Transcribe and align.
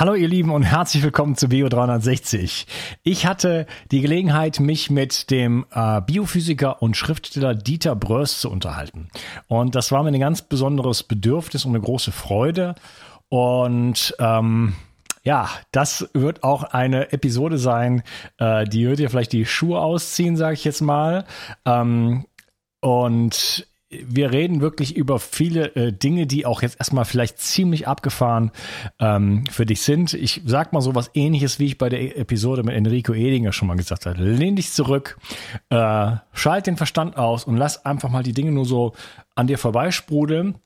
Hallo 0.00 0.14
ihr 0.14 0.28
Lieben 0.28 0.50
und 0.50 0.62
herzlich 0.62 1.02
willkommen 1.02 1.36
zu 1.36 1.48
Bio360. 1.48 2.64
Ich 3.02 3.26
hatte 3.26 3.66
die 3.90 4.00
Gelegenheit, 4.00 4.58
mich 4.58 4.88
mit 4.88 5.30
dem 5.30 5.66
äh, 5.72 6.00
Biophysiker 6.00 6.80
und 6.80 6.96
Schriftsteller 6.96 7.54
Dieter 7.54 7.94
Bröst 7.96 8.40
zu 8.40 8.50
unterhalten. 8.50 9.10
Und 9.46 9.74
das 9.74 9.92
war 9.92 10.02
mir 10.02 10.08
ein 10.08 10.18
ganz 10.18 10.40
besonderes 10.40 11.02
Bedürfnis 11.02 11.66
und 11.66 11.72
eine 11.72 11.84
große 11.84 12.12
Freude. 12.12 12.76
Und 13.28 14.14
ähm, 14.18 14.72
ja, 15.22 15.50
das 15.70 16.08
wird 16.14 16.44
auch 16.44 16.62
eine 16.62 17.12
Episode 17.12 17.58
sein, 17.58 18.02
äh, 18.38 18.64
die 18.64 18.88
wird 18.88 19.00
dir 19.00 19.10
vielleicht 19.10 19.34
die 19.34 19.44
Schuhe 19.44 19.80
ausziehen, 19.80 20.34
sage 20.34 20.54
ich 20.54 20.64
jetzt 20.64 20.80
mal. 20.80 21.26
Ähm, 21.66 22.24
und 22.80 23.66
wir 23.90 24.32
reden 24.32 24.60
wirklich 24.60 24.96
über 24.96 25.18
viele 25.18 25.74
äh, 25.74 25.92
Dinge, 25.92 26.26
die 26.26 26.46
auch 26.46 26.62
jetzt 26.62 26.78
erstmal 26.78 27.04
vielleicht 27.04 27.38
ziemlich 27.38 27.88
abgefahren 27.88 28.52
ähm, 29.00 29.44
für 29.50 29.66
dich 29.66 29.82
sind. 29.82 30.14
Ich 30.14 30.42
sag 30.44 30.72
mal 30.72 30.80
so 30.80 30.94
was 30.94 31.10
ähnliches, 31.14 31.58
wie 31.58 31.66
ich 31.66 31.78
bei 31.78 31.88
der 31.88 32.16
Episode 32.16 32.62
mit 32.62 32.76
Enrico 32.76 33.12
Edinger 33.12 33.52
schon 33.52 33.66
mal 33.66 33.76
gesagt 33.76 34.06
habe. 34.06 34.22
Lehn 34.22 34.54
dich 34.54 34.72
zurück, 34.72 35.18
äh, 35.70 36.12
schalt 36.32 36.68
den 36.68 36.76
Verstand 36.76 37.16
aus 37.16 37.44
und 37.44 37.56
lass 37.56 37.84
einfach 37.84 38.10
mal 38.10 38.22
die 38.22 38.32
Dinge 38.32 38.52
nur 38.52 38.64
so 38.64 38.92
an 39.34 39.48
dir 39.48 39.58
vorbeisprudeln. 39.58 40.56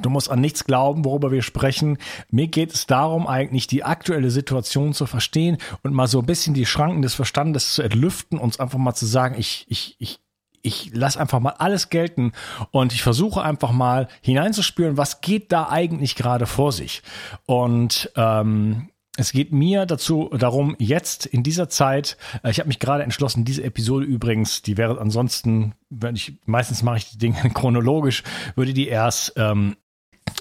Du 0.00 0.10
musst 0.10 0.30
an 0.30 0.40
nichts 0.40 0.64
glauben, 0.64 1.04
worüber 1.04 1.32
wir 1.32 1.42
sprechen. 1.42 1.98
Mir 2.30 2.46
geht 2.46 2.72
es 2.72 2.86
darum, 2.86 3.26
eigentlich 3.26 3.66
die 3.66 3.82
aktuelle 3.84 4.30
Situation 4.30 4.92
zu 4.92 5.06
verstehen 5.06 5.58
und 5.82 5.92
mal 5.92 6.06
so 6.06 6.20
ein 6.20 6.26
bisschen 6.26 6.54
die 6.54 6.66
Schranken 6.66 7.02
des 7.02 7.14
Verstandes 7.14 7.74
zu 7.74 7.82
entlüften, 7.82 8.38
uns 8.38 8.60
einfach 8.60 8.78
mal 8.78 8.94
zu 8.94 9.06
sagen, 9.06 9.34
ich, 9.38 9.66
ich, 9.68 9.96
ich 9.98 10.20
ich 10.62 10.90
lasse 10.94 11.20
einfach 11.20 11.40
mal 11.40 11.54
alles 11.58 11.90
gelten 11.90 12.32
und 12.70 12.92
ich 12.92 13.02
versuche 13.02 13.42
einfach 13.42 13.72
mal 13.72 14.08
hineinzuspüren, 14.20 14.96
was 14.96 15.20
geht 15.20 15.52
da 15.52 15.68
eigentlich 15.68 16.14
gerade 16.14 16.46
vor 16.46 16.72
sich. 16.72 17.02
Und 17.46 18.10
ähm, 18.16 18.88
es 19.18 19.32
geht 19.32 19.52
mir 19.52 19.84
dazu 19.84 20.30
darum, 20.32 20.76
jetzt 20.78 21.26
in 21.26 21.42
dieser 21.42 21.68
Zeit, 21.68 22.16
äh, 22.44 22.50
ich 22.50 22.60
habe 22.60 22.68
mich 22.68 22.78
gerade 22.78 23.02
entschlossen, 23.02 23.44
diese 23.44 23.64
Episode 23.64 24.06
übrigens, 24.06 24.62
die 24.62 24.76
wäre 24.76 25.00
ansonsten, 25.00 25.74
wenn 25.90 26.14
ich 26.14 26.38
meistens 26.46 26.82
mache 26.82 26.98
ich 26.98 27.10
die 27.10 27.18
Dinge 27.18 27.50
chronologisch, 27.54 28.22
würde 28.54 28.72
die 28.72 28.86
erst 28.86 29.32
ähm, 29.36 29.76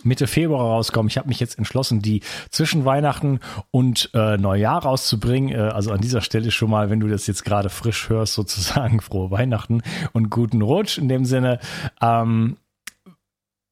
Mitte 0.08 0.28
Februar 0.28 0.62
rauskommen. 0.62 1.10
Ich 1.10 1.18
habe 1.18 1.28
mich 1.28 1.40
jetzt 1.40 1.58
entschlossen, 1.58 2.02
die 2.02 2.22
zwischen 2.50 2.86
Weihnachten 2.86 3.40
und 3.72 4.10
äh, 4.14 4.38
Neujahr 4.38 4.84
rauszubringen. 4.84 5.54
Äh, 5.54 5.70
also 5.70 5.92
an 5.92 6.02
dieser 6.02 6.22
Stelle 6.22 6.52
schon 6.52 6.70
mal, 6.70 6.90
wenn 6.90 7.00
du 7.00 7.08
das 7.08 7.28
jetzt 7.28 7.44
gerade 7.44 7.70
frisch 7.70 8.10
hörst, 8.10 8.34
sozusagen 8.34 9.02
frohe 9.02 9.32
Weihnachten 9.32 9.82
und 10.14 10.30
guten 10.30 10.62
Rutsch 10.62 10.98
in 10.98 11.10
dem 11.10 11.26
Sinne, 11.26 11.60
ähm, 12.02 12.58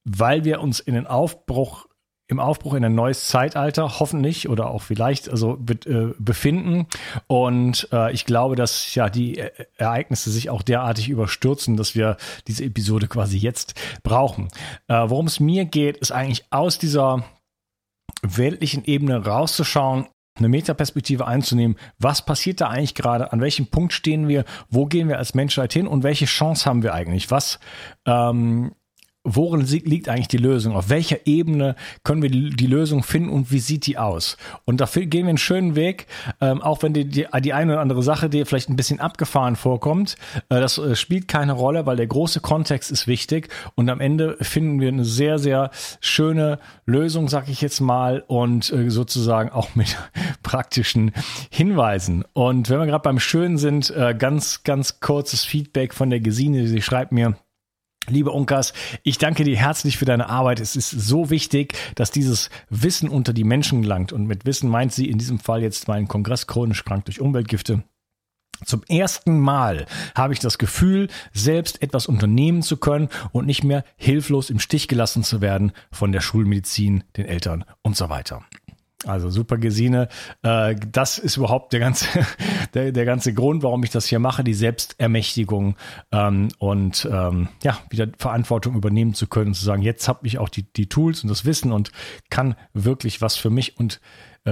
weil 0.03 0.45
wir 0.45 0.61
uns 0.61 0.80
in 0.80 0.94
den 0.94 1.08
Aufbruch 1.08 1.88
im 2.27 2.39
Aufbruch 2.39 2.73
in 2.73 2.83
ein 2.83 2.95
neues 2.95 3.27
Zeitalter, 3.27 3.99
hoffentlich 3.99 4.49
oder 4.49 4.69
auch 4.69 4.81
vielleicht, 4.81 5.29
also 5.29 5.59
äh, 5.85 6.13
befinden. 6.17 6.87
Und 7.27 7.87
äh, 7.91 8.11
ich 8.13 8.25
glaube, 8.25 8.55
dass 8.55 8.95
ja 8.95 9.09
die 9.09 9.37
e 9.37 9.51
Ereignisse 9.77 10.31
sich 10.31 10.49
auch 10.49 10.63
derartig 10.63 11.09
überstürzen, 11.09 11.77
dass 11.77 11.93
wir 11.93 12.17
diese 12.47 12.63
Episode 12.63 13.07
quasi 13.07 13.37
jetzt 13.37 13.75
brauchen. 14.03 14.47
Äh, 14.87 15.03
Worum 15.07 15.27
es 15.27 15.39
mir 15.39 15.65
geht, 15.65 15.97
ist 15.97 16.11
eigentlich 16.11 16.45
aus 16.49 16.79
dieser 16.79 17.23
weltlichen 18.23 18.85
Ebene 18.85 19.23
rauszuschauen, 19.23 20.07
eine 20.37 20.49
Metaperspektive 20.49 21.27
einzunehmen. 21.27 21.77
Was 21.99 22.25
passiert 22.25 22.59
da 22.59 22.67
eigentlich 22.69 22.95
gerade? 22.95 23.31
An 23.31 23.41
welchem 23.41 23.67
Punkt 23.67 23.93
stehen 23.93 24.27
wir? 24.27 24.45
Wo 24.69 24.85
gehen 24.85 25.07
wir 25.07 25.17
als 25.17 25.33
Menschheit 25.33 25.73
hin? 25.73 25.87
Und 25.87 26.03
welche 26.03 26.25
Chance 26.25 26.65
haben 26.65 26.83
wir 26.83 26.93
eigentlich? 26.93 27.31
Was 27.31 27.59
ähm, 28.05 28.73
worin 29.25 29.61
liegt 29.61 30.07
eigentlich 30.07 30.27
die 30.27 30.37
Lösung? 30.37 30.75
Auf 30.75 30.89
welcher 30.89 31.25
Ebene 31.25 31.75
können 32.03 32.21
wir 32.21 32.29
die, 32.29 32.67
Lösung 32.67 33.03
finden 33.03 33.29
und 33.29 33.51
wie 33.51 33.59
sieht 33.59 33.87
die 33.87 33.97
aus? 33.97 34.37
Und 34.63 34.79
dafür 34.79 35.05
gehen 35.05 35.25
wir 35.25 35.29
einen 35.29 35.37
schönen 35.37 35.75
Weg, 35.75 36.07
ähm, 36.39 36.61
auch 36.61 36.83
wenn 36.83 36.93
die, 36.93 37.05
die, 37.05 37.27
die 37.41 37.53
eine 37.53 37.73
oder 37.73 37.81
andere 37.81 38.03
Sache 38.03 38.29
dir 38.29 38.45
vielleicht 38.45 38.69
ein 38.69 38.75
bisschen 38.75 38.99
abgefahren 38.99 39.55
vorkommt. 39.55 40.15
Äh, 40.49 40.61
das 40.61 40.77
äh, 40.77 40.95
spielt 40.95 41.27
keine 41.27 41.53
Rolle, 41.53 41.85
weil 41.85 41.97
der 41.97 42.08
große 42.08 42.39
Kontext 42.39 42.91
ist 42.91 43.08
wichtig 43.08 43.49
und 43.73 43.89
am 43.89 43.99
Ende 43.99 44.37
finden 44.39 44.80
wir 44.80 44.89
eine 44.89 45.05
sehr, 45.05 45.39
sehr 45.39 45.71
schöne 45.99 46.59
Lösung, 46.85 47.27
sag 47.27 47.49
ich 47.49 47.61
jetzt 47.61 47.81
mal, 47.81 48.23
und 48.27 48.71
äh, 48.71 48.89
sozusagen 48.89 49.49
auch 49.49 49.75
mit 49.75 49.97
praktischen 50.43 51.11
Hinweisen. 51.49 52.23
Und 52.33 52.69
wenn 52.69 52.80
wir 52.80 52.85
gerade 52.85 53.03
beim 53.03 53.19
Schönen 53.19 53.58
sind, 53.58 53.89
äh, 53.89 54.15
ganz, 54.17 54.64
ganz 54.64 54.99
kurzes 54.99 55.43
Feedback 55.43 55.93
von 55.93 56.11
der 56.11 56.19
Gesine, 56.19 56.67
sie 56.67 56.81
schreibt 56.81 57.11
mir, 57.11 57.35
Liebe 58.08 58.32
Unkas, 58.32 58.73
ich 59.04 59.17
danke 59.17 59.43
dir 59.43 59.58
herzlich 59.58 59.98
für 59.98 60.05
deine 60.05 60.30
Arbeit. 60.30 60.60
Es 60.60 60.76
ist 60.76 60.92
so 60.92 61.30
wichtig, 61.32 61.73
dass 61.95 62.11
dieses 62.11 62.49
Wissen 62.70 63.10
unter 63.10 63.33
die 63.33 63.43
Menschen 63.43 63.82
gelangt. 63.82 64.14
Und 64.14 64.27
mit 64.27 64.45
Wissen 64.45 64.70
meint 64.70 64.93
sie 64.93 65.10
in 65.10 65.17
diesem 65.17 65.39
Fall 65.39 65.64
jetzt 65.64 65.88
meinen 65.88 66.08
Kongress 66.08 66.45
chronisch 66.45 66.86
krank 66.86 67.05
durch 67.05 67.20
Umweltgifte. 67.20 67.83
Zum 68.64 68.83
ersten 68.88 69.39
Mal 69.39 69.86
habe 70.15 70.33
ich 70.33 70.39
das 70.39 70.58
Gefühl, 70.58 71.10
selbst 71.33 71.82
etwas 71.82 72.08
unternehmen 72.08 72.61
zu 72.61 72.77
können 72.77 73.10
und 73.32 73.45
nicht 73.45 73.64
mehr 73.64 73.83
hilflos 73.98 74.49
im 74.49 74.60
Stich 74.60 74.88
gelassen 74.88 75.23
zu 75.23 75.42
werden 75.42 75.73
von 75.92 76.11
der 76.11 76.21
Schulmedizin, 76.21 77.04
den 77.17 77.26
Eltern 77.26 77.65
und 77.82 77.98
so 77.98 78.10
weiter. 78.10 78.45
Also 79.04 79.30
super 79.30 79.58
Gesine. 79.58 80.08
Äh, 80.42 80.76
das 80.92 81.17
ist 81.17 81.38
überhaupt 81.38 81.73
der 81.73 81.80
ganze, 81.80 82.08
der, 82.73 82.92
der 82.92 83.06
ganze 83.06 83.33
Grund, 83.33 83.64
warum 83.64 83.83
ich 83.83 83.92
das 83.92 84.06
hier 84.06 84.20
mache, 84.20 84.44
die 84.44 84.54
Selbstermächtigung 84.54 85.76
ähm, 86.11 86.50
und 86.60 87.08
ähm, 87.11 87.50
ja, 87.64 87.78
wieder 87.89 88.08
Verantwortung 88.17 88.76
übernehmen 88.76 89.14
zu 89.14 89.28
können, 89.28 89.54
zu 89.54 89.64
sagen, 89.64 89.82
jetzt 89.82 90.08
habe 90.08 90.26
ich 90.26 90.38
auch 90.38 90.50
die, 90.50 90.64
die 90.64 90.88
Tools 90.88 91.23
und 91.23 91.30
das 91.30 91.45
Wissen 91.45 91.72
und 91.72 91.92
kann 92.30 92.56
wirklich 92.73 93.22
was 93.22 93.36
für 93.36 93.50
mich 93.50 93.78
und 93.78 94.00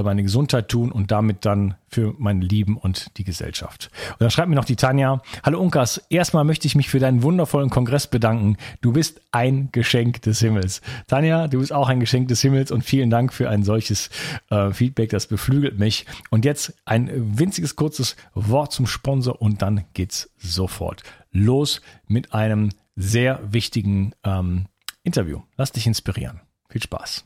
meine 0.01 0.23
Gesundheit 0.23 0.69
tun 0.69 0.91
und 0.91 1.11
damit 1.11 1.45
dann 1.45 1.75
für 1.87 2.15
mein 2.17 2.41
Lieben 2.41 2.77
und 2.77 3.15
die 3.17 3.23
Gesellschaft. 3.23 3.91
Und 4.13 4.21
dann 4.21 4.31
schreibt 4.31 4.49
mir 4.49 4.55
noch 4.55 4.65
die 4.65 4.75
Tanja, 4.75 5.21
hallo 5.43 5.59
Unkas, 5.59 6.01
erstmal 6.09 6.43
möchte 6.43 6.65
ich 6.65 6.73
mich 6.73 6.89
für 6.89 6.99
deinen 6.99 7.21
wundervollen 7.21 7.69
Kongress 7.69 8.07
bedanken. 8.07 8.57
Du 8.81 8.93
bist 8.93 9.21
ein 9.31 9.69
Geschenk 9.71 10.23
des 10.23 10.39
Himmels. 10.39 10.81
Tanja, 11.07 11.47
du 11.47 11.59
bist 11.59 11.71
auch 11.71 11.89
ein 11.89 11.99
Geschenk 11.99 12.29
des 12.29 12.41
Himmels 12.41 12.71
und 12.71 12.83
vielen 12.83 13.11
Dank 13.11 13.31
für 13.31 13.49
ein 13.49 13.63
solches 13.63 14.09
äh, 14.49 14.71
Feedback, 14.71 15.09
das 15.11 15.27
beflügelt 15.27 15.77
mich. 15.77 16.07
Und 16.31 16.45
jetzt 16.45 16.73
ein 16.85 17.37
winziges 17.37 17.75
kurzes 17.75 18.15
Wort 18.33 18.71
zum 18.71 18.87
Sponsor 18.87 19.39
und 19.39 19.61
dann 19.61 19.83
geht's 19.93 20.31
sofort 20.37 21.03
los 21.31 21.81
mit 22.07 22.33
einem 22.33 22.69
sehr 22.95 23.39
wichtigen 23.51 24.13
ähm, 24.23 24.65
Interview. 25.03 25.41
Lass 25.57 25.71
dich 25.71 25.87
inspirieren. 25.87 26.41
Viel 26.69 26.81
Spaß. 26.81 27.25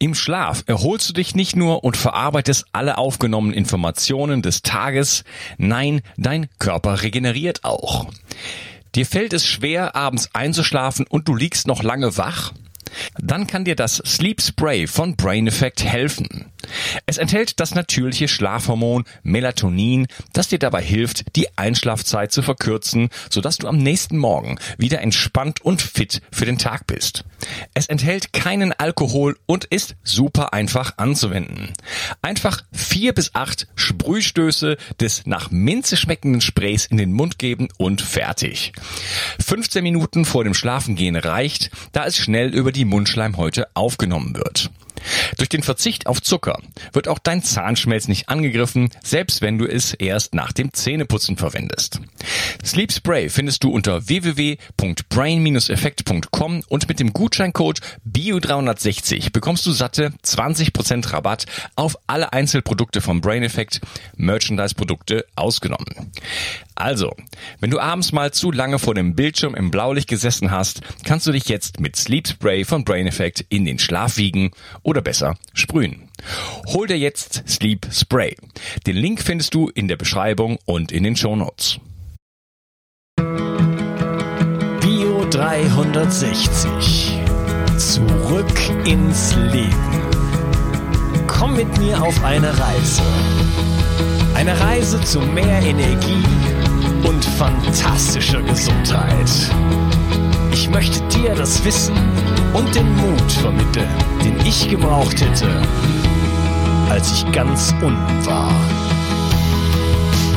Im 0.00 0.14
Schlaf 0.14 0.62
erholst 0.66 1.08
du 1.08 1.12
dich 1.12 1.34
nicht 1.34 1.56
nur 1.56 1.82
und 1.82 1.96
verarbeitest 1.96 2.66
alle 2.70 2.98
aufgenommenen 2.98 3.56
Informationen 3.56 4.42
des 4.42 4.62
Tages, 4.62 5.24
nein, 5.56 6.02
dein 6.16 6.48
Körper 6.60 7.02
regeneriert 7.02 7.64
auch. 7.64 8.06
Dir 8.94 9.06
fällt 9.06 9.32
es 9.32 9.44
schwer, 9.44 9.96
abends 9.96 10.30
einzuschlafen 10.34 11.04
und 11.08 11.26
du 11.26 11.34
liegst 11.34 11.66
noch 11.66 11.82
lange 11.82 12.16
wach? 12.16 12.52
Dann 13.20 13.48
kann 13.48 13.64
dir 13.64 13.74
das 13.74 13.96
Sleep 14.06 14.40
Spray 14.40 14.86
von 14.86 15.16
Brain 15.16 15.48
Effect 15.48 15.82
helfen. 15.82 16.46
Es 17.06 17.18
enthält 17.18 17.60
das 17.60 17.74
natürliche 17.74 18.28
Schlafhormon 18.28 19.04
Melatonin, 19.22 20.06
das 20.32 20.48
dir 20.48 20.58
dabei 20.58 20.82
hilft, 20.82 21.36
die 21.36 21.56
Einschlafzeit 21.56 22.32
zu 22.32 22.42
verkürzen, 22.42 23.08
sodass 23.30 23.58
du 23.58 23.68
am 23.68 23.78
nächsten 23.78 24.16
Morgen 24.16 24.58
wieder 24.76 25.00
entspannt 25.00 25.60
und 25.60 25.82
fit 25.82 26.22
für 26.30 26.46
den 26.46 26.58
Tag 26.58 26.86
bist. 26.86 27.24
Es 27.74 27.86
enthält 27.86 28.32
keinen 28.32 28.72
Alkohol 28.72 29.36
und 29.46 29.64
ist 29.64 29.96
super 30.02 30.52
einfach 30.52 30.94
anzuwenden. 30.96 31.72
Einfach 32.22 32.62
vier 32.72 33.12
bis 33.12 33.34
acht 33.34 33.68
Sprühstöße 33.74 34.76
des 35.00 35.26
nach 35.26 35.50
Minze 35.50 35.96
schmeckenden 35.96 36.40
Sprays 36.40 36.86
in 36.86 36.96
den 36.96 37.12
Mund 37.12 37.38
geben 37.38 37.68
und 37.78 38.00
fertig. 38.02 38.72
15 39.44 39.82
Minuten 39.82 40.24
vor 40.24 40.44
dem 40.44 40.54
Schlafengehen 40.54 41.16
reicht, 41.16 41.70
da 41.92 42.06
es 42.06 42.16
schnell 42.16 42.54
über 42.54 42.72
die 42.72 42.84
Mundschleimhäute 42.84 43.68
aufgenommen 43.74 44.36
wird. 44.36 44.70
Durch 45.36 45.48
den 45.48 45.62
Verzicht 45.62 46.06
auf 46.06 46.22
Zucker 46.22 46.60
wird 46.92 47.08
auch 47.08 47.18
dein 47.18 47.42
Zahnschmelz 47.42 48.06
nicht 48.08 48.28
angegriffen, 48.28 48.90
selbst 49.02 49.40
wenn 49.42 49.58
du 49.58 49.66
es 49.66 49.94
erst 49.94 50.34
nach 50.34 50.52
dem 50.52 50.72
Zähneputzen 50.72 51.36
verwendest. 51.36 52.00
Sleep 52.64 52.92
Spray 52.92 53.28
findest 53.28 53.64
du 53.64 53.70
unter 53.70 54.08
www.brain-effekt.com 54.08 56.62
und 56.68 56.88
mit 56.88 57.00
dem 57.00 57.12
Gutscheincode 57.12 57.80
BIO360 58.10 59.32
bekommst 59.32 59.66
du 59.66 59.72
satte 59.72 60.12
20% 60.24 61.12
Rabatt 61.12 61.46
auf 61.76 61.96
alle 62.06 62.32
Einzelprodukte 62.32 63.00
vom 63.00 63.20
Brain 63.20 63.42
Effect, 63.42 63.80
Merchandise-Produkte 64.16 65.24
ausgenommen. 65.36 66.12
Also, 66.78 67.12
wenn 67.58 67.70
du 67.70 67.80
abends 67.80 68.12
mal 68.12 68.32
zu 68.32 68.52
lange 68.52 68.78
vor 68.78 68.94
dem 68.94 69.16
Bildschirm 69.16 69.56
im 69.56 69.72
Blaulicht 69.72 70.08
gesessen 70.08 70.52
hast, 70.52 70.80
kannst 71.04 71.26
du 71.26 71.32
dich 71.32 71.48
jetzt 71.48 71.80
mit 71.80 71.96
Sleep 71.96 72.28
Spray 72.28 72.64
von 72.64 72.84
Brain 72.84 73.08
Effect 73.08 73.44
in 73.48 73.64
den 73.64 73.80
Schlaf 73.80 74.16
wiegen 74.16 74.52
oder 74.84 75.02
besser 75.02 75.34
sprühen. 75.54 76.08
Hol 76.68 76.86
dir 76.86 76.96
jetzt 76.96 77.42
Sleep 77.48 77.88
Spray. 77.92 78.36
Den 78.86 78.94
Link 78.94 79.20
findest 79.20 79.54
du 79.54 79.68
in 79.68 79.88
der 79.88 79.96
Beschreibung 79.96 80.56
und 80.66 80.92
in 80.92 81.02
den 81.02 81.16
Show 81.16 81.34
Notes. 81.34 81.80
Bio 84.80 85.26
360. 85.30 87.18
Zurück 87.76 88.86
ins 88.86 89.34
Leben. 89.34 89.74
Komm 91.26 91.56
mit 91.56 91.76
mir 91.78 92.00
auf 92.00 92.22
eine 92.22 92.56
Reise. 92.56 93.02
Eine 94.36 94.60
Reise 94.60 95.00
zu 95.00 95.18
mehr 95.18 95.60
Energie 95.60 96.22
und 97.04 97.24
fantastischer 97.24 98.42
Gesundheit. 98.42 99.30
Ich 100.52 100.68
möchte 100.68 101.00
dir 101.08 101.34
das 101.34 101.64
Wissen 101.64 101.96
und 102.52 102.74
den 102.74 102.90
Mut 102.96 103.32
vermitteln, 103.32 103.88
den 104.24 104.38
ich 104.46 104.68
gebraucht 104.68 105.20
hätte, 105.20 105.62
als 106.88 107.12
ich 107.12 107.32
ganz 107.32 107.72
unten 107.82 108.26
war. 108.26 108.52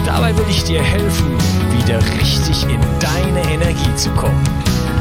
Dabei 0.05 0.35
will 0.37 0.45
ich 0.49 0.63
dir 0.63 0.81
helfen, 0.81 1.37
wieder 1.77 1.99
richtig 2.19 2.63
in 2.63 2.81
deine 2.99 3.41
Energie 3.51 3.95
zu 3.95 4.09
kommen. 4.11 4.43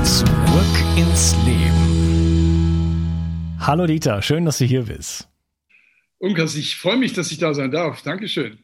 Zurück 0.05 0.77
ins 0.97 1.35
Leben. 1.45 1.91
Hallo 3.61 3.87
Dieter, 3.87 4.23
schön, 4.23 4.45
dass 4.45 4.59
du 4.59 4.65
hier 4.65 4.85
bist. 4.85 5.29
Unkas, 6.19 6.55
ich 6.55 6.77
freue 6.77 6.97
mich, 6.97 7.13
dass 7.13 7.31
ich 7.33 7.39
da 7.39 7.55
sein 7.55 7.71
darf. 7.71 8.03
Dankeschön. 8.03 8.59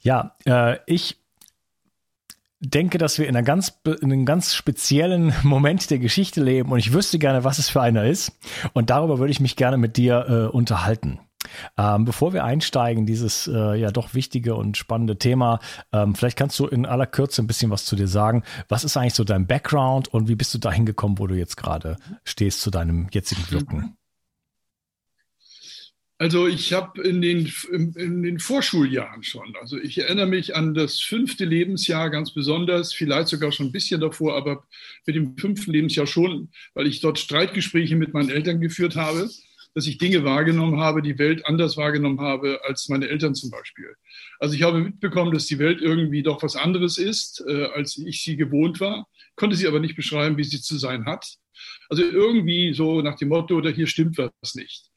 Ja, 0.00 0.36
äh, 0.44 0.78
ich 0.86 1.16
denke, 2.60 2.98
dass 2.98 3.18
wir 3.18 3.28
in, 3.28 3.36
einer 3.36 3.44
ganz, 3.44 3.80
in 3.84 4.12
einem 4.12 4.24
ganz 4.24 4.54
speziellen 4.54 5.32
Moment 5.42 5.90
der 5.90 5.98
Geschichte 5.98 6.42
leben 6.42 6.72
und 6.72 6.78
ich 6.78 6.92
wüsste 6.92 7.18
gerne, 7.18 7.44
was 7.44 7.58
es 7.58 7.68
für 7.68 7.80
einer 7.80 8.04
ist. 8.04 8.32
Und 8.72 8.90
darüber 8.90 9.18
würde 9.18 9.30
ich 9.30 9.40
mich 9.40 9.56
gerne 9.56 9.76
mit 9.76 9.96
dir 9.96 10.26
äh, 10.28 10.56
unterhalten. 10.56 11.20
Ähm, 11.76 12.04
bevor 12.04 12.32
wir 12.32 12.44
einsteigen, 12.44 13.06
dieses 13.06 13.46
äh, 13.46 13.74
ja 13.76 13.90
doch 13.90 14.12
wichtige 14.12 14.54
und 14.54 14.76
spannende 14.76 15.18
Thema, 15.18 15.60
ähm, 15.92 16.14
vielleicht 16.14 16.36
kannst 16.36 16.58
du 16.58 16.66
in 16.66 16.84
aller 16.84 17.06
Kürze 17.06 17.42
ein 17.42 17.46
bisschen 17.46 17.70
was 17.70 17.84
zu 17.84 17.96
dir 17.96 18.08
sagen. 18.08 18.42
Was 18.68 18.84
ist 18.84 18.96
eigentlich 18.96 19.14
so 19.14 19.24
dein 19.24 19.46
Background 19.46 20.08
und 20.08 20.28
wie 20.28 20.34
bist 20.34 20.52
du 20.52 20.58
dahin 20.58 20.84
gekommen, 20.84 21.18
wo 21.18 21.26
du 21.26 21.34
jetzt 21.34 21.56
gerade 21.56 21.96
stehst 22.24 22.60
zu 22.60 22.70
deinem 22.70 23.08
jetzigen 23.12 23.50
Wirken? 23.50 23.96
Also 26.20 26.48
ich 26.48 26.72
habe 26.72 27.00
in 27.02 27.22
den, 27.22 27.48
in, 27.70 28.22
den 28.24 28.40
Vorschuljahren 28.40 29.22
schon, 29.22 29.54
also 29.60 29.78
ich 29.78 29.98
erinnere 29.98 30.26
mich 30.26 30.56
an 30.56 30.74
das 30.74 31.00
fünfte 31.00 31.44
Lebensjahr 31.44 32.10
ganz 32.10 32.34
besonders, 32.34 32.92
vielleicht 32.92 33.28
sogar 33.28 33.52
schon 33.52 33.66
ein 33.66 33.72
bisschen 33.72 34.00
davor, 34.00 34.36
aber 34.36 34.64
mit 35.06 35.14
dem 35.14 35.36
fünften 35.36 35.70
Lebensjahr 35.70 36.08
schon, 36.08 36.50
weil 36.74 36.88
ich 36.88 37.00
dort 37.00 37.20
Streitgespräche 37.20 37.94
mit 37.94 38.14
meinen 38.14 38.30
Eltern 38.30 38.60
geführt 38.60 38.96
habe 38.96 39.28
dass 39.74 39.86
ich 39.86 39.98
Dinge 39.98 40.24
wahrgenommen 40.24 40.80
habe, 40.80 41.02
die 41.02 41.18
Welt 41.18 41.46
anders 41.46 41.76
wahrgenommen 41.76 42.20
habe 42.20 42.60
als 42.64 42.88
meine 42.88 43.08
Eltern 43.08 43.36
zum 43.36 43.50
Beispiel. 43.50 43.94
Also 44.40 44.56
ich 44.56 44.62
habe 44.62 44.80
mitbekommen, 44.80 45.32
dass 45.32 45.46
die 45.46 45.60
Welt 45.60 45.80
irgendwie 45.80 46.24
doch 46.24 46.42
was 46.42 46.56
anderes 46.56 46.98
ist, 46.98 47.44
äh, 47.46 47.66
als 47.66 47.96
ich 47.96 48.22
sie 48.22 48.36
gewohnt 48.36 48.80
war, 48.80 49.06
konnte 49.36 49.54
sie 49.54 49.68
aber 49.68 49.78
nicht 49.78 49.94
beschreiben, 49.94 50.36
wie 50.36 50.42
sie 50.42 50.60
zu 50.60 50.78
sein 50.78 51.06
hat. 51.06 51.36
Also 51.88 52.02
irgendwie 52.02 52.72
so 52.74 53.02
nach 53.02 53.16
dem 53.18 53.28
Motto, 53.28 53.54
oder 53.54 53.70
hier 53.70 53.86
stimmt 53.86 54.18
was 54.18 54.56
nicht. 54.56 54.87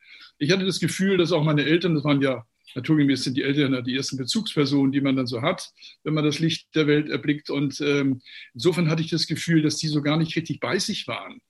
Ich 0.41 0.51
hatte 0.51 0.65
das 0.65 0.79
Gefühl, 0.79 1.17
dass 1.17 1.31
auch 1.31 1.43
meine 1.43 1.63
Eltern, 1.63 1.93
das 1.93 2.03
waren 2.03 2.19
ja 2.19 2.43
naturgemäß 2.73 3.23
sind 3.23 3.37
die 3.37 3.43
Eltern 3.43 3.83
die 3.83 3.95
ersten 3.95 4.17
Bezugspersonen, 4.17 4.91
die 4.91 5.01
man 5.01 5.15
dann 5.15 5.27
so 5.27 5.43
hat, 5.43 5.69
wenn 6.03 6.15
man 6.15 6.23
das 6.23 6.39
Licht 6.39 6.73
der 6.73 6.87
Welt 6.87 7.09
erblickt. 7.09 7.51
Und 7.51 7.79
ähm, 7.81 8.21
insofern 8.55 8.89
hatte 8.89 9.03
ich 9.03 9.11
das 9.11 9.27
Gefühl, 9.27 9.61
dass 9.61 9.77
die 9.77 9.87
so 9.87 10.01
gar 10.01 10.17
nicht 10.17 10.35
richtig 10.35 10.59
bei 10.59 10.79
sich 10.79 11.07
waren. 11.07 11.41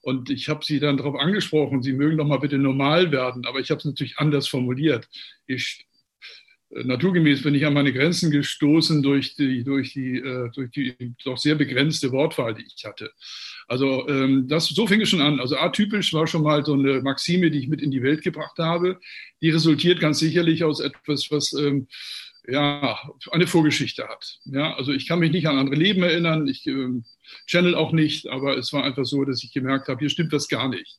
Und 0.00 0.30
ich 0.30 0.48
habe 0.48 0.64
sie 0.64 0.78
dann 0.78 0.96
darauf 0.96 1.16
angesprochen, 1.16 1.82
sie 1.82 1.92
mögen 1.92 2.18
doch 2.18 2.26
mal 2.26 2.38
bitte 2.38 2.56
normal 2.56 3.10
werden. 3.10 3.46
Aber 3.46 3.58
ich 3.58 3.72
habe 3.72 3.80
es 3.80 3.84
natürlich 3.84 4.18
anders 4.18 4.46
formuliert. 4.46 5.08
Ich, 5.48 5.84
naturgemäß 6.84 7.42
bin 7.42 7.54
ich 7.54 7.66
an 7.66 7.74
meine 7.74 7.92
Grenzen 7.92 8.30
gestoßen 8.30 9.02
durch 9.02 9.34
die, 9.34 9.64
durch 9.64 9.92
die, 9.92 10.18
äh, 10.18 10.50
durch 10.54 10.70
die 10.70 11.14
doch 11.24 11.38
sehr 11.38 11.54
begrenzte 11.54 12.12
Wortwahl, 12.12 12.54
die 12.54 12.64
ich 12.64 12.84
hatte. 12.84 13.10
Also 13.68 14.08
ähm, 14.08 14.46
das, 14.48 14.68
so 14.68 14.86
fing 14.86 15.00
es 15.00 15.08
schon 15.08 15.22
an. 15.22 15.40
Also 15.40 15.56
atypisch 15.56 16.12
war 16.12 16.26
schon 16.26 16.42
mal 16.42 16.64
so 16.64 16.74
eine 16.74 17.00
Maxime, 17.02 17.50
die 17.50 17.58
ich 17.58 17.68
mit 17.68 17.82
in 17.82 17.90
die 17.90 18.02
Welt 18.02 18.22
gebracht 18.22 18.58
habe. 18.58 18.98
Die 19.40 19.50
resultiert 19.50 20.00
ganz 20.00 20.18
sicherlich 20.18 20.64
aus 20.64 20.80
etwas, 20.80 21.30
was 21.30 21.52
ähm, 21.52 21.88
ja, 22.48 22.98
eine 23.30 23.46
Vorgeschichte 23.46 24.06
hat. 24.06 24.38
Ja, 24.44 24.74
also 24.76 24.92
ich 24.92 25.08
kann 25.08 25.18
mich 25.18 25.32
nicht 25.32 25.48
an 25.48 25.58
andere 25.58 25.76
Leben 25.76 26.02
erinnern, 26.02 26.46
ich 26.46 26.66
äh, 26.66 26.88
channel 27.46 27.74
auch 27.74 27.92
nicht, 27.92 28.28
aber 28.28 28.56
es 28.56 28.72
war 28.72 28.84
einfach 28.84 29.04
so, 29.04 29.24
dass 29.24 29.42
ich 29.42 29.52
gemerkt 29.52 29.88
habe, 29.88 29.98
hier 29.98 30.10
stimmt 30.10 30.32
das 30.32 30.48
gar 30.48 30.68
nicht. 30.68 30.98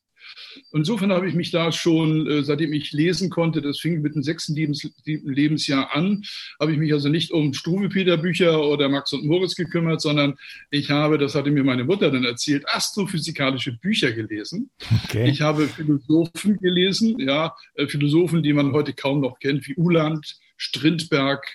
Insofern 0.72 1.12
habe 1.12 1.28
ich 1.28 1.36
mich 1.36 1.52
da 1.52 1.72
schon, 1.72 2.28
äh, 2.28 2.44
seitdem 2.44 2.74
ich 2.74 2.92
lesen 2.92 3.30
konnte, 3.30 3.62
das 3.62 3.80
fing 3.80 4.02
mit 4.02 4.16
dem 4.16 4.24
sechsten 4.24 4.56
Lebens 4.56 4.90
Lebensjahr 5.06 5.96
an, 5.96 6.24
habe 6.60 6.72
ich 6.72 6.78
mich 6.78 6.94
also 6.94 7.10
nicht 7.10 7.32
um 7.32 7.54
Struve-Peter 7.54 8.18
Bücher 8.18 8.64
oder 8.64 8.90
Max 8.90 9.14
und 9.14 9.26
Moritz 9.26 9.56
gekümmert, 9.56 10.02
sondern 10.02 10.36
ich 10.72 10.90
habe, 10.90 11.18
das 11.18 11.36
hatte 11.36 11.52
mir 11.52 11.64
meine 11.64 11.84
Mutter 11.84 12.12
dann 12.12 12.24
erzählt, 12.24 12.68
astrophysikalische 12.68 13.74
Bücher 13.74 14.12
gelesen. 14.12 14.70
Okay. 15.06 15.30
Ich 15.30 15.42
habe 15.42 15.68
Philosophen 15.68 16.58
gelesen, 16.58 17.20
ja, 17.20 17.56
äh, 17.76 17.88
Philosophen, 17.88 18.44
die 18.44 18.54
man 18.54 18.72
heute 18.74 18.94
kaum 18.94 19.22
noch 19.22 19.40
kennt, 19.40 19.68
wie 19.68 19.76
Uland, 19.76 20.38
Strindberg 20.58 21.46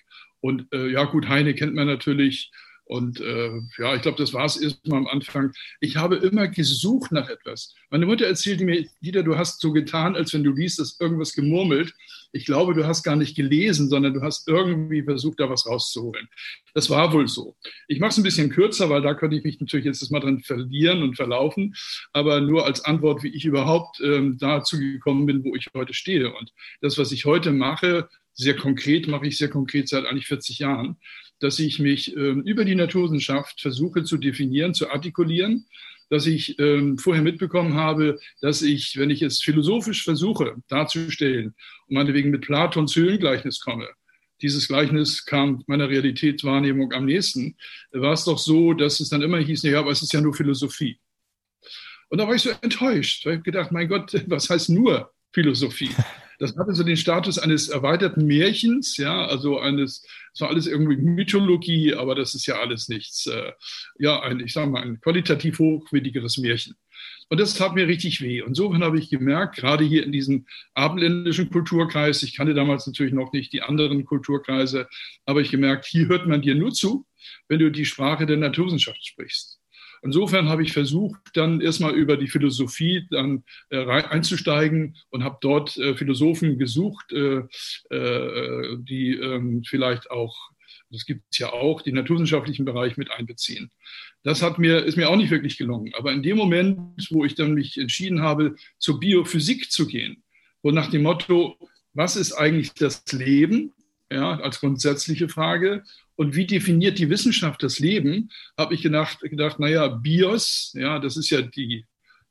und 0.40 0.66
äh, 0.72 0.88
ja 0.88 1.04
gut, 1.04 1.28
Heine 1.28 1.54
kennt 1.54 1.75
man 1.75 1.86
natürlich. 1.86 2.50
Und 2.92 3.20
äh, 3.22 3.50
ja, 3.78 3.94
ich 3.94 4.02
glaube, 4.02 4.18
das 4.18 4.34
war 4.34 4.44
es 4.44 4.58
erstmal 4.58 4.98
am 4.98 5.06
Anfang. 5.06 5.54
Ich 5.80 5.96
habe 5.96 6.16
immer 6.16 6.46
gesucht 6.46 7.10
nach 7.10 7.30
etwas. 7.30 7.74
Meine 7.88 8.04
Mutter 8.04 8.26
erzählte 8.26 8.66
mir, 8.66 8.86
Dieter, 9.00 9.22
du 9.22 9.38
hast 9.38 9.62
so 9.62 9.72
getan, 9.72 10.14
als 10.14 10.34
wenn 10.34 10.44
du 10.44 10.52
liest, 10.52 10.78
dass 10.78 11.00
irgendwas 11.00 11.32
gemurmelt. 11.32 11.94
Ich 12.32 12.44
glaube, 12.44 12.74
du 12.74 12.86
hast 12.86 13.02
gar 13.02 13.16
nicht 13.16 13.34
gelesen, 13.34 13.88
sondern 13.88 14.12
du 14.12 14.20
hast 14.20 14.46
irgendwie 14.46 15.02
versucht, 15.02 15.40
da 15.40 15.48
was 15.48 15.66
rauszuholen. 15.66 16.28
Das 16.74 16.90
war 16.90 17.14
wohl 17.14 17.28
so. 17.28 17.56
Ich 17.88 17.98
mache 17.98 18.10
es 18.10 18.18
ein 18.18 18.24
bisschen 18.24 18.50
kürzer, 18.50 18.90
weil 18.90 19.00
da 19.00 19.14
könnte 19.14 19.38
ich 19.38 19.44
mich 19.44 19.58
natürlich 19.58 19.86
jetzt 19.86 20.10
mal 20.10 20.20
dran 20.20 20.40
verlieren 20.40 21.02
und 21.02 21.16
verlaufen. 21.16 21.74
Aber 22.12 22.42
nur 22.42 22.66
als 22.66 22.84
Antwort, 22.84 23.22
wie 23.22 23.34
ich 23.34 23.46
überhaupt 23.46 24.02
ähm, 24.02 24.36
dazu 24.36 24.78
gekommen 24.78 25.24
bin, 25.24 25.42
wo 25.44 25.56
ich 25.56 25.68
heute 25.74 25.94
stehe. 25.94 26.30
Und 26.34 26.52
das, 26.82 26.98
was 26.98 27.10
ich 27.10 27.24
heute 27.24 27.52
mache, 27.52 28.10
sehr 28.34 28.56
konkret, 28.56 29.08
mache 29.08 29.28
ich 29.28 29.38
sehr 29.38 29.48
konkret 29.48 29.88
seit 29.88 30.04
eigentlich 30.04 30.26
40 30.26 30.58
Jahren, 30.58 30.96
dass 31.42 31.58
ich 31.58 31.78
mich 31.78 32.16
ähm, 32.16 32.42
über 32.42 32.64
die 32.64 32.76
Naturwissenschaft 32.76 33.60
versuche 33.60 34.04
zu 34.04 34.16
definieren, 34.16 34.74
zu 34.74 34.90
artikulieren, 34.90 35.66
dass 36.08 36.26
ich 36.26 36.58
ähm, 36.58 36.98
vorher 36.98 37.22
mitbekommen 37.22 37.74
habe, 37.74 38.18
dass 38.40 38.62
ich, 38.62 38.96
wenn 38.96 39.10
ich 39.10 39.22
es 39.22 39.42
philosophisch 39.42 40.04
versuche 40.04 40.56
darzustellen 40.68 41.54
und 41.88 41.94
meinetwegen 41.94 42.30
mit 42.30 42.42
Platons 42.42 42.94
Höhlengleichnis 42.94 43.60
komme, 43.60 43.88
dieses 44.40 44.68
Gleichnis 44.68 45.24
kam 45.24 45.64
meiner 45.66 45.88
Realitätswahrnehmung 45.88 46.92
am 46.92 47.06
nächsten, 47.06 47.56
war 47.92 48.12
es 48.12 48.24
doch 48.24 48.38
so, 48.38 48.72
dass 48.74 49.00
es 49.00 49.08
dann 49.08 49.22
immer 49.22 49.38
hieß, 49.38 49.62
ja, 49.62 49.78
aber 49.78 49.90
es 49.90 50.02
ist 50.02 50.12
ja 50.12 50.20
nur 50.20 50.34
Philosophie. 50.34 50.98
Und 52.08 52.18
da 52.18 52.26
war 52.28 52.34
ich 52.34 52.42
so 52.42 52.50
enttäuscht. 52.60 53.24
Ich 53.24 53.32
habe 53.32 53.40
gedacht, 53.40 53.72
mein 53.72 53.88
Gott, 53.88 54.12
was 54.26 54.50
heißt 54.50 54.68
nur 54.68 55.12
Philosophie? 55.32 55.90
Das 56.42 56.56
hatte 56.56 56.74
so 56.74 56.82
den 56.82 56.96
Status 56.96 57.38
eines 57.38 57.68
erweiterten 57.68 58.26
Märchens, 58.26 58.96
ja, 58.96 59.26
also 59.26 59.61
eines, 59.61 60.04
es 60.34 60.40
war 60.40 60.49
alles 60.49 60.66
irgendwie 60.66 60.96
Mythologie, 60.96 61.94
aber 61.94 62.16
das 62.16 62.34
ist 62.34 62.46
ja 62.46 62.58
alles 62.58 62.88
nichts, 62.88 63.28
äh, 63.28 63.52
ja, 64.00 64.20
ein, 64.22 64.40
ich 64.40 64.52
sage 64.52 64.68
mal, 64.68 64.82
ein 64.82 65.00
qualitativ 65.00 65.61
hochwertigeres 65.61 66.38
Märchen. 66.38 66.75
Und 67.28 67.38
das 67.38 67.54
tat 67.54 67.76
mir 67.76 67.87
richtig 67.87 68.22
weh. 68.22 68.42
Und 68.42 68.49
insofern 68.49 68.82
habe 68.82 68.99
ich 68.99 69.08
gemerkt, 69.08 69.54
gerade 69.54 69.84
hier 69.84 70.02
in 70.02 70.11
diesem 70.11 70.46
abendländischen 70.75 71.49
Kulturkreis, 71.49 72.25
ich 72.25 72.37
kannte 72.37 72.54
damals 72.54 72.88
natürlich 72.88 73.12
noch 73.12 73.32
nicht 73.32 73.52
die 73.52 73.62
anderen 73.62 74.04
Kulturkreise, 74.04 74.88
aber 75.25 75.42
ich 75.42 75.52
gemerkt, 75.52 75.87
hier 75.87 76.08
hört 76.08 76.26
man 76.26 76.42
dir 76.42 76.56
nur 76.56 76.72
zu, 76.72 77.06
wenn 77.46 77.61
du 77.61 77.70
die 77.70 77.84
Sprache 77.84 78.26
der 78.26 78.37
Naturwissenschaft 78.37 79.06
sprichst. 79.06 79.62
Insofern 80.02 80.49
habe 80.49 80.64
ich 80.64 80.73
versucht, 80.73 81.21
dann 81.35 81.61
erstmal 81.61 81.94
über 81.94 82.16
die 82.16 82.26
Philosophie 82.26 83.06
dann 83.11 83.44
äh, 83.71 83.85
einzusteigen 83.87 84.97
und 85.11 85.23
habe 85.23 85.38
dort 85.40 85.76
äh, 85.76 85.94
Philosophen 85.94 86.59
gesucht, 86.59 87.12
äh, 87.12 87.42
äh 87.90 88.76
die 88.80 89.14
ähm, 89.14 89.62
vielleicht 89.64 90.11
auch, 90.11 90.37
das 90.90 91.06
gibt 91.06 91.23
es 91.30 91.38
ja 91.38 91.52
auch, 91.52 91.82
den 91.82 91.94
naturwissenschaftlichen 91.94 92.64
Bereich 92.64 92.97
mit 92.97 93.12
einbeziehen. 93.12 93.71
Das 94.25 94.42
hat 94.42 94.59
mir, 94.59 94.85
ist 94.85 94.97
mir 94.97 95.09
auch 95.09 95.16
nicht 95.16 95.30
wirklich 95.30 95.56
gelungen. 95.56 95.92
Aber 95.97 96.12
in 96.12 96.23
dem 96.23 96.37
Moment, 96.37 97.09
wo 97.11 97.25
ich 97.25 97.37
dann 97.37 97.54
mich 97.54 97.78
entschieden 97.78 98.23
habe, 98.23 98.56
zur 98.78 98.99
Biophysik 98.99 99.71
zu 99.71 99.87
gehen, 99.87 100.25
wo 100.62 100.73
nach 100.73 100.90
dem 100.90 101.02
Motto, 101.02 101.56
was 101.94 102.16
ist 102.16 102.32
eigentlich 102.32 102.75
das 102.75 103.04
Leben? 103.12 103.73
Ja, 104.11 104.38
als 104.40 104.61
grundsätzliche 104.61 105.28
Frage 105.28 105.85
und 106.23 106.37
wie 106.37 106.47
definiert 106.47 107.00
die 107.00 107.11
Wissenschaft 107.11 107.64
das 107.64 107.81
Leben, 107.81 108.31
habe 108.57 108.75
ich 108.75 108.83
gedacht, 108.83 109.19
gedacht, 109.21 109.59
naja, 109.59 109.88
BIOS, 109.88 110.73
ja, 110.76 111.00
das 111.00 111.17
ist 111.17 111.31
ja 111.31 111.43
die, 111.43 111.85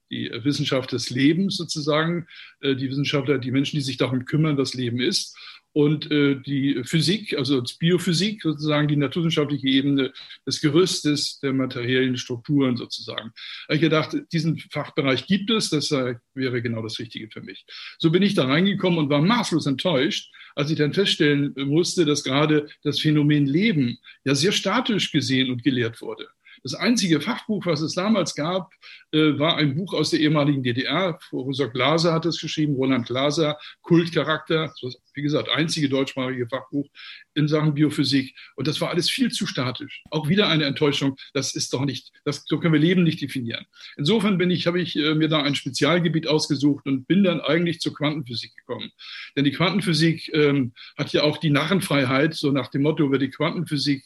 die 0.10 0.32
Wissenschaft 0.44 0.94
des 0.94 1.10
Lebens 1.10 1.58
sozusagen, 1.58 2.26
äh, 2.62 2.76
die 2.76 2.90
Wissenschaftler, 2.90 3.38
die 3.38 3.52
Menschen, 3.52 3.76
die 3.76 3.84
sich 3.84 3.98
darum 3.98 4.24
kümmern, 4.24 4.58
was 4.58 4.74
Leben 4.74 5.02
ist 5.02 5.36
und 5.74 6.12
äh, 6.12 6.36
die 6.36 6.82
Physik, 6.84 7.38
also 7.38 7.64
Biophysik 7.80 8.42
sozusagen, 8.42 8.88
die 8.88 8.96
naturwissenschaftliche 8.96 9.68
Ebene 9.68 10.14
des 10.46 10.62
Gerüstes 10.62 11.40
der 11.40 11.54
materiellen 11.54 12.18
Strukturen 12.18 12.78
sozusagen. 12.78 13.32
Ich 13.70 13.80
gedacht, 13.80 14.16
diesen 14.34 14.58
Fachbereich 14.58 15.28
gibt 15.28 15.50
es, 15.50 15.70
das 15.70 15.92
wäre 15.92 16.62
genau 16.62 16.82
das 16.82 17.00
Richtige 17.00 17.30
für 17.30 17.42
mich. 17.42 17.66
So 18.00 18.12
bin 18.12 18.24
ich 18.24 18.34
da 18.34 18.46
reingekommen 18.46 19.00
und 19.00 19.10
war 19.10 19.22
maßlos 19.22 19.66
enttäuscht, 19.66 20.32
als 20.56 20.70
ich 20.72 20.78
dann 20.78 20.94
feststellen 20.94 21.54
musste, 21.56 22.06
dass 22.06 22.24
gerade 22.24 22.68
das 22.84 23.00
Phänomen 23.00 23.46
Leben 23.46 23.98
ja 24.26 24.36
sehr 24.36 24.52
statisch 24.52 25.12
gesehen 25.12 25.50
und 25.50 25.64
gelehrt 25.64 26.02
wurde. 26.02 26.28
Das 26.64 26.76
einzige 26.76 27.22
Fachbuch, 27.22 27.66
was 27.66 27.82
es 27.82 27.96
damals 27.96 28.36
gab, 28.36 28.72
äh, 29.12 29.40
war 29.40 29.58
ein 29.58 29.76
Buch 29.76 29.94
aus 29.94 30.12
der 30.12 30.20
ehemaligen 30.20 30.62
DDR. 30.62 31.18
Professor 31.30 31.70
Glaser 31.70 32.14
hat 32.14 32.26
es 32.26 32.40
geschrieben, 32.40 32.76
Roland 32.76 33.08
Glaser, 33.08 33.58
Kultcharakter. 33.82 34.74
Wie 35.14 35.22
gesagt, 35.22 35.50
einzige 35.50 35.90
deutschsprachige 35.90 36.48
Fachbuch 36.48 36.88
in 37.34 37.48
Sachen 37.48 37.74
Biophysik. 37.74 38.36
Und 38.56 38.68
das 38.68 38.80
war 38.80 38.90
alles 38.90 39.10
viel 39.10 39.32
zu 39.32 39.48
statisch. 39.48 40.04
Auch 40.12 40.30
wieder 40.30 40.48
eine 40.50 40.66
Enttäuschung. 40.66 41.18
Das 41.34 41.56
ist 41.56 41.74
doch 41.74 41.84
nicht, 41.84 42.12
das, 42.26 42.44
so 42.46 42.60
können 42.60 42.74
wir 42.74 42.80
Leben 42.80 43.04
nicht 43.04 43.22
definieren. 43.22 43.66
Insofern 43.98 44.38
bin 44.38 44.52
ich, 44.52 44.68
habe 44.68 44.80
ich 44.80 44.96
äh, 44.96 45.16
mir 45.16 45.30
da 45.30 45.42
ein 45.42 45.56
Spezialgebiet 45.56 46.28
ausgesucht 46.28 46.86
und 46.86 47.08
bin 47.08 47.24
dann 47.24 47.42
eigentlich 47.42 47.80
zur 47.80 47.94
Quantenphysik 47.94 48.56
gekommen. 48.56 48.92
Denn 49.36 49.46
die 49.46 49.52
Quantenphysik 49.52 50.32
ähm, 50.34 50.74
hat 50.98 51.12
ja 51.12 51.24
auch 51.24 51.38
die 51.38 51.50
Narrenfreiheit, 51.50 52.36
so 52.36 52.52
nach 52.52 52.70
dem 52.70 52.84
Motto, 52.84 53.12
wer 53.12 53.20
die 53.20 53.30
Quantenphysik 53.30 54.04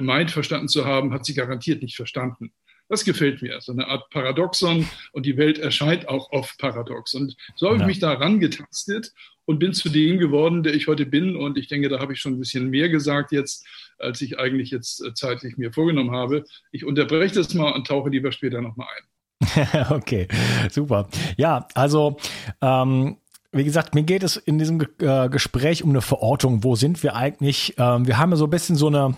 meint, 0.00 0.30
verstanden 0.30 0.68
zu 0.68 0.84
haben, 0.84 1.12
hat 1.12 1.24
sie 1.24 1.34
garantiert 1.34 1.82
nicht 1.82 1.96
verstanden. 1.96 2.52
Das 2.88 3.04
gefällt 3.04 3.40
mir, 3.40 3.60
so 3.60 3.72
eine 3.72 3.88
Art 3.88 4.10
Paradoxon 4.10 4.86
und 5.12 5.24
die 5.24 5.38
Welt 5.38 5.58
erscheint 5.58 6.08
auch 6.08 6.30
oft 6.32 6.58
paradox. 6.58 7.14
Und 7.14 7.34
so 7.56 7.68
habe 7.68 7.78
ich 7.78 7.86
mich 7.86 7.98
daran 7.98 8.40
getastet 8.40 9.12
und 9.46 9.58
bin 9.58 9.72
zu 9.72 9.88
dem 9.88 10.18
geworden, 10.18 10.62
der 10.62 10.74
ich 10.74 10.86
heute 10.86 11.06
bin. 11.06 11.34
Und 11.34 11.56
ich 11.56 11.68
denke, 11.68 11.88
da 11.88 11.98
habe 11.98 12.12
ich 12.12 12.20
schon 12.20 12.34
ein 12.34 12.38
bisschen 12.38 12.68
mehr 12.68 12.90
gesagt 12.90 13.32
jetzt, 13.32 13.66
als 13.98 14.20
ich 14.20 14.38
eigentlich 14.38 14.70
jetzt 14.70 15.02
äh, 15.02 15.14
zeitlich 15.14 15.56
mir 15.56 15.72
vorgenommen 15.72 16.10
habe. 16.10 16.44
Ich 16.72 16.84
unterbreche 16.84 17.34
das 17.36 17.54
mal 17.54 17.72
und 17.72 17.86
tauche 17.86 18.10
lieber 18.10 18.32
später 18.32 18.60
nochmal 18.60 18.88
ein. 18.96 19.86
okay, 19.90 20.28
super. 20.70 21.08
Ja, 21.36 21.68
also 21.74 22.18
ähm, 22.60 23.16
wie 23.52 23.64
gesagt, 23.64 23.94
mir 23.94 24.02
geht 24.02 24.22
es 24.22 24.36
in 24.36 24.58
diesem 24.58 24.84
äh, 24.98 25.28
Gespräch 25.28 25.82
um 25.82 25.90
eine 25.90 26.02
Verortung. 26.02 26.64
Wo 26.64 26.76
sind 26.76 27.02
wir 27.02 27.14
eigentlich? 27.14 27.74
Ähm, 27.78 28.06
wir 28.06 28.18
haben 28.18 28.30
ja 28.30 28.36
so 28.36 28.46
ein 28.46 28.50
bisschen 28.50 28.76
so 28.76 28.88
eine 28.88 29.16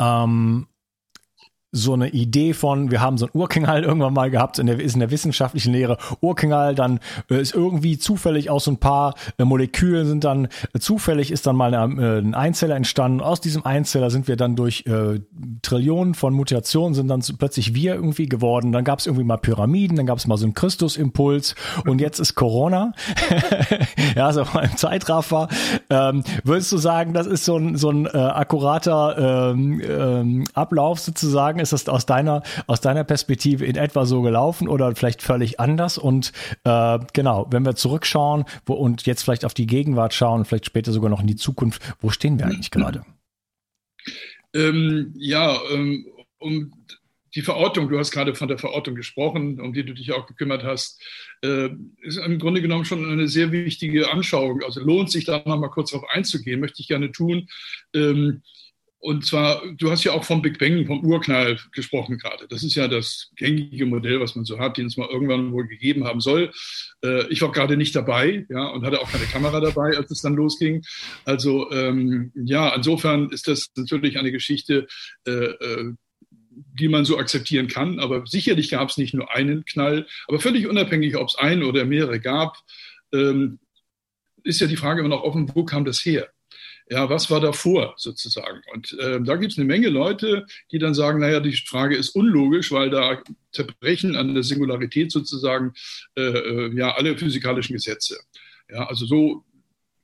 ähm, 0.00 0.66
so 1.76 1.92
eine 1.94 2.08
Idee 2.08 2.52
von, 2.52 2.90
wir 2.90 3.00
haben 3.00 3.18
so 3.18 3.26
ein 3.26 3.30
Urknall 3.34 3.84
irgendwann 3.84 4.14
mal 4.14 4.30
gehabt, 4.30 4.58
in 4.58 4.66
der, 4.66 4.80
ist 4.80 4.94
in 4.94 5.00
der 5.00 5.10
wissenschaftlichen 5.10 5.72
Lehre 5.72 5.98
Urknall, 6.20 6.74
dann 6.74 7.00
äh, 7.30 7.40
ist 7.40 7.54
irgendwie 7.54 7.98
zufällig 7.98 8.50
aus 8.50 8.64
so 8.64 8.70
ein 8.70 8.78
paar 8.78 9.14
äh, 9.38 9.44
Molekülen 9.44 10.06
sind 10.06 10.24
dann, 10.24 10.48
äh, 10.72 10.78
zufällig 10.78 11.30
ist 11.30 11.46
dann 11.46 11.56
mal 11.56 11.74
eine, 11.74 12.02
äh, 12.02 12.18
ein 12.18 12.34
Einzeller 12.34 12.76
entstanden. 12.76 13.20
Aus 13.20 13.40
diesem 13.40 13.64
Einzeller 13.64 14.10
sind 14.10 14.28
wir 14.28 14.36
dann 14.36 14.56
durch 14.56 14.84
äh, 14.86 15.20
Trillionen 15.62 16.14
von 16.14 16.34
Mutationen 16.34 16.94
sind 16.94 17.08
dann 17.08 17.22
plötzlich 17.38 17.74
wir 17.74 17.94
irgendwie 17.94 18.28
geworden. 18.28 18.72
Dann 18.72 18.84
gab 18.84 18.98
es 18.98 19.06
irgendwie 19.06 19.24
mal 19.24 19.36
Pyramiden, 19.36 19.96
dann 19.96 20.06
gab 20.06 20.18
es 20.18 20.26
mal 20.26 20.36
so 20.36 20.44
einen 20.44 20.54
Christusimpuls 20.54 21.54
und 21.84 22.00
jetzt 22.00 22.18
ist 22.18 22.34
Corona. 22.34 22.92
ja, 24.16 24.32
so 24.32 24.42
im 24.62 24.76
Zeitraffer. 24.76 25.48
Ähm, 25.90 26.24
würdest 26.44 26.72
du 26.72 26.78
sagen, 26.78 27.12
das 27.12 27.26
ist 27.26 27.44
so 27.44 27.56
ein, 27.56 27.76
so 27.76 27.90
ein 27.90 28.06
äh, 28.06 28.10
akkurater 28.16 29.52
ähm, 29.52 29.80
ähm, 29.80 30.44
Ablauf 30.54 31.00
sozusagen? 31.00 31.58
Ist 31.72 31.86
das 31.86 31.92
aus 31.92 32.06
deiner, 32.06 32.42
aus 32.66 32.80
deiner 32.80 33.04
Perspektive 33.04 33.64
in 33.64 33.76
etwa 33.76 34.06
so 34.06 34.22
gelaufen 34.22 34.68
oder 34.68 34.94
vielleicht 34.94 35.22
völlig 35.22 35.60
anders? 35.60 35.98
Und 35.98 36.32
äh, 36.64 36.98
genau, 37.12 37.46
wenn 37.50 37.64
wir 37.64 37.76
zurückschauen 37.76 38.44
wo, 38.64 38.74
und 38.74 39.06
jetzt 39.06 39.22
vielleicht 39.22 39.44
auf 39.44 39.54
die 39.54 39.66
Gegenwart 39.66 40.14
schauen, 40.14 40.44
vielleicht 40.44 40.66
später 40.66 40.92
sogar 40.92 41.10
noch 41.10 41.20
in 41.20 41.26
die 41.26 41.36
Zukunft, 41.36 41.82
wo 42.00 42.10
stehen 42.10 42.38
wir 42.38 42.46
eigentlich 42.46 42.70
gerade? 42.70 43.04
Ähm, 44.54 45.12
ja, 45.16 45.58
ähm, 45.72 46.06
um 46.38 46.72
die 47.34 47.42
Verortung, 47.42 47.90
du 47.90 47.98
hast 47.98 48.12
gerade 48.12 48.34
von 48.34 48.48
der 48.48 48.56
Verortung 48.56 48.94
gesprochen, 48.94 49.60
um 49.60 49.74
die 49.74 49.84
du 49.84 49.92
dich 49.92 50.12
auch 50.12 50.26
gekümmert 50.26 50.64
hast, 50.64 51.02
äh, 51.42 51.68
ist 52.00 52.16
im 52.16 52.38
Grunde 52.38 52.62
genommen 52.62 52.86
schon 52.86 53.04
eine 53.04 53.28
sehr 53.28 53.52
wichtige 53.52 54.10
Anschauung. 54.10 54.62
Also 54.64 54.80
lohnt 54.80 55.10
sich 55.12 55.26
da 55.26 55.42
noch 55.44 55.58
mal 55.58 55.68
kurz 55.68 55.90
darauf 55.90 56.08
einzugehen, 56.08 56.60
möchte 56.60 56.80
ich 56.80 56.88
gerne 56.88 57.12
tun. 57.12 57.48
Und 59.06 59.24
zwar, 59.24 59.62
du 59.78 59.92
hast 59.92 60.02
ja 60.02 60.10
auch 60.10 60.24
vom 60.24 60.42
Big 60.42 60.58
Bang, 60.58 60.84
vom 60.84 61.04
Urknall 61.04 61.60
gesprochen 61.70 62.18
gerade. 62.18 62.48
Das 62.48 62.64
ist 62.64 62.74
ja 62.74 62.88
das 62.88 63.30
gängige 63.36 63.86
Modell, 63.86 64.18
was 64.18 64.34
man 64.34 64.44
so 64.44 64.58
hat, 64.58 64.78
den 64.78 64.86
es 64.86 64.96
mal 64.96 65.08
irgendwann 65.08 65.52
wohl 65.52 65.68
gegeben 65.68 66.02
haben 66.06 66.20
soll. 66.20 66.50
Äh, 67.04 67.28
ich 67.28 67.40
war 67.40 67.52
gerade 67.52 67.76
nicht 67.76 67.94
dabei, 67.94 68.46
ja, 68.48 68.66
und 68.66 68.84
hatte 68.84 69.00
auch 69.00 69.08
keine 69.08 69.26
Kamera 69.26 69.60
dabei, 69.60 69.96
als 69.96 70.10
es 70.10 70.22
dann 70.22 70.34
losging. 70.34 70.84
Also 71.24 71.70
ähm, 71.70 72.32
ja, 72.34 72.74
insofern 72.74 73.30
ist 73.30 73.46
das 73.46 73.70
natürlich 73.76 74.18
eine 74.18 74.32
Geschichte, 74.32 74.88
äh, 75.24 75.30
äh, 75.30 75.92
die 76.50 76.88
man 76.88 77.04
so 77.04 77.16
akzeptieren 77.16 77.68
kann. 77.68 78.00
Aber 78.00 78.26
sicherlich 78.26 78.70
gab 78.70 78.88
es 78.88 78.96
nicht 78.96 79.14
nur 79.14 79.32
einen 79.32 79.64
Knall, 79.66 80.08
aber 80.26 80.40
völlig 80.40 80.66
unabhängig, 80.66 81.14
ob 81.14 81.28
es 81.28 81.36
einen 81.36 81.62
oder 81.62 81.84
mehrere 81.84 82.18
gab, 82.18 82.56
ähm, 83.14 83.60
ist 84.42 84.60
ja 84.60 84.66
die 84.66 84.76
Frage 84.76 84.98
immer 84.98 85.10
noch 85.10 85.22
offen, 85.22 85.48
wo 85.54 85.64
kam 85.64 85.84
das 85.84 86.04
her? 86.04 86.28
Ja, 86.88 87.10
was 87.10 87.30
war 87.30 87.40
davor 87.40 87.94
sozusagen? 87.96 88.62
Und 88.72 88.96
äh, 89.00 89.20
da 89.20 89.36
gibt 89.36 89.52
es 89.52 89.58
eine 89.58 89.66
Menge 89.66 89.88
Leute, 89.88 90.46
die 90.70 90.78
dann 90.78 90.94
sagen, 90.94 91.18
naja, 91.18 91.40
die 91.40 91.56
Frage 91.56 91.96
ist 91.96 92.10
unlogisch, 92.10 92.70
weil 92.70 92.90
da 92.90 93.20
zerbrechen 93.50 94.14
an 94.14 94.34
der 94.34 94.44
Singularität 94.44 95.10
sozusagen 95.10 95.72
äh, 96.16 96.22
äh, 96.22 96.76
ja 96.76 96.94
alle 96.94 97.18
physikalischen 97.18 97.74
Gesetze. 97.74 98.16
Ja, 98.70 98.86
also 98.86 99.04
so 99.04 99.44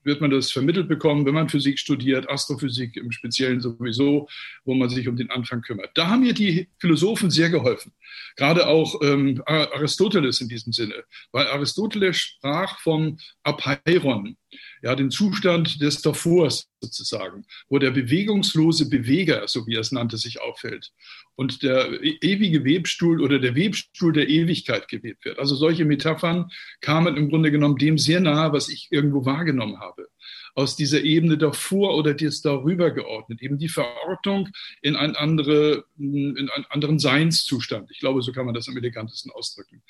wird 0.04 0.20
man 0.20 0.30
das 0.30 0.50
vermittelt 0.50 0.88
bekommen, 0.88 1.24
wenn 1.24 1.34
man 1.34 1.48
Physik 1.48 1.78
studiert, 1.78 2.28
Astrophysik 2.28 2.96
im 2.96 3.12
Speziellen 3.12 3.60
sowieso, 3.60 4.28
wo 4.64 4.74
man 4.74 4.88
sich 4.88 5.06
um 5.06 5.16
den 5.16 5.30
Anfang 5.30 5.62
kümmert. 5.62 5.90
Da 5.94 6.08
haben 6.08 6.22
mir 6.22 6.34
die 6.34 6.68
Philosophen 6.78 7.30
sehr 7.30 7.50
geholfen. 7.50 7.92
Gerade 8.36 8.66
auch 8.66 9.00
ähm, 9.02 9.40
Aristoteles 9.46 10.40
in 10.40 10.48
diesem 10.48 10.72
Sinne, 10.72 11.04
weil 11.30 11.46
Aristoteles 11.46 12.16
sprach 12.16 12.80
vom 12.80 13.18
Apeiron 13.44 14.36
ja, 14.82 14.94
den 14.94 15.10
Zustand 15.10 15.80
des 15.80 16.02
Davors 16.02 16.68
sozusagen, 16.80 17.44
wo 17.68 17.78
der 17.78 17.90
bewegungslose 17.90 18.88
Beweger, 18.88 19.46
so 19.48 19.66
wie 19.66 19.74
er 19.74 19.80
es 19.80 19.92
nannte, 19.92 20.16
sich 20.16 20.40
auffällt 20.40 20.92
und 21.36 21.62
der 21.62 22.02
e-, 22.02 22.18
ewige 22.20 22.64
Webstuhl 22.64 23.20
oder 23.22 23.38
der 23.38 23.54
Webstuhl 23.54 24.12
der 24.12 24.28
Ewigkeit 24.28 24.88
gewebt 24.88 25.24
wird. 25.24 25.38
Also 25.38 25.54
solche 25.54 25.84
Metaphern 25.84 26.50
kamen 26.80 27.16
im 27.16 27.28
Grunde 27.28 27.50
genommen 27.50 27.76
dem 27.76 27.98
sehr 27.98 28.20
nahe, 28.20 28.52
was 28.52 28.68
ich 28.68 28.88
irgendwo 28.90 29.24
wahrgenommen 29.24 29.80
habe 29.80 30.08
aus 30.54 30.76
dieser 30.76 31.02
Ebene 31.02 31.38
davor 31.38 31.96
oder 31.96 32.14
das 32.14 32.42
darüber 32.42 32.90
geordnet, 32.90 33.40
eben 33.42 33.58
die 33.58 33.68
Verortung 33.68 34.50
in, 34.82 34.96
ein 34.96 35.16
andere, 35.16 35.84
in 35.98 36.36
einen 36.36 36.66
anderen 36.68 36.98
Seinszustand. 36.98 37.90
Ich 37.90 38.00
glaube, 38.00 38.22
so 38.22 38.32
kann 38.32 38.46
man 38.46 38.54
das 38.54 38.68
am 38.68 38.76
elegantesten 38.76 39.30
ausdrücken. 39.32 39.82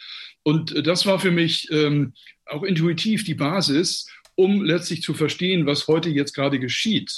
Und 0.43 0.87
das 0.87 1.05
war 1.05 1.19
für 1.19 1.33
mich 1.33 1.69
ähm, 1.73 2.15
auch 2.47 2.63
intuitiv 2.63 3.25
die 3.25 3.35
Basis, 3.35 4.07
um 4.35 4.63
letztlich 4.65 5.03
zu 5.03 5.15
verstehen, 5.15 5.67
was 5.67 5.89
heute 5.89 6.11
jetzt 6.11 6.35
gerade 6.35 6.59
geschieht. 6.59 7.13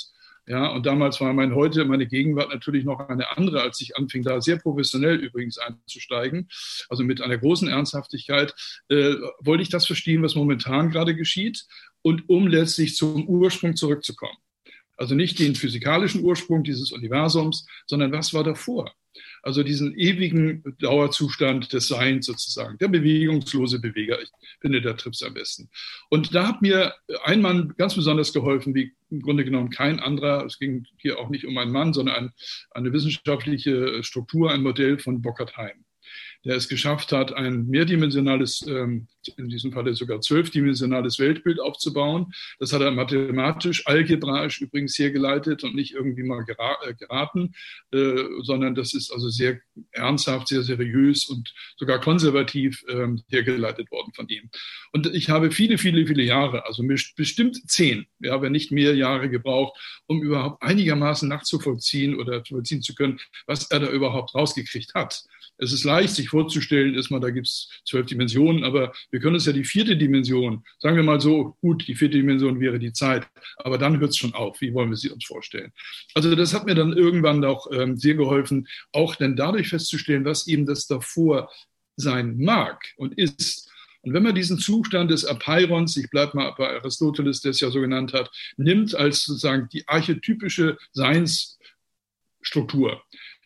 Ja, 0.47 0.68
und 0.73 0.85
damals 0.85 1.21
war 1.23 1.33
mein 1.33 1.54
heute, 1.54 1.87
meine 1.87 2.06
Gegenwart 2.06 2.50
natürlich 2.50 2.85
noch 2.85 3.00
eine 3.09 3.35
andere, 3.37 3.62
als 3.62 3.80
ich 3.80 3.97
anfing, 3.97 4.23
da 4.23 4.42
sehr 4.42 4.59
professionell 4.59 5.16
übrigens 5.16 5.56
einzusteigen, 5.56 6.49
also 6.90 7.02
mit 7.02 7.23
einer 7.23 7.38
großen 7.38 7.66
Ernsthaftigkeit, 7.66 8.54
äh, 8.90 9.14
wollte 9.40 9.62
ich 9.62 9.71
das 9.71 9.87
verstehen, 9.87 10.23
was 10.23 10.35
momentan 10.35 10.90
gerade 10.90 11.14
geschieht 11.16 11.64
und 12.02 12.28
um 12.28 12.47
letztlich 12.47 12.94
zum 12.94 13.26
Ursprung 13.26 13.75
zurückzukommen. 13.75 14.37
Also 14.99 15.14
nicht 15.14 15.38
den 15.38 15.54
physikalischen 15.54 16.23
Ursprung 16.23 16.62
dieses 16.62 16.92
Universums, 16.92 17.66
sondern 17.87 18.12
was 18.12 18.35
war 18.35 18.44
davor? 18.44 18.92
Also 19.44 19.62
diesen 19.62 19.94
ewigen 19.98 20.64
Dauerzustand 20.78 21.70
des 21.74 21.88
Seins 21.88 22.24
sozusagen, 22.24 22.78
der 22.78 22.88
bewegungslose 22.88 23.78
Beweger. 23.78 24.18
Ich 24.22 24.30
finde, 24.60 24.80
der 24.80 24.96
trifft 24.96 25.16
es 25.16 25.22
am 25.22 25.34
besten. 25.34 25.68
Und 26.08 26.34
da 26.34 26.48
hat 26.48 26.62
mir 26.62 26.94
ein 27.24 27.42
Mann 27.42 27.74
ganz 27.76 27.94
besonders 27.94 28.32
geholfen, 28.32 28.74
wie 28.74 28.94
im 29.10 29.20
Grunde 29.20 29.44
genommen 29.44 29.68
kein 29.68 30.00
anderer. 30.00 30.46
Es 30.46 30.58
ging 30.58 30.86
hier 30.96 31.18
auch 31.18 31.28
nicht 31.28 31.44
um 31.44 31.58
einen 31.58 31.72
Mann, 31.72 31.92
sondern 31.92 32.16
ein, 32.16 32.30
eine 32.70 32.92
wissenschaftliche 32.94 34.02
Struktur, 34.02 34.50
ein 34.50 34.62
Modell 34.62 34.98
von 34.98 35.20
Bockert 35.20 35.58
Heim 35.58 35.83
der 36.44 36.56
es 36.56 36.68
geschafft 36.68 37.12
hat, 37.12 37.32
ein 37.32 37.66
mehrdimensionales, 37.66 38.66
ähm, 38.66 39.06
in 39.36 39.48
diesem 39.48 39.72
Falle 39.72 39.94
sogar 39.94 40.20
zwölfdimensionales 40.20 41.18
Weltbild 41.18 41.60
aufzubauen. 41.60 42.32
Das 42.58 42.72
hat 42.72 42.82
er 42.82 42.90
mathematisch, 42.90 43.86
algebraisch 43.86 44.60
übrigens 44.60 44.98
hergeleitet 44.98 45.64
und 45.64 45.74
nicht 45.74 45.94
irgendwie 45.94 46.22
mal 46.22 46.44
äh, 46.46 46.94
geraten, 46.94 47.54
äh, 47.92 48.24
sondern 48.42 48.74
das 48.74 48.94
ist 48.94 49.12
also 49.12 49.28
sehr 49.28 49.60
ernsthaft, 49.92 50.48
sehr 50.48 50.62
seriös 50.62 51.26
und 51.26 51.54
sogar 51.76 52.00
konservativ 52.00 52.84
ähm, 52.88 53.22
hergeleitet 53.28 53.90
worden 53.90 54.12
von 54.14 54.28
ihm. 54.28 54.50
Und 54.92 55.06
ich 55.14 55.30
habe 55.30 55.50
viele, 55.50 55.78
viele, 55.78 56.06
viele 56.06 56.22
Jahre, 56.22 56.66
also 56.66 56.84
bestimmt 57.16 57.70
zehn, 57.70 58.06
ja, 58.20 58.42
wenn 58.42 58.52
nicht 58.52 58.72
mehr 58.72 58.94
Jahre 58.94 59.30
gebraucht, 59.30 59.78
um 60.06 60.22
überhaupt 60.22 60.62
einigermaßen 60.62 61.28
nachzuvollziehen 61.28 62.16
oder 62.16 62.42
zu 62.44 62.54
vollziehen 62.54 62.82
zu 62.82 62.94
können, 62.94 63.20
was 63.46 63.70
er 63.70 63.80
da 63.80 63.90
überhaupt 63.90 64.34
rausgekriegt 64.34 64.94
hat. 64.94 65.24
Es 65.56 65.72
ist 65.72 65.84
leicht, 65.84 66.14
sich 66.14 66.32
vorzustellen, 66.34 66.96
ist 66.96 67.12
da 67.12 67.30
gibt 67.30 67.46
es 67.46 67.70
zwölf 67.86 68.06
Dimensionen, 68.06 68.64
aber 68.64 68.92
wir 69.12 69.20
können 69.20 69.36
uns 69.36 69.46
ja 69.46 69.52
die 69.52 69.62
vierte 69.62 69.96
Dimension, 69.96 70.64
sagen 70.80 70.96
wir 70.96 71.04
mal 71.04 71.20
so, 71.20 71.56
gut, 71.60 71.86
die 71.86 71.94
vierte 71.94 72.16
Dimension 72.16 72.58
wäre 72.58 72.80
die 72.80 72.92
Zeit, 72.92 73.28
aber 73.58 73.78
dann 73.78 74.00
hört 74.00 74.10
es 74.10 74.16
schon 74.16 74.34
auf. 74.34 74.60
Wie 74.60 74.74
wollen 74.74 74.90
wir 74.90 74.96
sie 74.96 75.10
uns 75.10 75.24
vorstellen? 75.24 75.70
Also 76.14 76.34
das 76.34 76.52
hat 76.52 76.66
mir 76.66 76.74
dann 76.74 76.92
irgendwann 76.92 77.44
auch 77.44 77.70
ähm, 77.70 77.96
sehr 77.96 78.14
geholfen, 78.14 78.66
auch 78.92 79.14
dann 79.14 79.36
dadurch 79.36 79.68
festzustellen, 79.68 80.24
was 80.24 80.48
eben 80.48 80.66
das 80.66 80.88
davor 80.88 81.48
sein 81.96 82.36
mag 82.38 82.84
und 82.96 83.16
ist. 83.16 83.70
Und 84.02 84.12
wenn 84.12 84.24
man 84.24 84.34
diesen 84.34 84.58
Zustand 84.58 85.12
des 85.12 85.24
Apeirons, 85.24 85.96
ich 85.96 86.10
bleibe 86.10 86.36
mal 86.36 86.52
bei 86.58 86.74
Aristoteles, 86.76 87.42
der 87.42 87.52
es 87.52 87.60
ja 87.60 87.70
so 87.70 87.80
genannt 87.80 88.12
hat, 88.12 88.28
nimmt 88.56 88.96
als 88.96 89.22
sozusagen 89.22 89.68
die 89.72 89.86
archetypische 89.88 90.76
Seinsstruktur, 90.92 93.04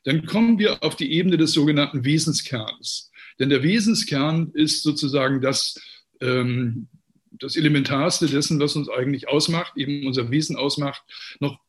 dann 0.08 0.24
kommen 0.24 0.58
wir 0.58 0.82
auf 0.82 0.96
die 0.96 1.12
Ebene 1.12 1.36
des 1.36 1.52
sogenannten 1.52 2.02
Wesenskerns. 2.02 3.10
Denn 3.38 3.50
der 3.50 3.62
Wesenskern 3.62 4.50
ist 4.54 4.82
sozusagen 4.82 5.42
das, 5.42 5.78
ähm, 6.22 6.88
das 7.30 7.56
Elementarste 7.56 8.26
dessen, 8.26 8.58
was 8.58 8.74
uns 8.74 8.88
eigentlich 8.88 9.28
ausmacht, 9.28 9.76
eben 9.76 10.06
unser 10.06 10.30
Wesen 10.30 10.56
ausmacht, 10.56 11.02
noch 11.40 11.60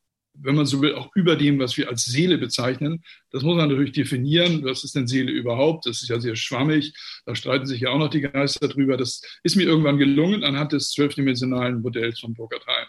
wenn 0.41 0.55
man 0.55 0.65
so 0.65 0.81
will, 0.81 0.95
auch 0.95 1.09
über 1.15 1.35
dem, 1.35 1.59
was 1.59 1.77
wir 1.77 1.89
als 1.89 2.05
Seele 2.05 2.37
bezeichnen. 2.37 3.03
Das 3.31 3.43
muss 3.43 3.55
man 3.55 3.69
natürlich 3.69 3.91
definieren. 3.91 4.63
Was 4.63 4.83
ist 4.83 4.95
denn 4.95 5.07
Seele 5.07 5.31
überhaupt? 5.31 5.85
Das 5.85 6.01
ist 6.01 6.09
ja 6.09 6.19
sehr 6.19 6.35
schwammig. 6.35 6.93
Da 7.25 7.35
streiten 7.35 7.65
sich 7.65 7.81
ja 7.81 7.89
auch 7.89 7.99
noch 7.99 8.09
die 8.09 8.21
Geister 8.21 8.67
drüber. 8.67 8.97
Das 8.97 9.21
ist 9.43 9.55
mir 9.55 9.63
irgendwann 9.63 9.97
gelungen 9.97 10.43
anhand 10.43 10.71
des 10.71 10.91
zwölfdimensionalen 10.91 11.81
Modells 11.81 12.19
von 12.19 12.33
Burkhard 12.33 12.65
Heim. 12.67 12.87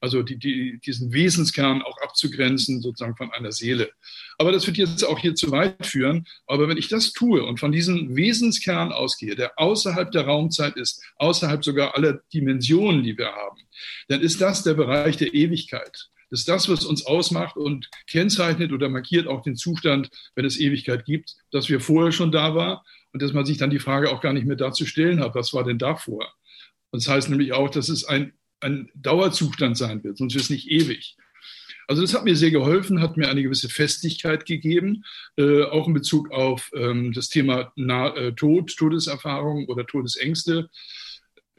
Also 0.00 0.22
die, 0.22 0.38
die, 0.38 0.78
diesen 0.84 1.12
Wesenskern 1.12 1.82
auch 1.82 1.98
abzugrenzen, 2.02 2.82
sozusagen 2.82 3.16
von 3.16 3.30
einer 3.32 3.52
Seele. 3.52 3.90
Aber 4.38 4.52
das 4.52 4.66
wird 4.66 4.76
jetzt 4.76 5.04
auch 5.04 5.18
hier 5.18 5.34
zu 5.34 5.50
weit 5.50 5.86
führen. 5.86 6.26
Aber 6.46 6.68
wenn 6.68 6.76
ich 6.76 6.88
das 6.88 7.12
tue 7.12 7.44
und 7.44 7.60
von 7.60 7.72
diesem 7.72 8.16
Wesenskern 8.16 8.92
ausgehe, 8.92 9.36
der 9.36 9.58
außerhalb 9.58 10.10
der 10.10 10.26
Raumzeit 10.26 10.76
ist, 10.76 11.02
außerhalb 11.16 11.64
sogar 11.64 11.96
aller 11.96 12.20
Dimensionen, 12.32 13.02
die 13.02 13.16
wir 13.16 13.32
haben, 13.32 13.60
dann 14.08 14.20
ist 14.20 14.40
das 14.40 14.62
der 14.62 14.74
Bereich 14.74 15.16
der 15.16 15.34
Ewigkeit. 15.34 16.08
Das 16.30 16.40
ist 16.40 16.48
das, 16.48 16.68
was 16.68 16.84
uns 16.84 17.06
ausmacht 17.06 17.56
und 17.56 17.88
kennzeichnet 18.08 18.72
oder 18.72 18.88
markiert 18.88 19.26
auch 19.26 19.42
den 19.42 19.56
Zustand, 19.56 20.10
wenn 20.34 20.44
es 20.44 20.60
Ewigkeit 20.60 21.04
gibt, 21.04 21.36
dass 21.50 21.68
wir 21.68 21.80
vorher 21.80 22.12
schon 22.12 22.32
da 22.32 22.54
war 22.54 22.84
und 23.12 23.22
dass 23.22 23.32
man 23.32 23.46
sich 23.46 23.56
dann 23.56 23.70
die 23.70 23.78
Frage 23.78 24.10
auch 24.10 24.20
gar 24.20 24.32
nicht 24.32 24.46
mehr 24.46 24.56
dazu 24.56 24.84
stellen 24.86 25.20
hat, 25.20 25.34
was 25.34 25.54
war 25.54 25.64
denn 25.64 25.78
davor? 25.78 26.32
Und 26.90 27.02
das 27.02 27.08
heißt 27.08 27.30
nämlich 27.30 27.52
auch, 27.52 27.70
dass 27.70 27.88
es 27.88 28.04
ein, 28.04 28.32
ein 28.60 28.90
Dauerzustand 28.94 29.76
sein 29.76 30.04
wird, 30.04 30.18
sonst 30.18 30.34
ist 30.34 30.42
es 30.42 30.50
nicht 30.50 30.70
ewig. 30.70 31.16
Also 31.86 32.02
das 32.02 32.12
hat 32.12 32.24
mir 32.24 32.36
sehr 32.36 32.50
geholfen, 32.50 33.00
hat 33.00 33.16
mir 33.16 33.30
eine 33.30 33.42
gewisse 33.42 33.70
Festigkeit 33.70 34.44
gegeben, 34.44 35.04
äh, 35.38 35.62
auch 35.62 35.88
in 35.88 35.94
Bezug 35.94 36.30
auf 36.30 36.70
ähm, 36.74 37.14
das 37.14 37.30
Thema 37.30 37.72
Na 37.76 38.14
äh, 38.14 38.34
Tod, 38.34 38.76
Todeserfahrung 38.76 39.66
oder 39.68 39.86
Todesängste 39.86 40.68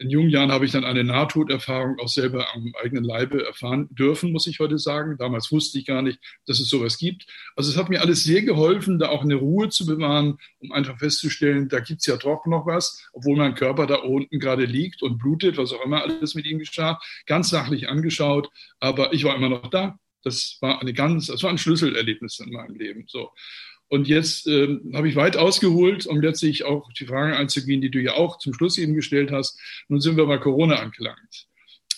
in 0.00 0.08
jungen 0.08 0.30
Jahren 0.30 0.50
habe 0.50 0.64
ich 0.64 0.72
dann 0.72 0.84
eine 0.84 1.04
Nahtoderfahrung 1.04 1.98
auch 2.00 2.08
selber 2.08 2.54
am 2.54 2.72
eigenen 2.82 3.04
Leibe 3.04 3.44
erfahren 3.44 3.86
dürfen, 3.90 4.32
muss 4.32 4.46
ich 4.46 4.58
heute 4.58 4.78
sagen. 4.78 5.18
Damals 5.18 5.52
wusste 5.52 5.78
ich 5.78 5.84
gar 5.84 6.00
nicht, 6.00 6.18
dass 6.46 6.58
es 6.58 6.70
sowas 6.70 6.96
gibt. 6.96 7.26
Also 7.54 7.70
es 7.70 7.76
hat 7.76 7.90
mir 7.90 8.00
alles 8.00 8.24
sehr 8.24 8.40
geholfen, 8.40 8.98
da 8.98 9.10
auch 9.10 9.22
eine 9.22 9.34
Ruhe 9.34 9.68
zu 9.68 9.84
bewahren, 9.84 10.38
um 10.58 10.72
einfach 10.72 10.98
festzustellen, 10.98 11.68
da 11.68 11.80
gibt 11.80 12.00
es 12.00 12.06
ja 12.06 12.16
doch 12.16 12.46
noch 12.46 12.64
was, 12.66 13.06
obwohl 13.12 13.36
mein 13.36 13.54
Körper 13.54 13.86
da 13.86 13.96
unten 13.96 14.40
gerade 14.40 14.64
liegt 14.64 15.02
und 15.02 15.18
blutet, 15.18 15.58
was 15.58 15.72
auch 15.74 15.84
immer 15.84 16.02
alles 16.02 16.34
mit 16.34 16.46
ihm 16.46 16.58
geschah. 16.58 16.98
Ganz 17.26 17.50
sachlich 17.50 17.90
angeschaut, 17.90 18.48
aber 18.78 19.12
ich 19.12 19.24
war 19.24 19.36
immer 19.36 19.50
noch 19.50 19.68
da. 19.68 19.98
Das 20.22 20.56
war 20.60 20.80
eine 20.80 20.94
ganz, 20.94 21.26
das 21.26 21.42
war 21.42 21.50
ein 21.50 21.58
Schlüsselerlebnis 21.58 22.38
in 22.40 22.52
meinem 22.52 22.74
Leben. 22.74 23.04
So. 23.06 23.30
Und 23.90 24.06
jetzt 24.06 24.46
äh, 24.46 24.78
habe 24.94 25.08
ich 25.08 25.16
weit 25.16 25.36
ausgeholt, 25.36 26.06
um 26.06 26.20
letztlich 26.20 26.64
auch 26.64 26.92
die 26.92 27.06
Fragen 27.06 27.34
einzugehen, 27.34 27.80
die 27.80 27.90
du 27.90 28.00
ja 28.00 28.14
auch 28.14 28.38
zum 28.38 28.54
Schluss 28.54 28.78
eben 28.78 28.94
gestellt 28.94 29.32
hast. 29.32 29.58
Nun 29.88 30.00
sind 30.00 30.16
wir 30.16 30.26
bei 30.26 30.38
Corona 30.38 30.76
angelangt. 30.76 31.48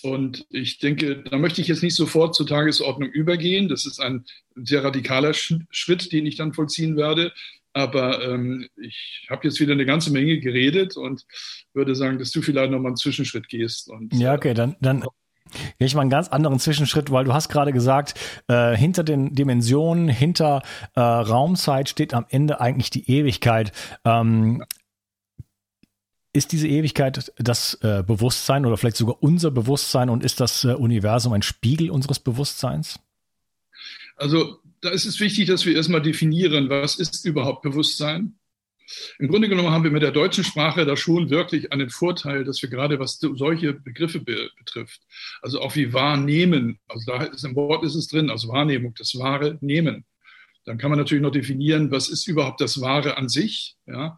Und 0.01 0.47
ich 0.49 0.79
denke, 0.79 1.23
da 1.23 1.37
möchte 1.37 1.61
ich 1.61 1.67
jetzt 1.67 1.83
nicht 1.83 1.95
sofort 1.95 2.33
zur 2.33 2.47
Tagesordnung 2.47 3.09
übergehen. 3.09 3.69
Das 3.69 3.85
ist 3.85 3.99
ein 3.99 4.25
sehr 4.55 4.83
radikaler 4.83 5.35
Schritt, 5.35 6.11
den 6.11 6.25
ich 6.25 6.35
dann 6.35 6.53
vollziehen 6.53 6.97
werde. 6.97 7.31
Aber 7.73 8.27
ähm, 8.27 8.67
ich 8.75 9.27
habe 9.29 9.47
jetzt 9.47 9.59
wieder 9.59 9.73
eine 9.73 9.85
ganze 9.85 10.11
Menge 10.11 10.39
geredet 10.39 10.97
und 10.97 11.25
würde 11.73 11.93
sagen, 11.93 12.17
dass 12.17 12.31
du 12.31 12.41
vielleicht 12.41 12.71
nochmal 12.71 12.87
einen 12.87 12.97
Zwischenschritt 12.97 13.47
gehst. 13.49 13.87
Und, 13.87 14.13
ja, 14.15 14.33
okay, 14.33 14.55
dann, 14.55 14.75
dann 14.81 15.05
Gehe 15.77 15.87
ich 15.87 15.95
mal 15.95 16.01
einen 16.01 16.09
ganz 16.09 16.27
anderen 16.27 16.59
Zwischenschritt, 16.59 17.11
weil 17.11 17.25
du 17.25 17.33
hast 17.33 17.49
gerade 17.49 17.73
gesagt, 17.73 18.19
äh, 18.47 18.75
hinter 18.75 19.03
den 19.03 19.33
Dimensionen, 19.33 20.07
hinter 20.07 20.61
äh, 20.95 20.99
Raumzeit 20.99 21.89
steht 21.89 22.13
am 22.13 22.25
Ende 22.29 22.59
eigentlich 22.61 22.89
die 22.89 23.09
Ewigkeit. 23.09 23.71
Ähm, 24.05 24.63
ist 26.33 26.51
diese 26.51 26.67
Ewigkeit 26.67 27.31
das 27.37 27.75
äh, 27.81 28.03
Bewusstsein 28.05 28.65
oder 28.65 28.75
vielleicht 28.77 28.97
sogar 28.97 29.21
unser 29.21 29.51
Bewusstsein 29.51 30.09
und 30.09 30.23
ist 30.23 30.39
das 30.39 30.63
äh, 30.63 30.73
Universum 30.73 31.31
ein 31.33 31.43
Spiegel 31.43 31.91
unseres 31.91 32.19
Bewusstseins? 32.19 32.99
Also 34.15 34.59
da 34.81 34.89
ist 34.89 35.05
es 35.05 35.19
wichtig, 35.19 35.47
dass 35.47 35.65
wir 35.65 35.75
erstmal 35.75 36.01
definieren, 36.01 36.69
was 36.69 36.95
ist 36.95 37.25
überhaupt 37.25 37.61
Bewusstsein? 37.61 38.35
Im 39.19 39.27
Grunde 39.27 39.49
genommen 39.49 39.71
haben 39.71 39.83
wir 39.83 39.91
mit 39.91 40.03
der 40.03 40.11
deutschen 40.11 40.43
Sprache 40.43 40.85
da 40.85 40.95
schon 40.97 41.29
wirklich 41.29 41.71
einen 41.71 41.89
Vorteil, 41.89 42.43
dass 42.43 42.61
wir 42.61 42.69
gerade 42.69 42.99
was 42.99 43.19
solche 43.19 43.73
Begriffe 43.73 44.19
be 44.19 44.49
betrifft, 44.57 45.01
also 45.41 45.61
auch 45.61 45.75
wie 45.75 45.93
wahrnehmen, 45.93 46.79
also 46.87 47.11
da 47.11 47.23
ist 47.23 47.43
im 47.43 47.55
Wort 47.55 47.83
ist 47.83 47.95
es 47.95 48.07
drin, 48.07 48.29
also 48.29 48.49
Wahrnehmung, 48.49 48.93
das 48.97 49.17
wahre 49.17 49.57
Nehmen. 49.61 50.05
Dann 50.65 50.77
kann 50.77 50.89
man 50.89 50.99
natürlich 50.99 51.21
noch 51.21 51.31
definieren, 51.31 51.91
was 51.91 52.09
ist 52.09 52.27
überhaupt 52.27 52.61
das 52.61 52.79
Wahre 52.79 53.17
an 53.17 53.27
sich, 53.27 53.75
ja, 53.85 54.17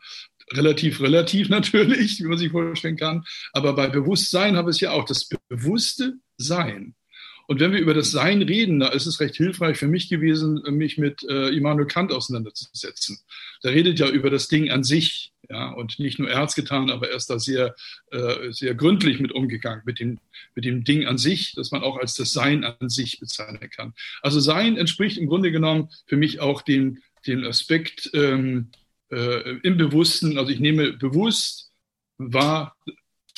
relativ, 0.54 1.02
relativ 1.02 1.50
natürlich, 1.50 2.20
wie 2.20 2.28
man 2.28 2.38
sich 2.38 2.52
vorstellen 2.52 2.98
kann. 2.98 3.24
Aber 3.54 3.74
bei 3.74 3.88
Bewusstsein 3.88 4.56
habe 4.56 4.72
ich 4.72 4.80
ja 4.80 4.92
auch 4.92 5.06
das 5.06 5.28
bewusste 5.50 6.14
Sein. 6.38 6.96
Und 7.48 7.60
wenn 7.60 7.72
wir 7.72 7.80
über 7.80 7.94
das 7.94 8.12
Sein 8.12 8.42
reden, 8.42 8.80
da 8.80 8.88
ist 8.88 9.06
es 9.06 9.20
recht 9.20 9.36
hilfreich 9.36 9.78
für 9.78 9.88
mich 9.88 10.10
gewesen, 10.10 10.62
mich 10.72 10.98
mit 10.98 11.24
äh, 11.30 11.50
Immanuel 11.50 11.88
Kant 11.88 12.12
auseinanderzusetzen. 12.12 13.20
Der 13.64 13.74
redet 13.74 14.00
ja 14.00 14.10
über 14.10 14.30
das 14.30 14.48
Ding 14.48 14.72
an 14.72 14.84
sich, 14.84 15.32
ja, 15.50 15.70
und 15.70 16.00
nicht 16.00 16.18
nur 16.18 16.30
er 16.30 16.40
hat 16.40 16.50
es 16.50 16.56
getan, 16.56 16.90
aber 16.90 17.10
er 17.10 17.18
ist 17.18 17.30
da 17.30 17.38
sehr, 17.38 17.76
äh, 18.12 18.52
sehr 18.52 18.74
gründlich 18.74 19.20
mit 19.20 19.32
umgegangen, 19.32 19.84
mit 19.86 20.00
dem, 20.00 20.20
mit 20.56 20.66
dem 20.66 20.84
Ding 20.84 21.06
an 21.06 21.18
sich, 21.18 21.54
das 21.56 21.72
man 21.72 21.84
auch 21.84 21.98
als 21.98 22.16
das 22.16 22.34
Sein 22.34 22.64
an 22.64 22.90
sich 22.90 23.20
bezeichnen 23.20 23.70
kann. 23.70 23.94
Also 24.22 24.40
Sein 24.40 24.78
entspricht 24.78 25.18
im 25.18 25.28
Grunde 25.28 25.52
genommen 25.52 25.90
für 26.08 26.18
mich 26.18 26.40
auch 26.40 26.62
dem, 26.64 27.00
dem 27.28 27.44
Aspekt 27.44 28.10
ähm, 28.14 28.70
äh, 29.12 29.58
im 29.62 29.78
Bewussten, 29.78 30.38
also 30.38 30.52
ich 30.52 30.60
nehme 30.60 30.94
bewusst 30.94 31.72
wahr, 32.18 32.76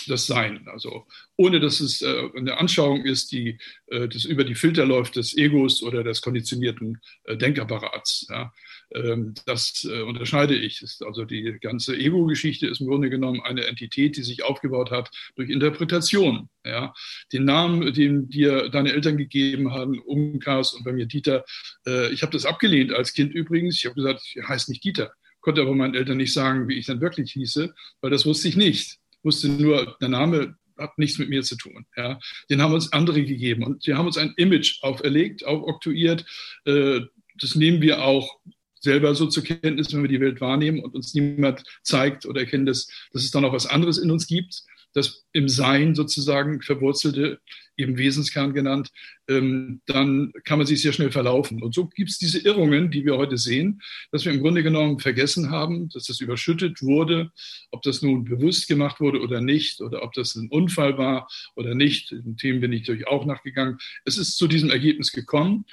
das 0.10 0.26
Sein. 0.26 0.67
Also 0.67 1.06
ohne 1.36 1.60
dass 1.60 1.80
es 1.80 2.02
äh, 2.02 2.30
eine 2.36 2.58
Anschauung 2.58 3.06
ist, 3.06 3.32
die 3.32 3.58
äh, 3.88 4.08
das 4.08 4.26
über 4.26 4.43
die 4.43 4.56
Filter 4.56 4.86
läuft 4.86 5.15
des 5.15 5.38
Egos 5.38 5.84
oder 5.84 6.04
des 6.04 6.22
konditionierten 6.22 7.00
äh, 7.24 7.38
Denkapparats. 7.38 8.28
Ja. 8.30 8.54
Ähm, 8.93 9.34
das 9.46 9.88
äh, 9.89 10.02
unterscheide 10.02 10.56
ich. 10.56 10.84
Also 11.06 11.26
die 11.26 11.58
ganze 11.60 11.96
Ego-Geschichte 11.96 12.67
ist 12.67 12.82
im 12.82 12.88
Grunde 12.88 13.10
genommen 13.10 13.41
eine 13.41 13.65
Entität, 13.65 14.17
die 14.17 14.24
sich 14.24 14.43
aufgebaut 14.43 14.91
hat 14.91 15.10
durch 15.36 15.50
Interpretation. 15.50 16.50
Ja. 16.65 16.93
Den 17.34 17.46
Namen, 17.46 17.93
den 17.93 18.30
dir 18.30 18.70
deine 18.70 18.93
Eltern 18.93 19.17
gegeben 19.17 19.74
haben, 19.74 20.00
Umkas 20.00 20.74
und 20.74 20.84
bei 20.84 20.93
mir 20.93 21.06
Dieter, 21.06 21.46
äh, 21.86 22.12
ich 22.12 22.22
habe 22.24 22.32
das 22.32 22.46
abgelehnt 22.46 22.93
als 22.93 23.13
Kind 23.13 23.34
übrigens. 23.34 23.78
Ich 23.78 23.86
habe 23.86 23.96
gesagt, 23.96 24.22
ich 24.24 24.48
heiße 24.48 24.72
nicht 24.72 24.84
Dieter 24.84 25.12
konnte 25.48 25.62
aber 25.62 25.76
meinen 25.76 25.96
Eltern 25.96 26.17
nicht 26.17 26.34
sagen, 26.34 26.67
wie 26.67 26.74
ich 26.74 26.88
dann 26.88 27.00
wirklich 27.00 27.32
hieße, 27.32 27.74
weil 28.02 28.12
das 28.12 28.26
wusste 28.26 28.50
ich 28.50 28.58
nicht 28.58 29.00
wusste 29.23 29.49
nur, 29.49 29.97
der 30.01 30.10
Name 30.10 30.56
hat 30.77 30.97
nichts 30.97 31.17
mit 31.17 31.30
mir 31.30 31.43
zu 31.43 31.56
tun. 31.58 31.86
Ja. 31.95 32.19
Den 32.49 32.62
haben 32.62 32.73
uns 32.73 32.93
andere 32.93 33.23
gegeben 33.23 33.63
und 33.63 33.86
die 33.88 33.95
haben 33.95 34.06
uns 34.06 34.17
ein 34.17 34.34
Image 34.38 34.84
auferlegt, 34.84 35.45
aufoktroyiert. 35.45 36.25
Äh, 36.65 37.01
das 37.39 37.56
nehmen 37.56 37.82
wir 37.82 38.03
auch 38.03 38.39
selber 38.80 39.15
so 39.15 39.25
zur 39.27 39.43
Kenntnis, 39.43 39.91
wenn 39.91 40.03
wir 40.03 40.10
die 40.10 40.21
Welt 40.21 40.39
wahrnehmen 40.39 40.84
und 40.84 40.93
uns 40.93 41.13
niemand 41.13 41.63
zeigt 41.84 42.25
oder 42.25 42.41
erkennt, 42.41 42.69
dass, 42.69 42.88
dass 43.12 43.23
es 43.23 43.32
da 43.32 43.41
noch 43.41 43.53
was 43.53 43.65
anderes 43.65 43.97
in 43.97 44.12
uns 44.12 44.27
gibt 44.27 44.63
das 44.97 45.25
im 45.32 45.47
Sein 45.47 45.95
sozusagen 45.95 46.62
verwurzelte, 46.62 47.39
eben 47.78 47.98
Wesenskern 47.98 48.54
genannt, 48.54 48.90
ähm, 49.30 49.82
dann 49.86 50.34
kann 50.44 50.58
man 50.58 50.68
sich 50.68 50.82
sehr 50.82 50.94
schnell 50.94 51.12
verlaufen. 51.12 51.62
Und 51.62 51.74
so 51.74 51.88
gibt 51.88 52.10
es 52.10 52.18
diese 52.18 52.40
Irrungen, 52.40 52.92
die 52.92 53.06
wir 53.06 53.18
heute 53.18 53.38
sehen, 53.38 53.82
dass 54.12 54.26
wir 54.26 54.34
im 54.34 54.42
Grunde 54.42 54.63
genommen 54.63 55.00
vergessen 55.00 55.52
haben, 55.52 55.90
dass 55.90 56.06
das 56.06 56.20
überschüttet 56.20 56.82
wurde, 56.82 57.32
ob 57.72 57.84
das 57.84 58.02
nun 58.02 58.26
bewusst 58.26 58.68
gemacht 58.68 59.00
wurde 59.00 59.22
oder 59.22 59.42
nicht, 59.42 59.80
oder 59.82 60.04
ob 60.04 60.13
das 60.13 60.36
ein 60.36 60.50
Unfall 60.50 60.98
war 60.98 61.28
oder 61.56 61.76
nicht. 61.76 62.12
Den 62.12 62.38
Themen 62.38 62.62
bin 62.62 62.74
ich 62.74 62.82
natürlich 62.82 63.08
auch 63.08 63.26
nachgegangen. 63.26 63.78
Es 64.06 64.18
ist 64.18 64.38
zu 64.38 64.48
diesem 64.48 64.70
Ergebnis 64.70 65.12
gekommen. 65.12 65.66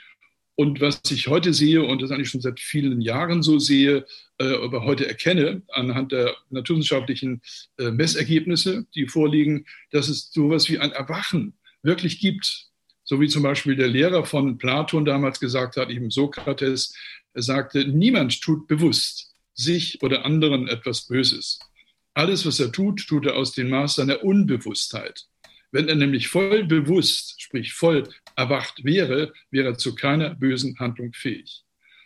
Und 0.57 0.81
was 0.81 1.01
ich 1.11 1.27
heute 1.27 1.53
sehe 1.53 1.83
und 1.83 2.01
das 2.01 2.13
eigentlich 2.13 2.31
schon 2.31 2.41
seit 2.41 2.61
vielen 2.61 3.01
Jahren 3.01 3.43
so 3.43 3.59
sehe, 3.59 4.07
äh, 4.39 4.55
aber 4.55 4.85
heute 4.85 5.07
erkenne 5.07 5.63
anhand 5.69 6.13
der 6.13 6.37
naturwissenschaftlichen 6.51 7.43
äh, 7.79 7.91
Messergebnisse, 7.91 8.87
die 8.95 9.09
vorliegen, 9.09 9.67
dass 9.91 10.09
es 10.09 10.31
sowas 10.31 10.69
wie 10.69 10.79
ein 10.79 10.93
Erwachen 10.93 11.55
wirklich 11.85 12.19
gibt. 12.19 12.67
So 13.05 13.21
wie 13.21 13.29
zum 13.29 13.43
Beispiel 13.43 13.77
der 13.77 13.89
Lehrer 13.89 14.25
von 14.25 14.59
Platon 14.59 15.05
damals 15.05 15.39
gesagt 15.39 15.77
hat, 15.77 15.91
eben 15.91 16.11
Sokrates, 16.11 16.97
er 17.35 17.43
sagte, 17.43 17.87
niemand 17.87 18.41
tut 18.41 18.67
bewusst 18.67 19.35
sich 19.55 20.03
oder 20.03 20.25
anderen 20.25 20.69
etwas 20.69 21.07
Böses. 21.07 21.61
Alles, 22.15 22.47
was 22.47 22.61
er 22.61 22.73
tut, 22.73 23.07
tut 23.07 23.27
er 23.27 23.37
aus 23.37 23.53
dem 23.53 23.71
Maß 23.71 23.97
seiner 23.97 24.23
Unbewusstheit. 24.25 25.27
Wenn 25.71 25.89
er 25.89 25.97
nämlich 25.97 26.29
voll 26.29 26.65
bewusst, 26.65 27.41
sprich 27.43 27.73
voll 27.73 28.09
erwacht 28.37 28.85
wäre, 28.85 29.33
wäre 29.51 29.71
er 29.71 29.79
zu 29.79 29.95
keiner 29.95 30.35
bösen 30.35 30.79
Handlung 30.79 31.13
fähig. 31.13 31.64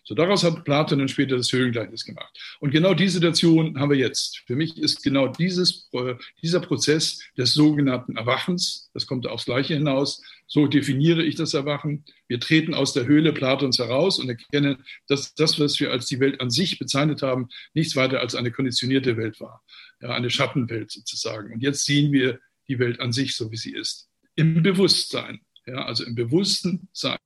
So 0.09 0.15
daraus 0.15 0.43
hat 0.43 0.65
Platon 0.65 1.01
dann 1.01 1.09
später 1.09 1.37
das 1.37 1.53
Höhlengleichnis 1.53 2.07
gemacht. 2.07 2.35
Und 2.61 2.71
genau 2.71 2.95
die 2.95 3.11
Situation 3.11 3.79
haben 3.79 3.91
wir 3.91 3.99
jetzt. 3.99 4.39
Für 4.47 4.57
mich 4.57 4.79
ist 4.79 5.03
genau 5.03 5.29
dieses, 5.29 5.91
äh, 5.93 6.15
dieser 6.41 6.61
Prozess 6.61 7.21
des 7.37 7.53
sogenannten 7.53 8.17
Erwachens, 8.17 8.89
das 8.95 9.07
kommt 9.07 9.27
aufs 9.27 9.45
Gleiche 9.45 9.75
hinaus, 9.75 10.23
so 10.47 10.67
definiere 10.67 11.23
ich 11.23 11.35
das 11.35 11.53
Erwachen. 11.53 12.07
Wir 12.27 12.41
treten 12.41 12.73
aus 12.73 12.95
der 12.95 13.05
Höhle 13.05 13.35
Platons 13.35 13.79
heraus 13.79 14.19
und 14.19 14.31
erkennen, 14.31 14.83
dass 15.09 15.35
das, 15.35 15.61
was 15.61 15.79
wir 15.79 15.91
als 15.91 16.07
die 16.07 16.21
Welt 16.21 16.41
an 16.41 16.49
sich 16.49 16.79
bezeichnet 16.79 17.21
haben, 17.21 17.51
nichts 17.75 17.95
weiter 17.95 18.21
als 18.21 18.35
eine 18.35 18.51
konditionierte 18.51 19.19
Welt 19.19 19.39
war. 19.41 19.63
Ja, 20.01 20.15
eine 20.15 20.31
Schattenwelt 20.31 20.91
sozusagen. 20.91 21.53
Und 21.53 21.61
jetzt 21.61 21.85
sehen 21.85 22.13
wir 22.13 22.41
die 22.67 22.79
Welt 22.79 23.01
an 23.01 23.13
sich, 23.13 23.37
so 23.37 23.53
wie 23.53 23.59
sie 23.59 23.75
ist. 23.75 24.09
Im 24.37 24.63
Bewusstsein. 24.63 25.41
Ja, 25.69 25.85
also 25.85 26.05
im 26.05 26.15
bewussten 26.15 26.89
Sein. 26.93 27.19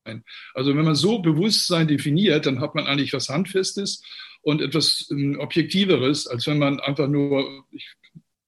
Also 0.54 0.74
wenn 0.74 0.84
man 0.84 0.96
so 0.96 1.20
Bewusstsein 1.20 1.86
definiert, 1.86 2.46
dann 2.46 2.60
hat 2.60 2.74
man 2.74 2.86
eigentlich 2.86 3.12
was 3.12 3.28
Handfestes 3.28 4.02
und 4.42 4.60
etwas 4.60 5.08
ähm, 5.12 5.38
Objektiveres, 5.38 6.26
als 6.26 6.46
wenn 6.48 6.58
man 6.58 6.80
einfach 6.80 7.06
nur, 7.06 7.64
ich 7.70 7.94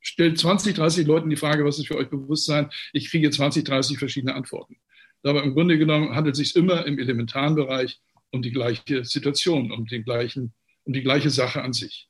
stelle 0.00 0.34
20, 0.34 0.74
30 0.74 1.06
Leuten 1.06 1.30
die 1.30 1.36
Frage, 1.36 1.64
was 1.64 1.78
ist 1.78 1.86
für 1.86 1.96
euch 1.96 2.08
Bewusstsein? 2.08 2.70
Ich 2.92 3.08
kriege 3.08 3.30
20, 3.30 3.64
30 3.64 3.98
verschiedene 3.98 4.34
Antworten. 4.34 4.76
Aber 5.22 5.44
im 5.44 5.54
Grunde 5.54 5.78
genommen 5.78 6.14
handelt 6.14 6.34
es 6.34 6.38
sich 6.38 6.56
immer 6.56 6.84
im 6.86 6.98
elementaren 6.98 7.54
Bereich 7.54 8.00
um 8.32 8.42
die 8.42 8.50
gleiche 8.50 9.04
Situation, 9.04 9.70
um, 9.70 9.86
den 9.86 10.02
gleichen, 10.02 10.54
um 10.82 10.92
die 10.92 11.02
gleiche 11.02 11.30
Sache 11.30 11.62
an 11.62 11.72
sich. 11.72 12.08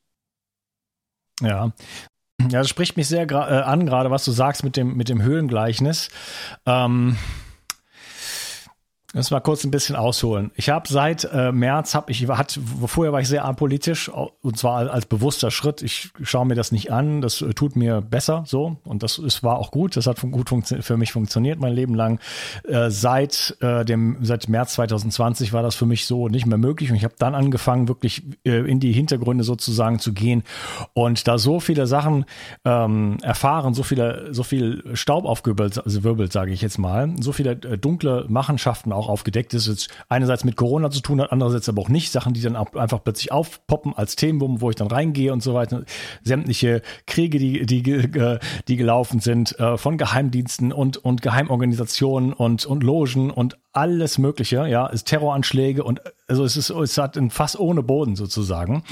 Ja, 1.43 1.75
ja, 2.41 2.59
das 2.61 2.69
spricht 2.69 2.97
mich 2.97 3.09
sehr 3.09 3.31
äh, 3.31 3.35
an, 3.35 3.87
gerade 3.87 4.11
was 4.11 4.25
du 4.25 4.33
sagst 4.33 4.65
mit 4.65 4.77
dem, 4.77 4.97
mit 4.97 5.09
dem 5.09 5.23
Höhlengleichnis. 5.23 6.09
Ähm, 6.67 7.17
Lass 9.17 9.31
mal 9.31 9.39
kurz 9.39 9.63
ein 9.63 9.71
bisschen 9.71 9.95
ausholen. 9.95 10.51
Ich 10.57 10.71
habe 10.71 10.89
seit 10.89 11.23
äh, 11.33 11.53
März 11.53 11.95
habe 11.95 12.11
ich 12.11 12.27
hat 12.27 12.59
vorher 12.85 13.13
war 13.13 13.21
ich 13.21 13.29
sehr 13.29 13.45
apolitisch 13.45 14.09
und 14.09 14.59
zwar 14.59 14.91
als 14.91 15.07
bewusster 15.07 15.53
Schritt. 15.53 15.83
Ich 15.83 16.11
schaue 16.25 16.47
mir 16.47 16.57
das 16.57 16.73
nicht 16.73 16.93
an, 16.93 17.21
das 17.21 17.41
äh, 17.41 17.55
tut 17.55 17.77
mir 17.77 18.01
besser 18.01 18.43
so 18.45 18.77
und 18.83 19.05
das 19.05 19.19
ist 19.19 19.45
war 19.45 19.59
auch 19.59 19.71
gut. 19.71 19.97
Das 19.97 20.09
hat 20.09 20.21
gut 20.21 20.51
für 20.81 20.97
mich 20.97 21.13
funktioniert 21.13 21.61
mein 21.61 21.75
Leben 21.75 21.95
lang. 21.95 22.19
Äh, 22.67 22.91
seit 22.91 23.57
äh, 23.61 23.85
dem 23.85 24.17
seit 24.23 24.49
März 24.49 24.75
2020 24.75 25.53
war 25.53 25.63
das 25.63 25.77
für 25.77 25.87
mich 25.87 26.07
so 26.07 26.27
nicht 26.27 26.47
mehr 26.47 26.59
möglich 26.59 26.91
und 26.91 26.97
ich 26.97 27.05
habe 27.05 27.15
dann 27.17 27.37
angefangen 27.37 27.87
wirklich 27.87 28.25
äh, 28.45 28.69
in 28.69 28.81
die 28.81 28.93
Hintergründe 28.93 29.45
sozusagen 29.45 30.01
zu 30.01 30.13
gehen 30.13 30.43
und 30.93 31.29
da 31.29 31.39
so 31.39 31.61
viele 31.61 31.87
Sachen 31.87 32.25
ähm, 32.65 33.19
erfahren, 33.23 33.75
so 33.75 33.85
viele 33.85 34.35
so 34.35 34.43
viel 34.43 34.83
Staub 34.95 35.25
aufgewirbelt, 35.25 35.85
also 35.85 36.27
sage 36.31 36.53
ich 36.53 36.63
jetzt 36.63 36.79
mal, 36.79 37.15
so 37.21 37.31
viele 37.31 37.53
äh, 37.53 37.79
dunkle 37.79 38.27
Machenschaften 38.29 38.93
auch 38.93 39.04
auch 39.05 39.09
aufgedeckt 39.09 39.55
ist. 39.55 39.67
Jetzt 39.67 39.89
einerseits 40.09 40.45
mit 40.45 40.57
Corona 40.57 40.91
zu 40.91 41.01
tun 41.01 41.21
hat, 41.21 41.33
andererseits 41.33 41.69
aber 41.69 41.83
auch 41.83 41.89
nicht. 41.89 42.13
Sachen, 42.13 42.35
die 42.35 42.41
dann 42.41 42.57
einfach 42.57 43.03
plötzlich 43.03 43.33
aufpoppen 43.33 43.95
als 43.95 44.17
Themen, 44.17 44.61
wo 44.61 44.71
ich 44.71 44.77
dann 44.77 44.89
reingehe 44.89 45.33
und 45.33 45.43
so 45.43 45.55
weiter. 45.55 45.85
Sämtliche 46.23 46.83
Kriege, 47.07 47.39
die, 47.39 47.67
die, 47.67 47.83
die 48.69 48.77
gelaufen 48.77 49.21
sind, 49.21 49.59
äh, 49.59 49.77
von 49.77 49.99
Geheimdiensten 49.99 50.73
und, 50.73 50.97
und 50.97 51.23
Geheimorganisationen 51.23 52.33
und, 52.33 52.67
und 52.67 52.83
Logen 52.83 53.31
und 53.31 53.59
alles 53.73 54.19
Mögliche, 54.19 54.67
ja, 54.69 54.87
ist 54.87 55.05
Terroranschläge 55.05 55.83
und 55.83 56.01
also 56.29 56.45
es 56.45 56.57
ist, 56.57 56.71
es 56.71 56.97
hat 56.97 57.17
ein 57.17 57.31
Fass 57.31 57.59
ohne 57.59 57.83
Boden 57.83 58.17
sozusagen. 58.17 58.85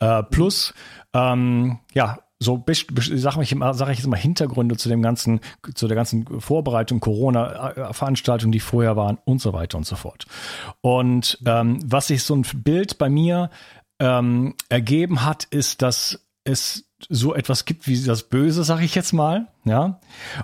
Äh, 0.00 0.22
plus, 0.24 0.74
ähm, 1.12 1.78
ja, 1.94 2.18
so 2.40 2.62
sage 2.66 3.42
ich, 3.42 3.56
sag 3.72 3.90
ich 3.90 3.98
jetzt 3.98 4.06
mal 4.06 4.16
Hintergründe 4.16 4.76
zu 4.76 4.88
dem 4.88 5.02
ganzen, 5.02 5.40
zu 5.74 5.86
der 5.86 5.94
ganzen 5.94 6.40
Vorbereitung 6.40 7.00
Corona-Veranstaltungen, 7.00 8.52
die 8.52 8.60
vorher 8.60 8.96
waren 8.96 9.18
und 9.24 9.40
so 9.40 9.52
weiter 9.52 9.78
und 9.78 9.86
so 9.86 9.96
fort. 9.96 10.26
Und 10.80 11.38
ähm, 11.46 11.78
was 11.84 12.08
sich 12.08 12.22
so 12.22 12.34
ein 12.34 12.44
Bild 12.54 12.98
bei 12.98 13.08
mir 13.08 13.50
ähm, 14.00 14.54
ergeben 14.68 15.24
hat, 15.24 15.44
ist, 15.44 15.82
dass 15.82 16.20
es 16.44 16.84
so 17.08 17.34
etwas 17.34 17.64
gibt 17.64 17.86
wie 17.86 18.02
das 18.02 18.24
Böse, 18.24 18.64
sage 18.64 18.84
ich 18.84 18.94
jetzt 18.94 19.12
mal, 19.12 19.48
ja. 19.64 20.00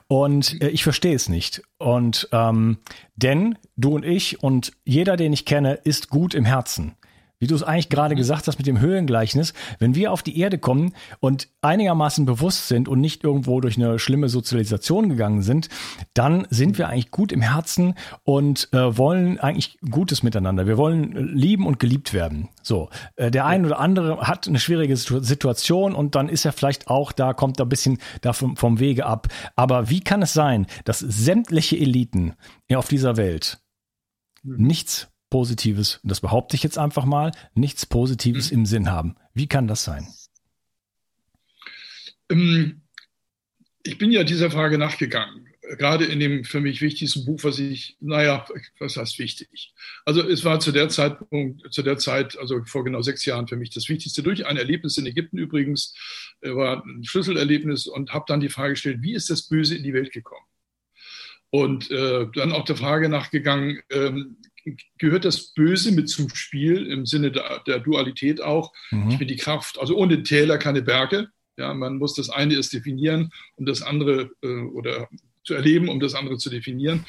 Und 0.09 0.61
äh, 0.63 0.69
ich 0.69 0.83
verstehe 0.83 1.15
es 1.15 1.29
nicht. 1.29 1.63
Und 1.79 2.29
ähm, 2.33 2.79
denn 3.17 3.59
du 3.77 3.95
und 3.95 4.05
ich 4.05 4.43
und 4.43 4.73
jeder, 4.85 5.17
den 5.17 5.33
ich 5.33 5.45
kenne, 5.45 5.75
ist 5.75 6.09
gut 6.09 6.35
im 6.35 6.45
Herzen 6.45 6.97
wie 7.41 7.47
du 7.47 7.55
es 7.55 7.63
eigentlich 7.63 7.89
gerade 7.89 8.15
mhm. 8.15 8.19
gesagt 8.19 8.47
hast 8.47 8.59
mit 8.59 8.67
dem 8.67 8.81
Höhengleichnis, 8.81 9.55
wenn 9.79 9.95
wir 9.95 10.13
auf 10.13 10.23
die 10.23 10.39
Erde 10.39 10.59
kommen 10.59 10.93
und 11.19 11.49
einigermaßen 11.63 12.27
bewusst 12.27 12.69
sind 12.69 12.89
und 12.89 13.01
nicht 13.01 13.25
irgendwo 13.25 13.61
durch 13.61 13.77
eine 13.77 13.99
schlimme 13.99 14.29
Sozialisation 14.29 15.09
gegangen 15.09 15.43
sind, 15.43 15.69
dann 16.15 16.47
sind 16.51 16.79
wir 16.79 16.89
eigentlich 16.89 17.11
gut 17.11 17.33
im 17.33 17.41
Herzen 17.41 17.95
und 18.23 18.69
äh, 18.73 18.97
wollen 18.97 19.41
eigentlich 19.41 19.79
Gutes 19.91 20.23
miteinander. 20.23 20.67
Wir 20.67 20.77
wollen 20.77 21.35
lieben 21.35 21.67
und 21.67 21.81
geliebt 21.81 22.13
werden. 22.13 22.49
So, 22.63 22.91
äh, 23.17 23.31
der 23.31 23.47
ein 23.47 23.65
oder 23.65 23.81
andere 23.81 24.29
hat 24.29 24.47
eine 24.47 24.61
schwierige 24.61 24.97
Situation 24.97 25.95
und 25.95 26.15
dann 26.15 26.29
ist 26.29 26.45
er 26.45 26.53
vielleicht 26.53 26.89
auch 26.89 27.13
da, 27.13 27.33
kommt 27.33 27.59
da 27.59 27.65
ein 27.65 27.71
bisschen 27.71 27.99
davon, 28.21 28.57
vom 28.57 28.79
Wege 28.79 29.07
ab. 29.07 29.29
Aber 29.57 29.89
wie 29.89 30.01
kann 30.01 30.23
es 30.23 30.35
sein, 30.35 30.67
dass 30.85 30.99
sämtliche 30.99 31.79
Eliten 31.79 32.35
auf 32.75 32.89
dieser 32.89 33.17
Welt 33.17 33.59
mhm. 34.43 34.67
nichts 34.67 35.09
Positives, 35.31 36.01
das 36.03 36.21
behaupte 36.21 36.57
ich 36.57 36.63
jetzt 36.63 36.79
einfach 36.79 37.05
mal, 37.05 37.33
nichts 37.55 37.87
Positives 37.87 38.51
mhm. 38.51 38.59
im 38.59 38.67
Sinn 38.67 38.91
haben. 38.91 39.17
Wie 39.33 39.47
kann 39.47 39.69
das 39.69 39.85
sein? 39.85 40.09
Ähm, 42.31 42.83
ich 43.83 43.99
bin 43.99 44.11
ja 44.11 44.25
dieser 44.25 44.51
Frage 44.51 44.77
nachgegangen, 44.77 45.49
gerade 45.79 46.05
in 46.05 46.21
dem 46.21 46.45
für 46.45 46.61
mich 46.61 46.81
wichtigsten 46.81 47.25
Buch, 47.25 47.41
was 47.43 47.59
ich, 47.59 47.97
naja, 48.01 48.47
was 48.79 48.97
heißt 48.97 49.19
wichtig? 49.19 49.73
Also 50.05 50.23
es 50.23 50.45
war 50.45 50.61
zu 50.61 50.73
der 50.73 50.89
Zeitpunkt, 50.89 51.73
zu 51.73 51.83
der 51.83 51.99
Zeit, 51.99 52.39
also 52.39 52.63
vor 52.65 52.85
genau 52.85 53.03
sechs 53.03 53.25
Jahren 53.25 53.49
für 53.49 53.57
mich 53.57 53.71
das 53.71 53.89
Wichtigste 53.89 54.23
durch 54.23 54.47
ein 54.47 54.57
Erlebnis 54.57 54.99
in 54.99 55.07
Ägypten 55.07 55.39
übrigens, 55.39 55.95
äh, 56.41 56.55
war 56.55 56.85
ein 56.85 57.05
Schlüsselerlebnis 57.05 57.87
und 57.87 58.13
habe 58.13 58.25
dann 58.29 58.41
die 58.41 58.49
Frage 58.49 58.75
gestellt, 58.75 59.03
wie 59.03 59.15
ist 59.15 59.31
das 59.31 59.49
Böse 59.49 59.77
in 59.77 59.83
die 59.83 59.95
Welt 59.95 60.13
gekommen? 60.13 60.45
Und 61.51 61.91
äh, 61.91 62.27
dann 62.35 62.53
auch 62.53 62.65
der 62.65 62.77
Frage 62.77 63.09
nachgegangen, 63.09 63.81
ähm, 63.91 64.37
gehört 64.99 65.25
das 65.25 65.53
Böse 65.53 65.93
mit 65.93 66.09
zum 66.09 66.29
Spiel 66.35 66.87
im 66.87 67.07
Sinne 67.07 67.31
der, 67.33 67.63
der 67.67 67.79
Dualität 67.81 68.43
auch. 68.43 68.73
Mhm. 68.91 69.11
Ich 69.11 69.19
bin 69.19 69.29
die 69.29 69.37
Kraft, 69.37 69.79
also 69.79 69.97
ohne 69.97 70.23
Täler 70.23 70.59
keine 70.59 70.83
Berge. 70.83 71.29
Ja, 71.57 71.75
man 71.75 71.99
muss 71.99 72.15
das 72.15 72.31
eine 72.31 72.55
erst 72.55 72.73
definieren, 72.73 73.31
um 73.57 73.67
das 73.67 73.83
andere 73.83 74.31
äh, 74.43 74.49
oder 74.49 75.09
zu 75.45 75.55
erleben, 75.55 75.89
um 75.89 76.01
das 76.01 76.15
andere 76.15 76.39
zu 76.39 76.51
definieren. 76.51 77.05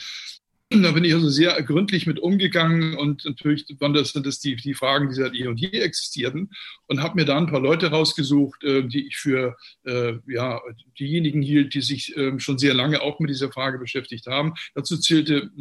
Da 0.74 0.92
bin 0.92 1.04
ich 1.04 1.14
also 1.14 1.28
sehr 1.28 1.62
gründlich 1.64 2.08
mit 2.08 2.18
umgegangen 2.18 2.96
und 2.96 3.26
natürlich 3.26 3.66
waren 3.80 3.94
das, 3.94 4.14
das 4.14 4.40
die, 4.40 4.56
die 4.56 4.74
Fragen, 4.74 5.10
die 5.10 5.16
seit 5.16 5.36
eh 5.36 5.48
und 5.48 5.60
je 5.60 5.68
existierten 5.68 6.50
und 6.88 7.04
habe 7.04 7.16
mir 7.16 7.26
da 7.26 7.38
ein 7.38 7.48
paar 7.48 7.60
Leute 7.60 7.88
rausgesucht, 7.88 8.64
äh, 8.64 8.82
die 8.88 9.06
ich 9.08 9.18
für 9.18 9.58
äh, 9.84 10.14
ja, 10.28 10.62
diejenigen 10.98 11.42
hielt, 11.42 11.74
die 11.74 11.82
sich 11.82 12.16
äh, 12.16 12.40
schon 12.40 12.58
sehr 12.58 12.74
lange 12.74 13.02
auch 13.02 13.20
mit 13.20 13.30
dieser 13.30 13.52
Frage 13.52 13.80
beschäftigt 13.80 14.28
haben. 14.28 14.54
Dazu 14.74 14.98
zählte 14.98 15.52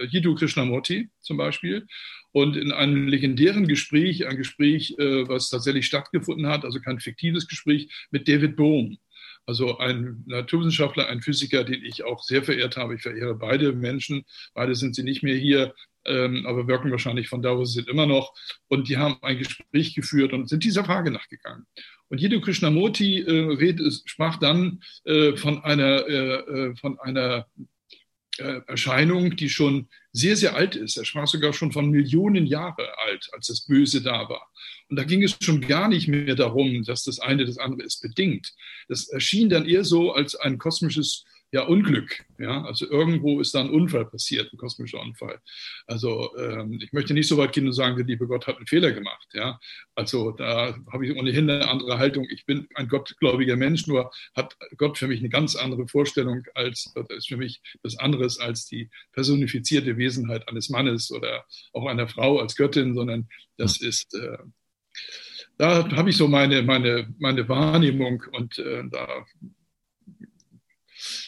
äh, 0.00 0.06
Jiddu 0.06 0.34
Krishnamurti 0.34 1.10
zum 1.20 1.36
Beispiel. 1.36 1.86
Und 2.32 2.56
in 2.56 2.72
einem 2.72 3.06
legendären 3.06 3.68
Gespräch, 3.68 4.26
ein 4.26 4.36
Gespräch, 4.36 4.96
äh, 4.98 5.28
was 5.28 5.48
tatsächlich 5.48 5.86
stattgefunden 5.86 6.48
hat, 6.48 6.64
also 6.64 6.80
kein 6.80 6.98
fiktives 6.98 7.46
Gespräch, 7.46 7.88
mit 8.10 8.26
David 8.26 8.56
Bohm, 8.56 8.98
also 9.46 9.78
ein 9.78 10.24
Naturwissenschaftler, 10.26 11.06
ein 11.08 11.22
Physiker, 11.22 11.64
den 11.64 11.84
ich 11.84 12.04
auch 12.04 12.22
sehr 12.22 12.42
verehrt 12.42 12.76
habe. 12.76 12.96
Ich 12.96 13.02
verehre 13.02 13.34
beide 13.34 13.72
Menschen. 13.72 14.24
Beide 14.54 14.74
sind 14.74 14.96
sie 14.96 15.04
nicht 15.04 15.22
mehr 15.22 15.36
hier, 15.36 15.72
ähm, 16.04 16.44
aber 16.46 16.66
wirken 16.66 16.90
wahrscheinlich 16.90 17.28
von 17.28 17.42
da, 17.42 17.56
wo 17.56 17.64
sie 17.64 17.74
sind, 17.74 17.88
immer 17.88 18.06
noch. 18.06 18.34
Und 18.68 18.88
die 18.88 18.96
haben 18.96 19.18
ein 19.22 19.38
Gespräch 19.38 19.94
geführt 19.94 20.32
und 20.32 20.48
sind 20.48 20.64
dieser 20.64 20.84
Frage 20.84 21.12
nachgegangen. 21.12 21.64
Und 22.08 22.20
Jiddu 22.20 22.40
Krishnamurti 22.40 23.20
äh, 23.20 23.54
red, 23.54 23.80
sprach 24.04 24.38
dann 24.38 24.80
äh, 25.04 25.36
von 25.36 25.62
einer, 25.62 26.06
äh, 26.08 26.34
äh 26.34 26.76
von 26.76 26.98
einer 26.98 27.46
Erscheinung, 28.38 29.36
die 29.36 29.48
schon 29.48 29.88
sehr, 30.12 30.36
sehr 30.36 30.54
alt 30.54 30.76
ist. 30.76 30.96
Er 30.96 31.04
sprach 31.04 31.26
sogar 31.26 31.52
schon 31.52 31.72
von 31.72 31.90
Millionen 31.90 32.46
Jahre 32.46 32.98
alt, 33.06 33.28
als 33.32 33.48
das 33.48 33.66
Böse 33.66 34.02
da 34.02 34.28
war. 34.28 34.50
Und 34.88 34.96
da 34.96 35.04
ging 35.04 35.22
es 35.22 35.36
schon 35.40 35.60
gar 35.60 35.88
nicht 35.88 36.08
mehr 36.08 36.34
darum, 36.34 36.84
dass 36.84 37.04
das 37.04 37.18
eine 37.18 37.44
das 37.44 37.58
andere 37.58 37.82
ist 37.82 38.00
bedingt. 38.00 38.54
Das 38.88 39.08
erschien 39.08 39.48
dann 39.48 39.66
eher 39.66 39.84
so 39.84 40.12
als 40.12 40.34
ein 40.36 40.58
kosmisches 40.58 41.24
ja, 41.56 41.62
Unglück. 41.62 42.26
Ja? 42.38 42.64
Also 42.64 42.86
irgendwo 42.88 43.40
ist 43.40 43.54
da 43.54 43.60
ein 43.60 43.70
Unfall 43.70 44.04
passiert, 44.04 44.52
ein 44.52 44.58
kosmischer 44.58 45.00
Unfall. 45.00 45.40
Also 45.86 46.36
ähm, 46.36 46.78
ich 46.82 46.92
möchte 46.92 47.14
nicht 47.14 47.28
so 47.28 47.38
weit 47.38 47.54
gehen 47.54 47.66
und 47.66 47.72
sagen, 47.72 47.96
der 47.96 48.04
liebe 48.04 48.26
Gott 48.26 48.46
hat 48.46 48.58
einen 48.58 48.66
Fehler 48.66 48.92
gemacht. 48.92 49.26
Ja? 49.32 49.58
Also 49.94 50.32
da 50.32 50.76
habe 50.92 51.06
ich 51.06 51.16
ohnehin 51.16 51.48
eine 51.48 51.66
andere 51.66 51.98
Haltung. 51.98 52.26
Ich 52.28 52.44
bin 52.44 52.68
ein 52.74 52.88
gottgläubiger 52.88 53.56
Mensch, 53.56 53.86
nur 53.86 54.10
hat 54.34 54.54
Gott 54.76 54.98
für 54.98 55.08
mich 55.08 55.20
eine 55.20 55.30
ganz 55.30 55.56
andere 55.56 55.88
Vorstellung 55.88 56.42
als, 56.54 56.92
das 56.94 57.08
ist 57.08 57.28
für 57.28 57.38
mich 57.38 57.62
das 57.82 57.98
anderes 57.98 58.38
als 58.38 58.66
die 58.66 58.90
personifizierte 59.12 59.96
Wesenheit 59.96 60.46
eines 60.48 60.68
Mannes 60.68 61.10
oder 61.10 61.46
auch 61.72 61.86
einer 61.86 62.06
Frau 62.06 62.38
als 62.38 62.54
Göttin, 62.54 62.94
sondern 62.94 63.28
das 63.56 63.80
ist... 63.80 64.14
Äh, 64.14 64.36
da 65.58 65.90
habe 65.92 66.10
ich 66.10 66.18
so 66.18 66.28
meine, 66.28 66.60
meine, 66.62 67.14
meine 67.18 67.48
Wahrnehmung 67.48 68.22
und 68.32 68.58
äh, 68.58 68.84
da 68.90 69.24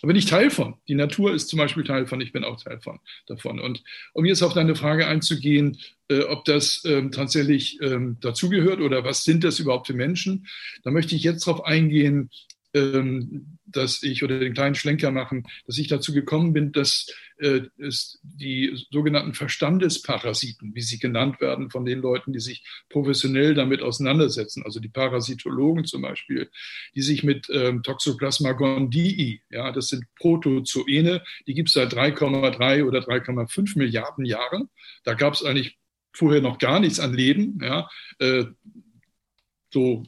Da 0.00 0.06
bin 0.06 0.16
ich 0.16 0.26
Teil 0.26 0.50
von. 0.50 0.74
Die 0.88 0.94
Natur 0.94 1.34
ist 1.34 1.48
zum 1.48 1.58
Beispiel 1.58 1.84
Teil 1.84 2.06
von, 2.06 2.20
ich 2.20 2.32
bin 2.32 2.44
auch 2.44 2.62
Teil 2.62 2.80
von 2.80 3.00
davon. 3.26 3.60
Und 3.60 3.82
um 4.12 4.24
jetzt 4.24 4.42
auf 4.42 4.54
deine 4.54 4.74
Frage 4.74 5.06
einzugehen, 5.06 5.78
äh, 6.08 6.20
ob 6.20 6.44
das 6.44 6.82
ähm, 6.84 7.12
tatsächlich 7.12 7.80
ähm, 7.82 8.16
dazugehört 8.20 8.80
oder 8.80 9.04
was 9.04 9.24
sind 9.24 9.44
das 9.44 9.58
überhaupt 9.58 9.86
für 9.86 9.94
Menschen, 9.94 10.46
da 10.82 10.90
möchte 10.90 11.14
ich 11.14 11.22
jetzt 11.22 11.46
darauf 11.46 11.64
eingehen, 11.64 12.30
dass 12.72 14.02
ich 14.02 14.22
oder 14.22 14.38
den 14.38 14.54
kleinen 14.54 14.74
Schlenker 14.74 15.10
machen, 15.10 15.46
dass 15.66 15.78
ich 15.78 15.88
dazu 15.88 16.12
gekommen 16.12 16.52
bin, 16.52 16.72
dass 16.72 17.06
äh, 17.38 17.62
es 17.78 18.18
die 18.22 18.78
sogenannten 18.90 19.34
Verstandesparasiten, 19.34 20.74
wie 20.74 20.80
sie 20.80 20.98
genannt 20.98 21.40
werden 21.40 21.70
von 21.70 21.84
den 21.84 22.00
Leuten, 22.00 22.32
die 22.32 22.40
sich 22.40 22.64
professionell 22.88 23.54
damit 23.54 23.82
auseinandersetzen, 23.82 24.62
also 24.64 24.80
die 24.80 24.88
Parasitologen 24.88 25.84
zum 25.84 26.02
Beispiel, 26.02 26.50
die 26.94 27.02
sich 27.02 27.24
mit 27.24 27.48
ähm, 27.50 27.82
Toxoplasma 27.82 28.52
gondii, 28.52 29.42
ja, 29.50 29.72
das 29.72 29.88
sind 29.88 30.04
Protozoene, 30.16 31.22
die 31.46 31.54
gibt 31.54 31.68
es 31.68 31.74
seit 31.74 31.94
3,3 31.94 32.84
oder 32.84 33.00
3,5 33.00 33.78
Milliarden 33.78 34.24
Jahren. 34.24 34.68
Da 35.04 35.14
gab 35.14 35.34
es 35.34 35.44
eigentlich 35.44 35.78
vorher 36.12 36.40
noch 36.40 36.58
gar 36.58 36.80
nichts 36.80 37.00
an 37.00 37.14
Leben, 37.14 37.58
ja, 37.62 37.88
äh, 38.18 38.44
so 39.70 40.04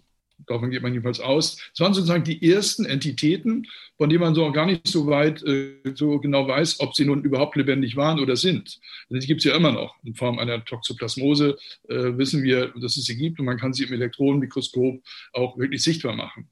davon 0.50 0.70
geht 0.70 0.82
man 0.82 0.92
jedenfalls 0.92 1.20
aus. 1.20 1.58
Es 1.72 1.80
waren 1.80 1.94
sozusagen 1.94 2.24
die 2.24 2.50
ersten 2.50 2.84
Entitäten, 2.84 3.66
von 3.96 4.08
denen 4.08 4.20
man 4.20 4.34
so 4.34 4.50
gar 4.52 4.66
nicht 4.66 4.86
so 4.88 5.06
weit 5.06 5.42
äh, 5.42 5.74
so 5.94 6.18
genau 6.18 6.46
weiß, 6.46 6.80
ob 6.80 6.94
sie 6.94 7.04
nun 7.04 7.22
überhaupt 7.22 7.56
lebendig 7.56 7.96
waren 7.96 8.20
oder 8.20 8.36
sind. 8.36 8.80
Denn 9.08 9.20
die 9.20 9.26
gibt 9.26 9.40
es 9.40 9.44
ja 9.44 9.56
immer 9.56 9.72
noch. 9.72 9.94
In 10.04 10.14
Form 10.14 10.38
einer 10.38 10.64
Toxoplasmose 10.64 11.56
äh, 11.88 11.94
wissen 12.18 12.42
wir, 12.42 12.68
dass 12.80 12.96
es 12.96 13.04
sie 13.04 13.16
gibt 13.16 13.38
und 13.38 13.46
man 13.46 13.58
kann 13.58 13.72
sie 13.72 13.84
im 13.84 13.92
Elektronenmikroskop 13.92 15.02
auch 15.32 15.58
wirklich 15.58 15.82
sichtbar 15.82 16.14
machen. 16.14 16.48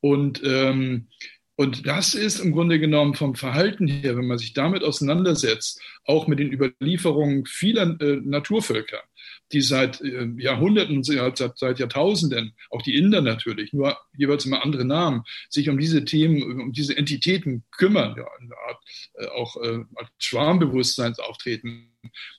Und 0.00 0.42
ähm, 0.44 1.08
und 1.58 1.86
das 1.86 2.14
ist 2.14 2.38
im 2.38 2.52
Grunde 2.52 2.78
genommen 2.78 3.14
vom 3.14 3.34
Verhalten 3.34 3.86
her, 3.86 4.16
wenn 4.18 4.26
man 4.26 4.36
sich 4.36 4.52
damit 4.52 4.84
auseinandersetzt, 4.84 5.80
auch 6.04 6.26
mit 6.26 6.38
den 6.38 6.52
Überlieferungen 6.52 7.46
vieler 7.46 7.98
äh, 7.98 8.20
Naturvölker, 8.22 9.02
die 9.52 9.60
seit 9.60 10.00
äh, 10.00 10.28
Jahrhunderten, 10.38 11.02
seit, 11.02 11.38
seit 11.56 11.78
Jahrtausenden, 11.78 12.52
auch 12.70 12.82
die 12.82 12.96
Inder 12.96 13.20
natürlich, 13.20 13.72
nur 13.72 13.96
jeweils 14.16 14.46
immer 14.46 14.64
andere 14.64 14.84
Namen, 14.84 15.22
sich 15.48 15.68
um 15.68 15.78
diese 15.78 16.04
Themen, 16.04 16.60
um 16.60 16.72
diese 16.72 16.96
Entitäten 16.96 17.64
kümmern, 17.70 18.14
ja, 18.16 18.26
eine 18.40 18.56
Art 18.68 18.82
äh, 19.14 19.26
auch 19.28 19.56
äh, 19.62 19.84
als 19.94 20.10
Schwarmbewusstseinsauftreten, 20.18 21.92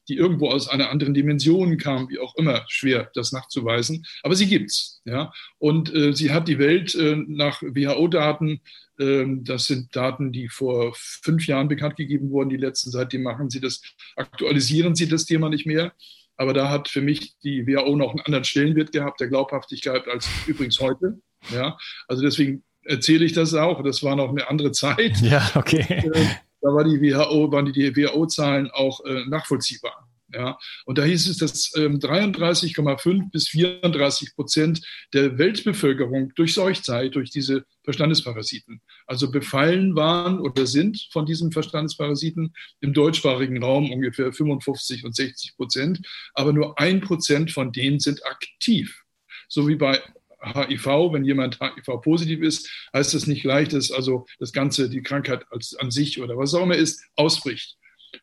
die 0.08 0.16
irgendwo 0.16 0.50
aus 0.50 0.70
einer 0.70 0.90
anderen 0.90 1.14
Dimension 1.14 1.78
kamen, 1.78 2.10
wie 2.10 2.20
auch 2.20 2.36
immer, 2.36 2.66
schwer 2.68 3.10
das 3.14 3.32
nachzuweisen. 3.32 4.06
Aber 4.24 4.36
sie 4.36 4.48
gibt's, 4.48 5.02
ja. 5.06 5.32
Und 5.58 5.94
äh, 5.94 6.14
sie 6.14 6.32
hat 6.32 6.48
die 6.48 6.60
Welt 6.60 6.96
äh, 6.96 7.16
nach 7.16 7.62
WHO-Daten 7.62 8.62
ähm, 9.00 9.44
das 9.44 9.66
sind 9.66 9.96
Daten, 9.96 10.32
die 10.32 10.50
vor 10.50 10.94
fünf 10.96 11.46
Jahren 11.48 11.68
bekannt 11.68 11.98
gegeben 11.98 12.32
wurden. 12.32 12.50
Die 12.50 12.58
letzten, 12.58 12.92
seitdem 12.92 13.24
machen 13.24 13.50
sie 13.50 13.60
das, 13.60 13.82
aktualisieren 14.16 14.96
sie 14.96 15.08
das 15.08 15.26
Thema 15.26 15.50
nicht 15.50 15.66
mehr. 15.66 15.94
Aber 16.38 16.54
da 16.54 16.70
hat 16.70 16.88
für 16.88 17.02
mich 17.02 17.38
die 17.44 17.68
WHO 17.68 17.96
noch 17.96 18.12
einen 18.12 18.22
anderen 18.22 18.44
Stellenwert 18.44 18.92
gehabt, 18.92 19.20
der 19.20 19.28
Glaubhaftigkeit, 19.28 20.08
als 20.08 20.30
übrigens 20.46 20.80
heute. 20.80 21.20
Ja, 21.54 21.78
also 22.08 22.22
deswegen 22.22 22.64
erzähle 22.84 23.26
ich 23.26 23.34
das 23.34 23.54
auch. 23.54 23.84
Das 23.84 24.04
war 24.04 24.16
noch 24.16 24.30
eine 24.30 24.50
andere 24.50 24.72
Zeit. 24.72 25.18
Ja, 25.22 25.50
okay. 25.56 25.86
Ähm, 25.90 26.30
da 26.62 26.70
war 26.70 26.84
die 26.84 27.02
WHO, 27.02 27.52
waren 27.52 27.72
die 27.72 27.96
WHO-Zahlen 27.96 28.70
auch 28.72 29.04
äh, 29.06 29.26
nachvollziehbar. 29.28 30.08
Ja, 30.34 30.58
und 30.86 30.98
da 30.98 31.04
hieß 31.04 31.30
es, 31.30 31.38
dass 31.38 31.74
ähm, 31.78 32.00
33,5 32.00 33.32
bis 33.32 33.48
34 33.48 34.36
Prozent 34.36 34.82
der 35.14 35.38
Weltbevölkerung 35.38 36.34
durchseucht 36.36 36.84
sei 36.84 37.08
durch 37.08 37.30
diese 37.30 37.64
Verstandesparasiten. 37.86 38.82
Also 39.08 39.32
befallen 39.32 39.96
waren 39.96 40.40
oder 40.40 40.68
sind 40.68 41.08
von 41.12 41.26
diesen 41.26 41.52
Verstandesparasiten 41.52 42.54
im 42.82 42.94
deutschsprachigen 42.94 43.64
Raum 43.64 43.90
ungefähr 43.92 44.34
55 44.34 45.06
und 45.06 45.16
60 45.16 45.56
Prozent, 45.56 46.02
aber 46.34 46.54
nur 46.54 46.78
ein 46.78 47.02
Prozent 47.02 47.52
von 47.52 47.72
denen 47.72 48.00
sind 48.00 48.26
aktiv. 48.26 49.04
So 49.48 49.68
wie 49.68 49.76
bei 49.76 50.02
HIV, 50.42 51.14
wenn 51.14 51.24
jemand 51.24 51.60
HIV-positiv 51.60 52.42
ist, 52.42 52.70
heißt 52.94 53.14
das 53.14 53.28
nicht 53.28 53.42
gleich, 53.42 53.70
dass 53.70 53.92
also 53.92 54.26
das 54.40 54.54
Ganze, 54.54 54.90
die 54.90 55.02
Krankheit 55.02 55.46
als, 55.52 55.76
an 55.76 55.90
sich 55.90 56.22
oder 56.22 56.38
was 56.38 56.54
auch 56.54 56.64
immer 56.64 56.76
ist, 56.76 57.04
ausbricht. 57.16 57.78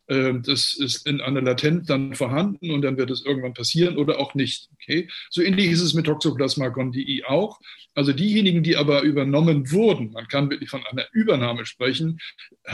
Ähm, 0.09 0.43
das 0.43 0.75
ist 0.75 1.07
in 1.07 1.21
einer 1.21 1.41
Latenz 1.41 1.87
dann 1.87 2.15
vorhanden 2.15 2.71
und 2.71 2.83
dann 2.83 2.97
wird 2.97 3.11
es 3.11 3.25
irgendwann 3.25 3.55
passieren 3.55 3.97
oder 3.97 4.19
auch 4.19 4.35
nicht. 4.35 4.69
Okay? 4.75 5.09
So 5.31 5.43
ähnlich 5.43 5.71
ist 5.71 5.81
es 5.81 5.95
mit 5.95 6.07
Toxoplasma 6.07 6.69
gondii 6.69 7.25
auch. 7.25 7.61
Also 7.95 8.13
diejenigen, 8.13 8.63
die 8.63 8.77
aber 8.77 9.03
übernommen 9.03 9.71
wurden, 9.71 10.13
man 10.13 10.29
kann 10.29 10.51
wirklich 10.51 10.71
von 10.71 10.85
einer 10.87 11.07
Übernahme 11.13 11.65
sprechen, 11.65 12.19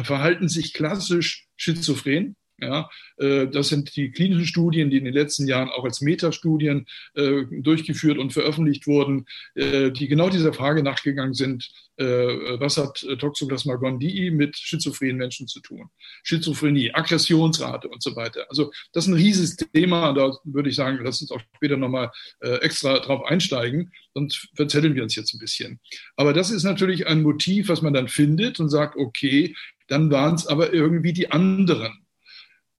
verhalten 0.03 0.49
sich 0.49 0.73
klassisch 0.73 1.47
schizophren. 1.57 2.37
Ja, 2.63 2.91
äh, 3.17 3.47
das 3.47 3.69
sind 3.69 3.97
die 3.97 4.11
klinischen 4.11 4.45
Studien, 4.45 4.91
die 4.91 4.99
in 4.99 5.05
den 5.05 5.15
letzten 5.15 5.49
Jahren 5.49 5.71
auch 5.71 5.85
als 5.85 6.03
Metastudien 6.03 6.87
äh, 7.15 7.45
durchgeführt 7.51 8.19
und 8.19 8.35
veröffentlicht 8.35 8.87
wurden, 8.87 9.25
äh, 9.55 9.91
die 9.91 10.09
genau 10.09 10.29
dieser 10.29 10.53
Frage 10.53 10.83
nachgegangen 10.83 11.35
sind, 11.35 11.71
was 12.03 12.79
hat 12.79 13.07
Toxoplasma 13.19 13.75
gondii 13.75 14.31
mit 14.31 14.57
schizophrenen 14.57 15.19
Menschen 15.19 15.47
zu 15.47 15.61
tun? 15.61 15.91
Schizophrenie, 16.23 16.95
Aggressionsrate 16.95 17.91
und 17.91 18.03
so 18.03 18.17
weiter. 18.17 18.47
Also 18.49 18.73
das 18.95 19.05
ist 19.05 19.11
ein 19.11 19.19
riesiges 19.19 19.57
Thema, 19.57 20.15
da 20.15 20.33
würde 20.45 20.71
ich 20.71 20.77
sagen, 20.77 20.99
lass 21.03 21.21
uns 21.21 21.31
auch 21.31 21.43
später 21.57 21.77
nochmal 21.77 22.11
extra 22.41 23.01
drauf 23.01 23.27
einsteigen, 23.27 23.93
sonst 24.15 24.49
verzetteln 24.55 24.95
wir 24.95 25.03
uns 25.03 25.15
jetzt 25.15 25.35
ein 25.35 25.41
bisschen. 25.41 25.79
Aber 26.17 26.33
das 26.33 26.51
ist 26.51 26.63
natürlich 26.63 27.07
ein 27.07 27.21
Motiv, 27.21 27.69
was 27.69 27.83
man 27.83 27.93
dann 27.93 28.09
findet 28.09 28.61
und 28.61 28.71
sagt, 28.71 28.97
okay, 28.97 29.55
dann 29.91 30.11
waren 30.11 30.37
es 30.37 30.47
aber 30.47 30.73
irgendwie 30.73 31.13
die 31.13 31.31
anderen. 31.31 32.07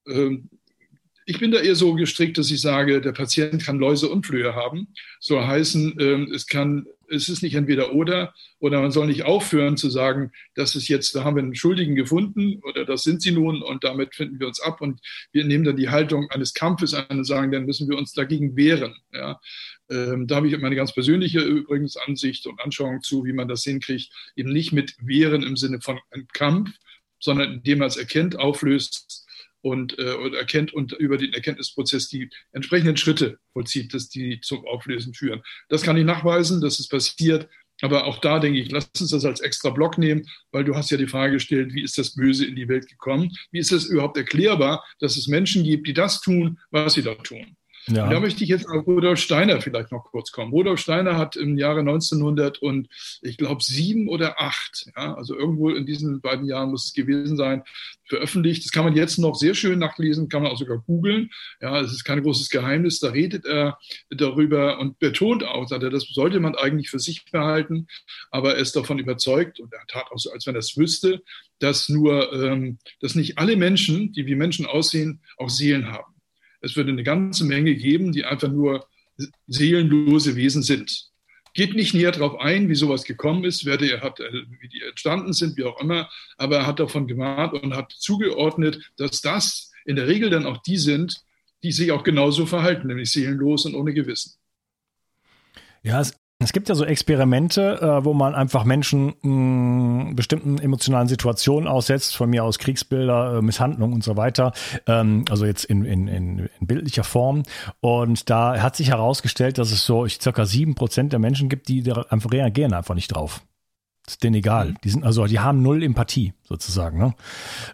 Ähm, 0.06 0.48
ich 1.24 1.38
bin 1.38 1.52
da 1.52 1.60
eher 1.60 1.76
so 1.76 1.94
gestrickt, 1.94 2.36
dass 2.38 2.50
ich 2.50 2.60
sage, 2.60 3.00
der 3.00 3.12
Patient 3.12 3.62
kann 3.64 3.78
Läuse 3.78 4.08
und 4.08 4.26
Flöhe 4.26 4.54
haben. 4.54 4.88
Soll 5.20 5.44
heißen, 5.44 5.96
ähm, 6.00 6.32
es 6.34 6.46
kann, 6.46 6.86
es 7.08 7.28
ist 7.28 7.42
nicht 7.42 7.54
entweder 7.54 7.94
oder, 7.94 8.34
oder 8.58 8.80
man 8.80 8.90
soll 8.90 9.06
nicht 9.06 9.24
aufhören 9.24 9.76
zu 9.76 9.88
sagen, 9.88 10.32
das 10.54 10.74
ist 10.74 10.88
jetzt, 10.88 11.14
da 11.14 11.22
haben 11.22 11.36
wir 11.36 11.42
einen 11.42 11.54
Schuldigen 11.54 11.94
gefunden 11.94 12.60
oder 12.64 12.84
das 12.84 13.04
sind 13.04 13.22
sie 13.22 13.30
nun 13.30 13.62
und 13.62 13.84
damit 13.84 14.14
finden 14.14 14.40
wir 14.40 14.48
uns 14.48 14.60
ab 14.60 14.80
und 14.80 15.00
wir 15.30 15.44
nehmen 15.44 15.64
dann 15.64 15.76
die 15.76 15.90
Haltung 15.90 16.28
eines 16.30 16.54
Kampfes 16.54 16.92
ein 16.92 17.18
und 17.18 17.24
sagen, 17.24 17.52
dann 17.52 17.66
müssen 17.66 17.88
wir 17.88 17.96
uns 17.96 18.12
dagegen 18.12 18.56
wehren. 18.56 18.96
Ja. 19.12 19.40
Ähm, 19.90 20.26
da 20.26 20.36
habe 20.36 20.48
ich 20.48 20.58
meine 20.58 20.76
ganz 20.76 20.92
persönliche 20.92 21.40
übrigens 21.40 21.96
Ansicht 21.96 22.46
und 22.46 22.60
Anschauung 22.60 23.00
zu, 23.02 23.24
wie 23.24 23.32
man 23.32 23.46
das 23.46 23.62
hinkriegt, 23.62 24.12
eben 24.34 24.52
nicht 24.52 24.72
mit 24.72 24.96
Wehren 25.00 25.44
im 25.44 25.56
Sinne 25.56 25.80
von 25.80 26.00
einem 26.10 26.26
Kampf, 26.32 26.70
sondern 27.20 27.52
indem 27.52 27.78
man 27.78 27.88
es 27.88 27.96
erkennt, 27.96 28.36
auflöst, 28.36 29.22
und, 29.62 29.98
äh, 29.98 30.14
und 30.14 30.34
erkennt 30.34 30.74
und 30.74 30.92
über 30.92 31.16
den 31.16 31.32
Erkenntnisprozess 31.32 32.08
die 32.08 32.28
entsprechenden 32.52 32.96
Schritte 32.96 33.38
vollzieht, 33.52 33.94
dass 33.94 34.08
die 34.08 34.40
zum 34.40 34.66
Auflösen 34.66 35.14
führen. 35.14 35.42
Das 35.68 35.82
kann 35.82 35.96
ich 35.96 36.04
nachweisen, 36.04 36.60
dass 36.60 36.78
es 36.78 36.88
passiert. 36.88 37.48
Aber 37.80 38.04
auch 38.04 38.18
da 38.18 38.38
denke 38.38 38.60
ich, 38.60 38.70
lass 38.70 38.88
uns 39.00 39.10
das 39.10 39.24
als 39.24 39.40
extra 39.40 39.70
Block 39.70 39.98
nehmen, 39.98 40.28
weil 40.52 40.62
du 40.62 40.76
hast 40.76 40.90
ja 40.90 40.96
die 40.96 41.08
Frage 41.08 41.34
gestellt, 41.34 41.74
wie 41.74 41.82
ist 41.82 41.98
das 41.98 42.14
Böse 42.14 42.46
in 42.46 42.54
die 42.54 42.68
Welt 42.68 42.88
gekommen? 42.88 43.36
Wie 43.50 43.58
ist 43.58 43.72
es 43.72 43.86
überhaupt 43.86 44.16
erklärbar, 44.16 44.84
dass 45.00 45.16
es 45.16 45.26
Menschen 45.26 45.64
gibt, 45.64 45.88
die 45.88 45.94
das 45.94 46.20
tun, 46.20 46.60
was 46.70 46.94
sie 46.94 47.02
da 47.02 47.14
tun? 47.16 47.56
Ja. 47.88 48.08
da 48.08 48.20
möchte 48.20 48.44
ich 48.44 48.50
jetzt 48.50 48.68
auf 48.68 48.86
Rudolf 48.86 49.18
Steiner 49.18 49.60
vielleicht 49.60 49.90
noch 49.90 50.04
kurz 50.04 50.30
kommen. 50.30 50.52
Rudolf 50.52 50.80
Steiner 50.80 51.16
hat 51.16 51.36
im 51.36 51.58
Jahre 51.58 51.80
1900 51.80 52.58
und 52.58 52.88
ich 53.22 53.36
glaube 53.36 53.62
sieben 53.62 54.08
oder 54.08 54.40
acht, 54.40 54.86
ja, 54.96 55.14
also 55.14 55.36
irgendwo 55.36 55.70
in 55.70 55.86
diesen 55.86 56.20
beiden 56.20 56.46
Jahren 56.46 56.70
muss 56.70 56.86
es 56.86 56.92
gewesen 56.92 57.36
sein, 57.36 57.62
veröffentlicht. 58.04 58.64
Das 58.64 58.72
kann 58.72 58.84
man 58.84 58.94
jetzt 58.94 59.18
noch 59.18 59.34
sehr 59.34 59.54
schön 59.54 59.78
nachlesen, 59.78 60.28
kann 60.28 60.42
man 60.42 60.52
auch 60.52 60.58
sogar 60.58 60.78
googeln. 60.78 61.30
Ja, 61.60 61.80
es 61.80 61.92
ist 61.92 62.04
kein 62.04 62.22
großes 62.22 62.50
Geheimnis. 62.50 63.00
Da 63.00 63.08
redet 63.08 63.46
er 63.46 63.78
darüber 64.10 64.78
und 64.78 64.98
betont 64.98 65.44
auch, 65.44 65.66
sagt 65.66 65.82
er, 65.82 65.90
das 65.90 66.04
sollte 66.12 66.38
man 66.38 66.54
eigentlich 66.54 66.90
für 66.90 66.98
sich 66.98 67.24
behalten, 67.30 67.88
aber 68.30 68.54
er 68.54 68.60
ist 68.60 68.76
davon 68.76 68.98
überzeugt 68.98 69.60
und 69.60 69.72
er 69.72 69.86
tat 69.88 70.10
auch 70.10 70.18
so, 70.18 70.30
als 70.30 70.46
wenn 70.46 70.54
er 70.54 70.60
es 70.60 70.76
wüsste, 70.76 71.22
dass 71.58 71.88
nur, 71.88 72.32
ähm, 72.32 72.78
dass 73.00 73.14
nicht 73.14 73.38
alle 73.38 73.56
Menschen, 73.56 74.12
die 74.12 74.26
wie 74.26 74.34
Menschen 74.34 74.66
aussehen, 74.66 75.20
auch 75.38 75.48
Seelen 75.48 75.90
haben. 75.90 76.11
Es 76.62 76.76
würde 76.76 76.92
eine 76.92 77.02
ganze 77.02 77.44
Menge 77.44 77.74
geben, 77.74 78.12
die 78.12 78.24
einfach 78.24 78.48
nur 78.48 78.86
seelenlose 79.46 80.36
Wesen 80.36 80.62
sind. 80.62 81.10
Geht 81.54 81.74
nicht 81.74 81.92
näher 81.92 82.12
darauf 82.12 82.40
ein, 82.40 82.70
wie 82.70 82.74
sowas 82.74 83.04
gekommen 83.04 83.44
ist, 83.44 83.66
wer 83.66 83.76
die 83.76 83.92
hat, 84.00 84.20
äh, 84.20 84.32
wie 84.60 84.68
die 84.68 84.82
entstanden 84.82 85.34
sind, 85.34 85.56
wie 85.58 85.64
auch 85.64 85.78
immer, 85.80 86.08
aber 86.38 86.58
er 86.58 86.66
hat 86.66 86.80
davon 86.80 87.06
gewarnt 87.06 87.52
und 87.52 87.76
hat 87.76 87.92
zugeordnet, 87.92 88.90
dass 88.96 89.20
das 89.20 89.70
in 89.84 89.96
der 89.96 90.06
Regel 90.06 90.30
dann 90.30 90.46
auch 90.46 90.62
die 90.62 90.78
sind, 90.78 91.20
die 91.62 91.72
sich 91.72 91.92
auch 91.92 92.04
genauso 92.04 92.46
verhalten, 92.46 92.88
nämlich 92.88 93.12
seelenlos 93.12 93.66
und 93.66 93.74
ohne 93.74 93.92
Gewissen. 93.92 94.34
Ja, 95.82 96.00
es 96.00 96.16
es 96.42 96.52
gibt 96.52 96.68
ja 96.68 96.74
so 96.74 96.84
Experimente, 96.84 97.80
äh, 97.80 98.04
wo 98.04 98.14
man 98.14 98.34
einfach 98.34 98.64
Menschen 98.64 99.14
mh, 99.22 100.14
bestimmten 100.14 100.58
emotionalen 100.58 101.08
Situationen 101.08 101.68
aussetzt, 101.68 102.16
von 102.16 102.30
mir 102.30 102.44
aus 102.44 102.58
Kriegsbilder, 102.58 103.38
äh, 103.38 103.42
Misshandlungen 103.42 103.94
und 103.94 104.04
so 104.04 104.16
weiter, 104.16 104.52
ähm, 104.86 105.24
also 105.30 105.44
jetzt 105.44 105.64
in, 105.64 105.84
in, 105.84 106.08
in, 106.08 106.38
in 106.60 106.66
bildlicher 106.66 107.04
Form. 107.04 107.42
Und 107.80 108.30
da 108.30 108.60
hat 108.60 108.76
sich 108.76 108.88
herausgestellt, 108.88 109.58
dass 109.58 109.70
es 109.70 109.84
so 109.84 110.06
circa 110.06 110.46
sieben 110.46 110.74
Prozent 110.74 111.12
der 111.12 111.18
Menschen 111.18 111.48
gibt, 111.48 111.68
die 111.68 111.84
einfach 112.08 112.32
reagieren 112.32 112.72
einfach 112.72 112.94
nicht 112.94 113.08
drauf. 113.08 113.42
Ist 114.06 114.24
denen 114.24 114.34
egal. 114.34 114.74
Die 114.82 114.90
sind 114.90 115.04
also, 115.04 115.26
die 115.26 115.38
haben 115.38 115.62
null 115.62 115.80
Empathie 115.80 116.34
sozusagen. 116.42 116.98
Ne? 116.98 117.14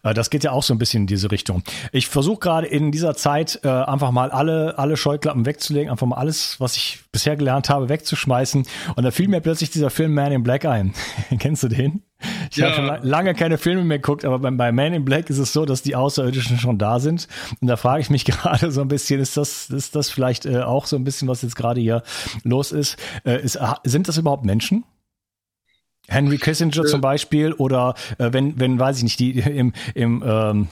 Äh, 0.02 0.12
das 0.12 0.28
geht 0.28 0.44
ja 0.44 0.52
auch 0.52 0.62
so 0.62 0.74
ein 0.74 0.78
bisschen 0.78 1.04
in 1.04 1.06
diese 1.06 1.30
Richtung. 1.30 1.62
Ich 1.90 2.06
versuche 2.06 2.40
gerade 2.40 2.66
in 2.66 2.92
dieser 2.92 3.14
Zeit 3.14 3.60
äh, 3.64 3.68
einfach 3.68 4.10
mal 4.10 4.30
alle 4.30 4.78
alle 4.78 4.98
Scheuklappen 4.98 5.46
wegzulegen, 5.46 5.90
einfach 5.90 6.06
mal 6.06 6.18
alles, 6.18 6.60
was 6.60 6.76
ich 6.76 7.00
bisher 7.12 7.36
gelernt 7.36 7.70
habe, 7.70 7.88
wegzuschmeißen. 7.88 8.66
Und 8.94 9.04
da 9.04 9.10
fiel 9.10 9.28
mir 9.28 9.40
plötzlich 9.40 9.70
dieser 9.70 9.88
Film 9.88 10.12
Man 10.12 10.32
in 10.32 10.42
Black 10.42 10.66
ein. 10.66 10.92
Kennst 11.38 11.62
du 11.62 11.68
den? 11.68 12.02
Ich 12.50 12.58
ja. 12.58 12.66
habe 12.66 12.74
schon 12.74 13.08
lange 13.08 13.34
keine 13.34 13.56
Filme 13.56 13.84
mehr 13.84 13.98
geguckt, 13.98 14.26
aber 14.26 14.38
bei, 14.38 14.50
bei 14.50 14.70
Man 14.70 14.92
in 14.92 15.06
Black 15.06 15.30
ist 15.30 15.38
es 15.38 15.54
so, 15.54 15.64
dass 15.64 15.82
die 15.82 15.96
Außerirdischen 15.96 16.58
schon 16.58 16.76
da 16.76 17.00
sind. 17.00 17.26
Und 17.62 17.68
da 17.68 17.76
frage 17.76 18.02
ich 18.02 18.10
mich 18.10 18.24
gerade 18.26 18.70
so 18.70 18.82
ein 18.82 18.88
bisschen, 18.88 19.18
ist 19.18 19.38
das, 19.38 19.70
ist 19.70 19.96
das 19.96 20.10
vielleicht 20.10 20.44
äh, 20.44 20.60
auch 20.60 20.84
so 20.84 20.96
ein 20.96 21.04
bisschen, 21.04 21.26
was 21.26 21.40
jetzt 21.40 21.56
gerade 21.56 21.80
hier 21.80 22.02
los 22.44 22.72
ist? 22.72 22.98
Äh, 23.24 23.42
ist 23.42 23.58
sind 23.84 24.08
das 24.08 24.18
überhaupt 24.18 24.44
Menschen? 24.44 24.84
Henry 26.08 26.38
Kissinger 26.38 26.84
äh, 26.84 26.86
zum 26.86 27.00
Beispiel 27.00 27.52
oder 27.52 27.94
äh, 28.18 28.32
wenn, 28.32 28.58
wenn, 28.58 28.78
weiß 28.78 28.98
ich 28.98 29.02
nicht, 29.04 29.20
die 29.20 29.38
im, 29.38 29.72
im 29.94 30.22
ähm, 30.26 30.68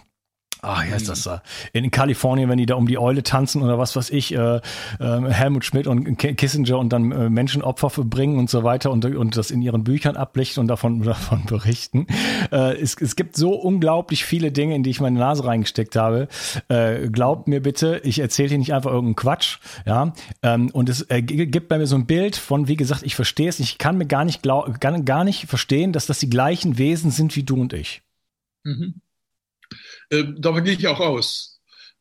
Ah, 0.62 0.82
wie 0.84 0.92
heißt 0.92 1.08
das 1.08 1.22
da? 1.22 1.42
In 1.72 1.90
Kalifornien, 1.90 2.48
wenn 2.48 2.58
die 2.58 2.66
da 2.66 2.74
um 2.76 2.86
die 2.86 2.98
Eule 2.98 3.22
tanzen 3.22 3.62
oder 3.62 3.78
was 3.78 3.94
weiß 3.94 4.10
ich, 4.10 4.34
äh, 4.34 4.56
äh, 4.56 4.60
Helmut 5.00 5.64
Schmidt 5.64 5.86
und 5.86 6.16
Kissinger 6.16 6.78
und 6.78 6.92
dann 6.92 7.12
äh, 7.12 7.28
Menschenopfer 7.28 7.90
verbringen 7.90 8.38
und 8.38 8.48
so 8.48 8.64
weiter 8.64 8.90
und, 8.90 9.04
und 9.04 9.36
das 9.36 9.50
in 9.50 9.60
ihren 9.60 9.84
Büchern 9.84 10.16
ablichten 10.16 10.62
und 10.62 10.68
davon, 10.68 11.02
davon 11.04 11.44
berichten. 11.44 12.06
Äh, 12.50 12.80
es, 12.80 12.96
es 13.00 13.16
gibt 13.16 13.36
so 13.36 13.54
unglaublich 13.54 14.24
viele 14.24 14.50
Dinge, 14.50 14.74
in 14.74 14.82
die 14.82 14.90
ich 14.90 15.00
meine 15.00 15.18
Nase 15.18 15.44
reingesteckt 15.44 15.94
habe. 15.94 16.28
Äh, 16.68 17.08
glaubt 17.10 17.48
mir 17.48 17.62
bitte, 17.62 18.00
ich 18.02 18.18
erzähle 18.18 18.48
hier 18.50 18.58
nicht 18.58 18.72
einfach 18.72 18.90
irgendeinen 18.90 19.16
Quatsch, 19.16 19.58
ja. 19.84 20.14
Ähm, 20.42 20.70
und 20.72 20.88
es 20.88 21.02
äh, 21.10 21.22
gibt 21.22 21.68
bei 21.68 21.78
mir 21.78 21.86
so 21.86 21.96
ein 21.96 22.06
Bild 22.06 22.36
von, 22.36 22.66
wie 22.66 22.76
gesagt, 22.76 23.02
ich 23.02 23.14
verstehe 23.14 23.48
es, 23.48 23.60
ich 23.60 23.78
kann 23.78 23.98
mir 23.98 24.06
gar 24.06 24.24
nicht 24.24 24.42
glaub, 24.42 24.80
gar, 24.80 25.00
gar 25.02 25.24
nicht 25.24 25.46
verstehen, 25.46 25.92
dass 25.92 26.06
das 26.06 26.18
die 26.18 26.30
gleichen 26.30 26.78
Wesen 26.78 27.10
sind 27.10 27.36
wie 27.36 27.42
du 27.42 27.60
und 27.60 27.72
ich. 27.72 28.02
Mhm. 28.64 29.00
Äh, 30.10 30.24
davon 30.38 30.64
gehe 30.64 30.74
ich 30.74 30.86
auch 30.86 31.00
aus. 31.00 31.56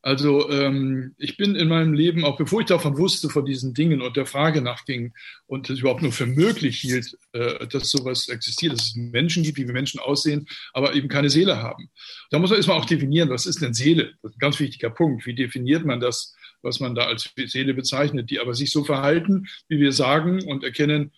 Also 0.06 0.52
ähm, 0.52 1.16
ich 1.18 1.36
bin 1.36 1.56
in 1.56 1.68
meinem 1.68 1.94
Leben, 1.94 2.26
auch 2.26 2.38
bevor 2.38 2.60
ich 2.60 2.68
davon 2.68 2.96
wusste, 2.96 3.28
von 3.28 3.44
diesen 3.44 3.74
Dingen 3.74 4.04
und 4.04 4.16
der 4.16 4.28
Frage 4.28 4.62
nachging 4.62 5.16
und 5.48 5.68
es 5.72 5.80
überhaupt 5.80 6.04
nur 6.04 6.12
für 6.12 6.28
möglich 6.28 6.78
hielt, 6.78 7.18
äh, 7.34 7.66
dass 7.66 7.90
sowas 7.90 8.28
existiert, 8.30 8.74
dass 8.74 8.90
es 8.90 8.96
Menschen 8.96 9.42
gibt, 9.42 9.58
wie 9.58 9.66
wir 9.66 9.74
Menschen 9.74 10.00
aussehen, 10.00 10.46
aber 10.74 10.94
eben 10.94 11.08
keine 11.08 11.32
Seele 11.32 11.58
haben. 11.58 11.90
Da 12.30 12.38
muss 12.38 12.52
man 12.52 12.58
erstmal 12.58 12.78
auch 12.78 12.86
definieren, 12.86 13.32
was 13.32 13.48
ist 13.48 13.64
denn 13.64 13.74
Seele? 13.74 14.14
Das 14.22 14.30
ist 14.30 14.36
ein 14.36 14.40
ganz 14.40 14.60
wichtiger 14.60 14.92
Punkt. 14.92 15.26
Wie 15.26 15.34
definiert 15.34 15.86
man 15.86 16.00
das, 16.00 16.36
was 16.62 16.80
man 16.80 16.94
da 16.94 17.08
als 17.08 17.28
Seele 17.48 17.74
bezeichnet, 17.74 18.30
die 18.30 18.40
aber 18.40 18.54
sich 18.54 18.70
so 18.70 18.84
verhalten, 18.84 19.48
wie 19.70 19.80
wir 19.80 19.92
sagen 19.92 20.44
und 20.44 20.64
erkennen, 20.64 21.14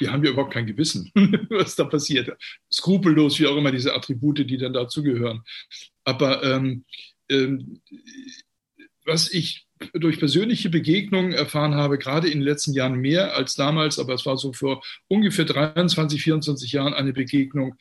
die 0.00 0.08
haben 0.08 0.24
ja 0.24 0.30
überhaupt 0.30 0.52
kein 0.52 0.66
Gewissen, 0.66 1.10
was 1.50 1.76
da 1.76 1.84
passiert. 1.84 2.36
Skrupellos, 2.72 3.38
wie 3.38 3.46
auch 3.46 3.56
immer 3.56 3.72
diese 3.72 3.94
Attribute, 3.94 4.38
die 4.38 4.58
dann 4.58 4.72
dazugehören. 4.72 5.42
Aber 6.04 6.42
ähm, 6.42 6.84
ähm, 7.30 7.80
was 9.04 9.32
ich 9.32 9.66
durch 9.92 10.18
persönliche 10.18 10.70
Begegnungen 10.70 11.32
erfahren 11.32 11.74
habe, 11.74 11.98
gerade 11.98 12.28
in 12.28 12.40
den 12.40 12.46
letzten 12.46 12.72
Jahren 12.72 12.96
mehr 12.96 13.34
als 13.34 13.54
damals, 13.54 13.98
aber 13.98 14.14
es 14.14 14.24
war 14.24 14.36
so 14.36 14.52
vor 14.52 14.82
ungefähr 15.08 15.44
23, 15.44 16.22
24 16.22 16.72
Jahren 16.72 16.94
eine 16.94 17.12
Begegnung, 17.12 17.74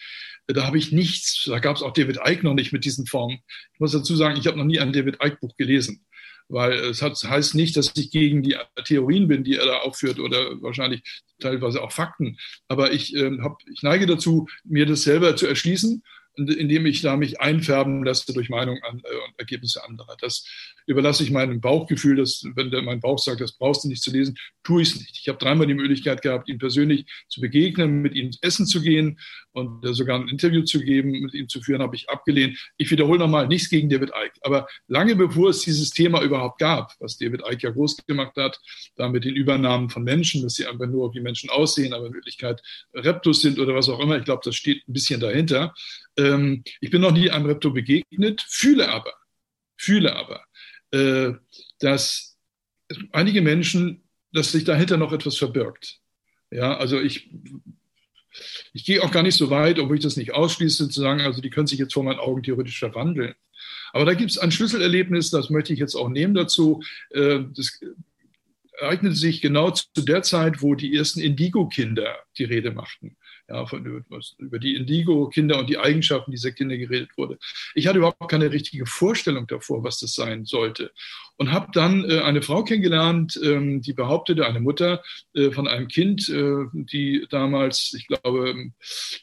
da 0.47 0.65
habe 0.65 0.78
ich 0.78 0.91
nichts, 0.91 1.45
da 1.45 1.60
gab 1.60 1.78
es 1.78 1.82
auch 1.82 1.93
David 1.93 2.19
Icke 2.26 2.43
noch 2.43 2.56
nicht 2.56 2.73
mit 2.73 2.84
diesen 2.84 3.06
Formen. 3.06 3.39
Ich 3.73 3.80
muss 3.80 3.93
dazu 3.93 4.15
sagen, 4.15 4.38
ich 4.38 4.47
habe 4.47 4.58
noch 4.58 4.65
nie 4.65 4.80
ein 4.80 4.91
David 4.91 5.23
Icke 5.23 5.38
Buch 5.39 5.56
gelesen 5.56 6.06
weil 6.49 6.73
es 6.73 7.01
hat, 7.01 7.15
heißt 7.15 7.56
nicht, 7.56 7.77
dass 7.77 7.93
ich 7.95 8.12
gegen 8.12 8.43
die 8.43 8.56
Theorien 8.86 9.27
bin, 9.27 9.43
die 9.43 9.56
er 9.56 9.65
da 9.65 9.77
aufführt 9.79 10.19
oder 10.19 10.62
wahrscheinlich 10.62 11.01
teilweise 11.39 11.82
auch 11.82 11.91
Fakten. 11.91 12.38
Aber 12.67 12.91
ich, 12.91 13.15
äh, 13.15 13.38
hab, 13.39 13.58
ich 13.71 13.84
neige 13.84 14.06
dazu, 14.06 14.47
mir 14.63 14.86
das 14.86 15.03
selber 15.03 15.36
zu 15.36 15.47
erschließen 15.47 16.03
indem 16.36 16.86
ich 16.86 17.01
da 17.01 17.15
mich 17.15 17.39
einfärben 17.39 18.03
lasse 18.03 18.34
durch 18.34 18.49
Meinung 18.49 18.82
an, 18.84 18.99
äh, 19.03 19.15
und 19.27 19.38
Ergebnisse 19.38 19.84
anderer. 19.84 20.17
Das 20.19 20.47
überlasse 20.88 21.23
ich 21.23 21.32
meinem 21.32 21.62
Bauchgefühl, 21.62 22.15
dass, 22.15 22.43
wenn 22.56 22.71
der, 22.71 22.82
mein 22.82 22.99
Bauch 22.99 23.19
sagt, 23.19 23.41
das 23.41 23.58
brauchst 23.58 23.84
du 23.84 23.88
nicht 23.88 24.01
zu 24.01 24.12
lesen, 24.12 24.36
tue 24.63 24.82
ich 24.82 24.89
es 24.89 24.99
nicht. 24.99 25.17
Ich 25.21 25.27
habe 25.27 25.38
dreimal 25.38 25.67
die 25.67 25.75
Möglichkeit 25.75 26.21
gehabt, 26.21 26.49
ihm 26.49 26.58
persönlich 26.58 27.06
zu 27.29 27.39
begegnen, 27.39 28.01
mit 28.01 28.15
ihm 28.15 28.32
essen 28.41 28.65
zu 28.65 28.82
gehen 28.82 29.19
und 29.53 29.85
äh, 29.85 29.93
sogar 29.93 30.19
ein 30.19 30.27
Interview 30.27 30.63
zu 30.63 30.79
geben, 30.79 31.11
mit 31.11 31.33
ihm 31.33 31.47
zu 31.47 31.61
führen, 31.61 31.81
habe 31.81 31.95
ich 31.95 32.09
abgelehnt. 32.09 32.57
Ich 32.77 32.91
wiederhole 32.91 33.19
nochmal, 33.19 33.47
nichts 33.47 33.69
gegen 33.69 33.89
David 33.89 34.09
Icke. 34.09 34.39
Aber 34.41 34.67
lange 34.87 35.15
bevor 35.15 35.49
es 35.49 35.61
dieses 35.61 35.91
Thema 35.91 36.21
überhaupt 36.21 36.59
gab, 36.59 36.93
was 36.99 37.17
David 37.17 37.41
Icke 37.49 37.67
ja 37.67 37.71
groß 37.71 37.97
gemacht 38.05 38.35
hat, 38.35 38.59
da 38.95 39.07
mit 39.09 39.23
den 39.25 39.35
Übernahmen 39.35 39.89
von 39.89 40.03
Menschen, 40.03 40.41
dass 40.41 40.55
sie 40.55 40.65
einfach 40.65 40.87
nur 40.87 41.13
wie 41.13 41.21
Menschen 41.21 41.49
aussehen, 41.49 41.93
aber 41.93 42.07
in 42.07 42.13
Wirklichkeit 42.13 42.61
Reptus 42.93 43.41
sind 43.41 43.59
oder 43.59 43.75
was 43.75 43.89
auch 43.89 43.99
immer, 43.99 44.17
ich 44.17 44.25
glaube, 44.25 44.41
das 44.43 44.55
steht 44.55 44.87
ein 44.87 44.93
bisschen 44.93 45.19
dahinter. 45.19 45.73
Ähm, 46.17 46.63
ich 46.81 46.89
bin 46.89 47.01
noch 47.01 47.11
nie 47.11 47.29
einem 47.29 47.45
Repto 47.45 47.71
begegnet, 47.71 48.45
fühle 48.47 48.89
aber, 48.89 49.13
fühle 49.77 50.15
aber, 50.15 50.43
äh, 50.91 51.33
dass 51.79 52.37
einige 53.11 53.41
Menschen, 53.41 54.03
dass 54.31 54.51
sich 54.51 54.63
dahinter 54.63 54.97
noch 54.97 55.13
etwas 55.13 55.37
verbirgt. 55.37 55.99
Ja, 56.51 56.77
also 56.77 56.99
ich, 56.99 57.31
ich 58.73 58.85
gehe 58.85 59.01
auch 59.03 59.11
gar 59.11 59.23
nicht 59.23 59.35
so 59.35 59.49
weit, 59.49 59.79
obwohl 59.79 59.97
ich 59.97 60.03
das 60.03 60.17
nicht 60.17 60.33
ausschließe, 60.33 60.89
zu 60.89 61.01
sagen, 61.01 61.21
also 61.21 61.41
die 61.41 61.49
können 61.49 61.67
sich 61.67 61.79
jetzt 61.79 61.93
vor 61.93 62.03
meinen 62.03 62.19
Augen 62.19 62.43
theoretisch 62.43 62.79
verwandeln. 62.79 63.35
Aber 63.91 64.05
da 64.05 64.13
gibt 64.13 64.31
es 64.31 64.37
ein 64.37 64.51
Schlüsselerlebnis, 64.51 65.29
das 65.29 65.49
möchte 65.49 65.73
ich 65.73 65.79
jetzt 65.79 65.95
auch 65.95 66.09
nehmen 66.09 66.33
dazu. 66.33 66.81
Äh, 67.11 67.41
das 67.55 67.79
ereignete 68.79 69.15
sich 69.15 69.41
genau 69.41 69.71
zu 69.71 69.85
der 69.97 70.23
Zeit, 70.23 70.61
wo 70.61 70.75
die 70.75 70.95
ersten 70.95 71.21
Indigo-Kinder 71.21 72.17
die 72.37 72.43
Rede 72.43 72.71
machten 72.71 73.15
ja, 73.49 73.65
von, 73.65 74.06
über 74.38 74.60
die 74.60 74.75
Indigo-Kinder 74.75 75.60
und 75.60 75.69
die 75.69 75.77
Eigenschaften 75.77 76.32
dieser 76.32 76.51
Kinder 76.51 76.77
geredet 76.77 77.10
wurde. 77.17 77.38
Ich 77.75 77.88
hatte 77.88 77.97
überhaupt 77.97 78.29
keine 78.29 78.51
richtige 78.51 78.86
Vorstellung 78.86 79.47
davor, 79.47 79.84
was 79.84 79.99
das 79.99 80.15
sein 80.15 80.45
sollte. 80.45 80.91
Und 81.38 81.51
habe 81.51 81.67
dann 81.73 82.10
äh, 82.10 82.21
eine 82.21 82.41
Frau 82.41 82.63
kennengelernt, 82.63 83.39
ähm, 83.43 83.82
die 83.82 83.93
behauptete, 83.93 84.45
eine 84.45 84.60
Mutter 84.60 85.03
äh, 85.34 85.51
von 85.51 85.67
einem 85.67 85.88
Kind, 85.88 86.29
äh, 86.29 86.65
die 86.73 87.25
damals, 87.29 87.93
ich 87.97 88.08
glaube, 88.08 88.71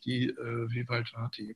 die, 0.05 0.27
äh, 0.27 0.71
wie 0.71 0.89
weit 0.89 1.13
war 1.15 1.31
die? 1.37 1.55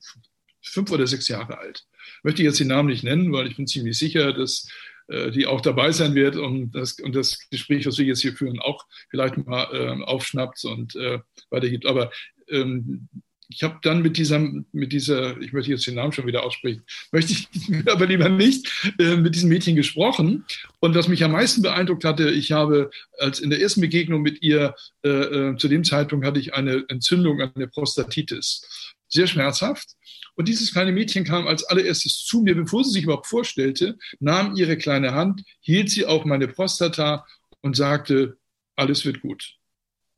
Fünf 0.62 0.90
oder 0.92 1.06
sechs 1.06 1.28
Jahre 1.28 1.58
alt. 1.58 1.84
Möchte 2.22 2.40
ich 2.40 2.46
jetzt 2.46 2.60
den 2.60 2.68
Namen 2.68 2.88
nicht 2.88 3.04
nennen, 3.04 3.32
weil 3.32 3.46
ich 3.46 3.56
bin 3.56 3.66
ziemlich 3.66 3.98
sicher, 3.98 4.32
dass 4.32 4.66
äh, 5.08 5.30
die 5.30 5.46
auch 5.46 5.60
dabei 5.60 5.92
sein 5.92 6.14
wird 6.14 6.36
und 6.36 6.70
das, 6.72 6.98
und 6.98 7.14
das 7.14 7.50
Gespräch, 7.50 7.86
was 7.86 7.98
wir 7.98 8.06
jetzt 8.06 8.22
hier 8.22 8.32
führen, 8.32 8.58
auch 8.58 8.86
vielleicht 9.10 9.36
mal 9.36 9.68
äh, 9.72 10.02
aufschnappt 10.02 10.64
und 10.64 10.96
äh, 10.96 11.18
weitergibt. 11.50 11.84
Aber 11.84 12.10
ähm, 12.50 13.08
ich 13.48 13.62
habe 13.62 13.78
dann 13.82 14.02
mit 14.02 14.16
dieser, 14.16 14.38
mit 14.72 14.92
dieser, 14.92 15.40
ich 15.40 15.52
möchte 15.52 15.70
jetzt 15.70 15.86
den 15.86 15.94
Namen 15.94 16.12
schon 16.12 16.26
wieder 16.26 16.44
aussprechen, 16.44 16.82
möchte 17.12 17.32
ich 17.32 17.48
aber 17.88 18.06
lieber 18.06 18.28
nicht, 18.28 18.68
äh, 18.98 19.16
mit 19.16 19.34
diesem 19.34 19.48
Mädchen 19.48 19.76
gesprochen. 19.76 20.44
Und 20.80 20.94
was 20.94 21.08
mich 21.08 21.22
am 21.24 21.32
meisten 21.32 21.62
beeindruckt 21.62 22.04
hatte, 22.04 22.30
ich 22.30 22.52
habe 22.52 22.90
als 23.18 23.40
in 23.40 23.50
der 23.50 23.60
ersten 23.60 23.80
Begegnung 23.80 24.22
mit 24.22 24.42
ihr, 24.42 24.74
äh, 25.04 25.08
äh, 25.08 25.56
zu 25.56 25.68
dem 25.68 25.84
Zeitpunkt 25.84 26.26
hatte 26.26 26.40
ich 26.40 26.54
eine 26.54 26.84
Entzündung 26.88 27.40
an 27.40 27.52
der 27.56 27.66
Prostatitis. 27.66 28.94
Sehr 29.08 29.26
schmerzhaft. 29.26 29.90
Und 30.36 30.48
dieses 30.48 30.72
kleine 30.72 30.90
Mädchen 30.90 31.24
kam 31.24 31.46
als 31.46 31.62
allererstes 31.64 32.24
zu 32.24 32.42
mir, 32.42 32.56
bevor 32.56 32.82
sie 32.82 32.90
sich 32.90 33.04
überhaupt 33.04 33.26
vorstellte, 33.26 33.96
nahm 34.18 34.56
ihre 34.56 34.76
kleine 34.76 35.12
Hand, 35.12 35.42
hielt 35.60 35.90
sie 35.90 36.06
auf 36.06 36.24
meine 36.24 36.48
Prostata 36.48 37.24
und 37.60 37.76
sagte, 37.76 38.36
alles 38.74 39.04
wird 39.04 39.20
gut. 39.20 39.54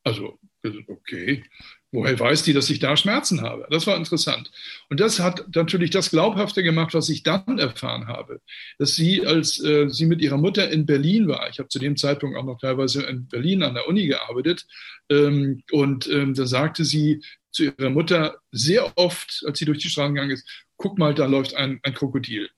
Also, 0.05 0.39
okay, 0.87 1.45
Woher 1.92 2.18
weiß 2.18 2.42
die, 2.42 2.53
dass 2.53 2.68
ich 2.68 2.81
da 2.81 2.96
Schmerzen 2.96 3.42
habe? 3.42 3.66
Das 3.70 3.87
war 3.87 3.96
interessant. 3.96 4.51
Und 4.90 4.99
das 4.99 5.20
hat 5.20 5.44
natürlich 5.55 5.90
das 5.90 6.11
glaubhafter 6.11 6.62
gemacht, 6.62 6.94
was 6.94 7.09
ich 7.09 7.22
dann 7.22 7.59
erfahren 7.59 8.09
habe. 8.09 8.40
Dass 8.79 8.96
sie, 8.96 9.25
als 9.25 9.62
äh, 9.62 9.88
sie 9.88 10.07
mit 10.07 10.20
ihrer 10.20 10.37
Mutter 10.37 10.68
in 10.68 10.85
Berlin 10.85 11.29
war, 11.29 11.49
ich 11.49 11.59
habe 11.59 11.68
zu 11.68 11.79
dem 11.79 11.96
Zeitpunkt 11.96 12.37
auch 12.37 12.44
noch 12.44 12.59
teilweise 12.59 13.05
in 13.05 13.29
Berlin 13.29 13.62
an 13.62 13.75
der 13.75 13.88
Uni 13.88 14.07
gearbeitet, 14.09 14.66
ähm, 15.09 15.62
und 15.70 16.09
ähm, 16.09 16.35
da 16.35 16.46
sagte 16.46 16.85
sie 16.85 17.22
zu 17.53 17.64
ihrer 17.64 17.90
Mutter 17.90 18.38
sehr 18.51 18.92
oft, 18.99 19.44
als 19.46 19.59
sie 19.59 19.64
durch 19.64 19.79
die 19.79 19.88
Straßen 19.88 20.14
gegangen 20.14 20.33
ist, 20.33 20.66
guck 20.77 20.99
mal, 20.99 21.14
da 21.14 21.27
läuft 21.27 21.55
ein, 21.55 21.81
ein 21.83 21.94
Krokodil. 21.94 22.51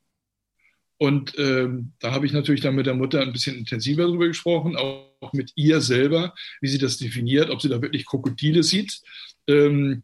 Und 0.96 1.38
ähm, 1.38 1.92
da 2.00 2.10
habe 2.10 2.26
ich 2.26 2.32
natürlich 2.32 2.60
dann 2.60 2.74
mit 2.74 2.86
der 2.86 2.94
Mutter 2.94 3.20
ein 3.20 3.32
bisschen 3.32 3.56
intensiver 3.56 4.02
darüber 4.02 4.26
gesprochen, 4.26 4.74
auch 4.74 5.07
mit 5.32 5.52
ihr 5.56 5.80
selber, 5.80 6.34
wie 6.60 6.68
sie 6.68 6.78
das 6.78 6.98
definiert, 6.98 7.50
ob 7.50 7.60
sie 7.62 7.68
da 7.68 7.82
wirklich 7.82 8.06
Krokodile 8.06 8.62
sieht. 8.62 9.00
Ähm, 9.46 10.02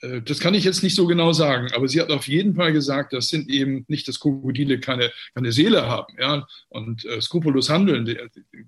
äh, 0.00 0.22
das 0.22 0.40
kann 0.40 0.54
ich 0.54 0.64
jetzt 0.64 0.82
nicht 0.82 0.94
so 0.94 1.06
genau 1.06 1.32
sagen, 1.32 1.68
aber 1.74 1.88
sie 1.88 2.00
hat 2.00 2.10
auf 2.10 2.28
jeden 2.28 2.54
Fall 2.54 2.72
gesagt, 2.72 3.12
das 3.12 3.28
sind 3.28 3.48
eben 3.48 3.84
nicht, 3.88 4.08
dass 4.08 4.20
Krokodile 4.20 4.80
keine, 4.80 5.10
keine 5.34 5.52
Seele 5.52 5.86
haben 5.86 6.14
ja, 6.18 6.46
und 6.68 7.04
äh, 7.04 7.20
skrupellos 7.20 7.70
handeln. 7.70 8.04
Die, 8.04 8.18
die, 8.34 8.66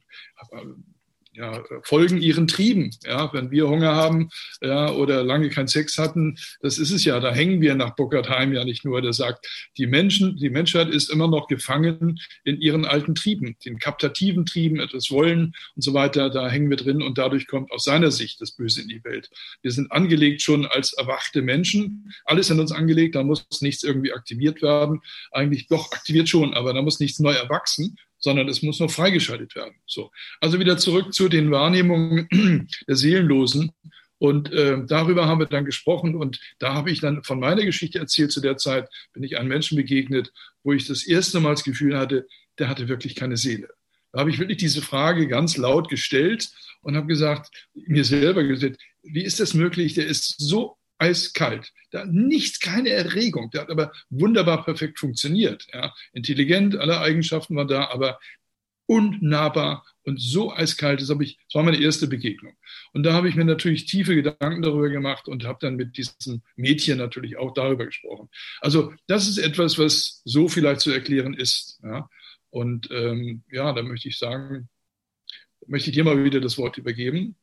ja, 1.40 1.64
folgen 1.84 2.20
ihren 2.20 2.46
Trieben. 2.46 2.90
Ja, 3.04 3.32
wenn 3.32 3.50
wir 3.50 3.68
Hunger 3.68 3.94
haben 3.94 4.28
ja, 4.60 4.90
oder 4.92 5.24
lange 5.24 5.48
keinen 5.48 5.68
Sex 5.68 5.96
hatten, 5.96 6.36
das 6.60 6.76
ist 6.76 6.90
es 6.90 7.04
ja. 7.04 7.18
Da 7.18 7.32
hängen 7.32 7.62
wir 7.62 7.74
nach 7.74 7.96
Bockertheim 7.96 8.52
ja 8.52 8.64
nicht 8.64 8.84
nur. 8.84 9.00
Der 9.00 9.14
sagt, 9.14 9.48
die 9.78 9.86
Menschen, 9.86 10.36
die 10.36 10.50
Menschheit 10.50 10.90
ist 10.90 11.10
immer 11.10 11.28
noch 11.28 11.48
gefangen 11.48 12.20
in 12.44 12.60
ihren 12.60 12.84
alten 12.84 13.14
Trieben, 13.14 13.56
den 13.64 13.78
kaptativen 13.78 14.44
Trieben, 14.44 14.80
etwas 14.80 15.10
wollen 15.10 15.54
und 15.74 15.82
so 15.82 15.94
weiter. 15.94 16.28
Da 16.28 16.50
hängen 16.50 16.68
wir 16.68 16.76
drin 16.76 17.02
und 17.02 17.16
dadurch 17.16 17.46
kommt 17.46 17.72
aus 17.72 17.84
seiner 17.84 18.10
Sicht 18.10 18.40
das 18.40 18.52
Böse 18.52 18.82
in 18.82 18.88
die 18.88 19.02
Welt. 19.04 19.30
Wir 19.62 19.70
sind 19.70 19.90
angelegt 19.90 20.42
schon 20.42 20.66
als 20.66 20.92
erwachte 20.92 21.40
Menschen. 21.40 22.12
Alles 22.26 22.50
in 22.50 22.60
uns 22.60 22.72
angelegt. 22.72 23.14
Da 23.14 23.22
muss 23.22 23.46
nichts 23.62 23.82
irgendwie 23.82 24.12
aktiviert 24.12 24.60
werden. 24.60 25.00
Eigentlich 25.32 25.68
doch 25.68 25.90
aktiviert 25.92 26.28
schon, 26.28 26.52
aber 26.52 26.74
da 26.74 26.82
muss 26.82 27.00
nichts 27.00 27.18
neu 27.18 27.32
erwachsen 27.32 27.96
sondern 28.20 28.48
es 28.48 28.62
muss 28.62 28.78
noch 28.78 28.90
freigeschaltet 28.90 29.54
werden. 29.56 29.74
So. 29.86 30.10
Also 30.40 30.60
wieder 30.60 30.78
zurück 30.78 31.12
zu 31.12 31.28
den 31.28 31.50
Wahrnehmungen 31.50 32.28
der 32.88 32.96
Seelenlosen. 32.96 33.72
Und 34.18 34.52
äh, 34.52 34.76
darüber 34.86 35.26
haben 35.26 35.40
wir 35.40 35.46
dann 35.46 35.64
gesprochen 35.64 36.14
und 36.14 36.38
da 36.58 36.74
habe 36.74 36.90
ich 36.90 37.00
dann 37.00 37.24
von 37.24 37.40
meiner 37.40 37.64
Geschichte 37.64 37.98
erzählt. 37.98 38.30
Zu 38.30 38.42
der 38.42 38.58
Zeit 38.58 38.86
bin 39.14 39.22
ich 39.22 39.38
einem 39.38 39.48
Menschen 39.48 39.76
begegnet, 39.76 40.30
wo 40.62 40.74
ich 40.74 40.86
das 40.86 41.06
erste 41.06 41.40
Mal 41.40 41.52
das 41.52 41.64
Gefühl 41.64 41.96
hatte, 41.96 42.26
der 42.58 42.68
hatte 42.68 42.88
wirklich 42.88 43.14
keine 43.14 43.38
Seele. 43.38 43.68
Da 44.12 44.20
habe 44.20 44.30
ich 44.30 44.38
wirklich 44.38 44.58
diese 44.58 44.82
Frage 44.82 45.26
ganz 45.26 45.56
laut 45.56 45.88
gestellt 45.88 46.50
und 46.82 46.96
habe 46.96 47.06
gesagt, 47.06 47.68
mir 47.72 48.04
selber 48.04 48.44
gesagt, 48.44 48.78
wie 49.02 49.24
ist 49.24 49.40
das 49.40 49.54
möglich? 49.54 49.94
Der 49.94 50.06
ist 50.06 50.34
so 50.38 50.76
eiskalt. 51.00 51.72
Da 51.90 52.04
nichts, 52.04 52.60
keine 52.60 52.90
Erregung. 52.90 53.50
Der 53.50 53.62
hat 53.62 53.70
aber 53.70 53.92
wunderbar 54.10 54.64
perfekt 54.64 54.98
funktioniert. 54.98 55.66
Ja. 55.72 55.92
Intelligent, 56.12 56.76
alle 56.76 57.00
Eigenschaften 57.00 57.56
waren 57.56 57.68
da, 57.68 57.88
aber 57.88 58.20
unnahbar 58.86 59.84
und 60.02 60.20
so 60.20 60.52
eiskalt. 60.52 61.00
Das, 61.00 61.10
ich, 61.20 61.38
das 61.46 61.54
war 61.54 61.62
meine 61.62 61.80
erste 61.80 62.06
Begegnung. 62.06 62.54
Und 62.92 63.04
da 63.04 63.12
habe 63.12 63.28
ich 63.28 63.36
mir 63.36 63.44
natürlich 63.44 63.86
tiefe 63.86 64.14
Gedanken 64.14 64.62
darüber 64.62 64.88
gemacht 64.88 65.28
und 65.28 65.44
habe 65.44 65.58
dann 65.60 65.76
mit 65.76 65.96
diesem 65.96 66.42
Mädchen 66.56 66.98
natürlich 66.98 67.36
auch 67.36 67.54
darüber 67.54 67.86
gesprochen. 67.86 68.28
Also 68.60 68.92
das 69.06 69.28
ist 69.28 69.38
etwas, 69.38 69.78
was 69.78 70.22
so 70.24 70.48
vielleicht 70.48 70.80
zu 70.80 70.90
erklären 70.90 71.34
ist. 71.34 71.80
Ja. 71.82 72.08
Und 72.50 72.90
ähm, 72.90 73.44
ja, 73.50 73.72
da 73.72 73.82
möchte 73.82 74.08
ich 74.08 74.18
sagen, 74.18 74.68
möchte 75.66 75.90
ich 75.90 75.94
dir 75.94 76.04
mal 76.04 76.24
wieder 76.24 76.40
das 76.40 76.58
Wort 76.58 76.76
übergeben. 76.78 77.36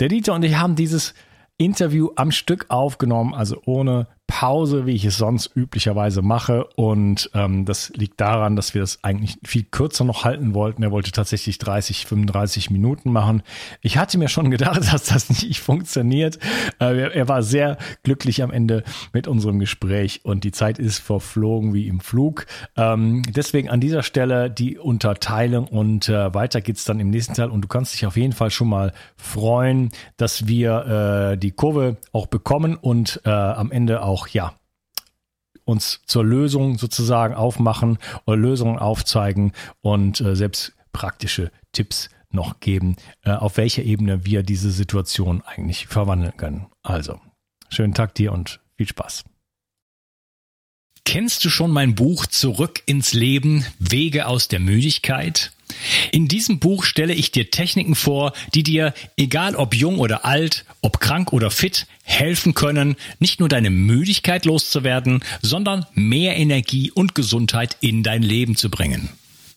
Der 0.00 0.08
Dieter 0.08 0.34
und 0.34 0.44
ich 0.44 0.54
haben 0.54 0.74
dieses 0.76 1.12
Interview 1.58 2.10
am 2.14 2.30
Stück 2.30 2.66
aufgenommen, 2.68 3.34
also 3.34 3.60
ohne 3.66 4.06
Pause, 4.28 4.84
wie 4.86 4.94
ich 4.94 5.06
es 5.06 5.16
sonst 5.16 5.50
üblicherweise 5.56 6.20
mache. 6.20 6.64
Und 6.76 7.30
ähm, 7.34 7.64
das 7.64 7.88
liegt 7.96 8.20
daran, 8.20 8.56
dass 8.56 8.74
wir 8.74 8.82
das 8.82 9.02
eigentlich 9.02 9.38
viel 9.42 9.64
kürzer 9.64 10.04
noch 10.04 10.24
halten 10.24 10.54
wollten. 10.54 10.82
Er 10.82 10.92
wollte 10.92 11.10
tatsächlich 11.10 11.58
30, 11.58 12.06
35 12.06 12.70
Minuten 12.70 13.10
machen. 13.10 13.42
Ich 13.80 13.96
hatte 13.96 14.18
mir 14.18 14.28
schon 14.28 14.50
gedacht, 14.50 14.82
dass 14.92 15.04
das 15.04 15.30
nicht 15.30 15.60
funktioniert. 15.60 16.38
Äh, 16.78 17.10
er 17.10 17.26
war 17.26 17.42
sehr 17.42 17.78
glücklich 18.02 18.42
am 18.42 18.52
Ende 18.52 18.84
mit 19.14 19.26
unserem 19.26 19.58
Gespräch 19.58 20.20
und 20.24 20.44
die 20.44 20.52
Zeit 20.52 20.78
ist 20.78 20.98
verflogen 20.98 21.72
wie 21.72 21.88
im 21.88 22.00
Flug. 22.00 22.46
Ähm, 22.76 23.22
deswegen 23.34 23.70
an 23.70 23.80
dieser 23.80 24.02
Stelle 24.02 24.50
die 24.50 24.76
Unterteilung 24.76 25.66
und 25.66 26.10
äh, 26.10 26.34
weiter 26.34 26.60
geht's 26.60 26.84
dann 26.84 27.00
im 27.00 27.08
nächsten 27.08 27.32
Teil. 27.32 27.48
Und 27.48 27.62
du 27.62 27.68
kannst 27.68 27.94
dich 27.94 28.04
auf 28.04 28.16
jeden 28.18 28.34
Fall 28.34 28.50
schon 28.50 28.68
mal 28.68 28.92
freuen, 29.16 29.90
dass 30.18 30.46
wir 30.46 31.32
äh, 31.32 31.38
die 31.38 31.52
Kurve 31.52 31.96
auch 32.12 32.26
bekommen 32.26 32.76
und 32.76 33.22
äh, 33.24 33.30
am 33.30 33.72
Ende 33.72 34.02
auch 34.02 34.17
auch, 34.18 34.28
ja, 34.28 34.54
uns 35.64 36.00
zur 36.06 36.24
Lösung 36.24 36.78
sozusagen 36.78 37.34
aufmachen 37.34 37.98
oder 38.26 38.36
Lösungen 38.36 38.78
aufzeigen 38.78 39.52
und 39.80 40.20
äh, 40.20 40.34
selbst 40.34 40.72
praktische 40.92 41.50
Tipps 41.72 42.08
noch 42.30 42.60
geben, 42.60 42.96
äh, 43.22 43.30
auf 43.30 43.56
welcher 43.56 43.82
Ebene 43.82 44.24
wir 44.24 44.42
diese 44.42 44.70
Situation 44.70 45.42
eigentlich 45.42 45.86
verwandeln 45.86 46.36
können. 46.36 46.66
Also, 46.82 47.20
schönen 47.68 47.94
Tag 47.94 48.14
dir 48.14 48.32
und 48.32 48.60
viel 48.76 48.88
Spaß. 48.88 49.24
Kennst 51.04 51.44
du 51.44 51.50
schon 51.50 51.70
mein 51.70 51.94
Buch 51.94 52.26
Zurück 52.26 52.82
ins 52.86 53.14
Leben, 53.14 53.64
Wege 53.78 54.26
aus 54.26 54.48
der 54.48 54.60
Müdigkeit? 54.60 55.52
In 56.12 56.28
diesem 56.28 56.58
Buch 56.58 56.84
stelle 56.84 57.14
ich 57.14 57.30
dir 57.30 57.50
Techniken 57.50 57.94
vor, 57.94 58.32
die 58.54 58.62
dir, 58.62 58.94
egal 59.16 59.54
ob 59.56 59.74
jung 59.74 59.98
oder 59.98 60.24
alt, 60.24 60.64
ob 60.80 61.00
krank 61.00 61.32
oder 61.32 61.50
fit, 61.50 61.86
helfen 62.02 62.54
können, 62.54 62.96
nicht 63.18 63.40
nur 63.40 63.48
deine 63.48 63.70
Müdigkeit 63.70 64.44
loszuwerden, 64.44 65.22
sondern 65.42 65.86
mehr 65.94 66.36
Energie 66.36 66.90
und 66.90 67.14
Gesundheit 67.14 67.76
in 67.80 68.02
dein 68.02 68.22
Leben 68.22 68.56
zu 68.56 68.70
bringen. 68.70 69.10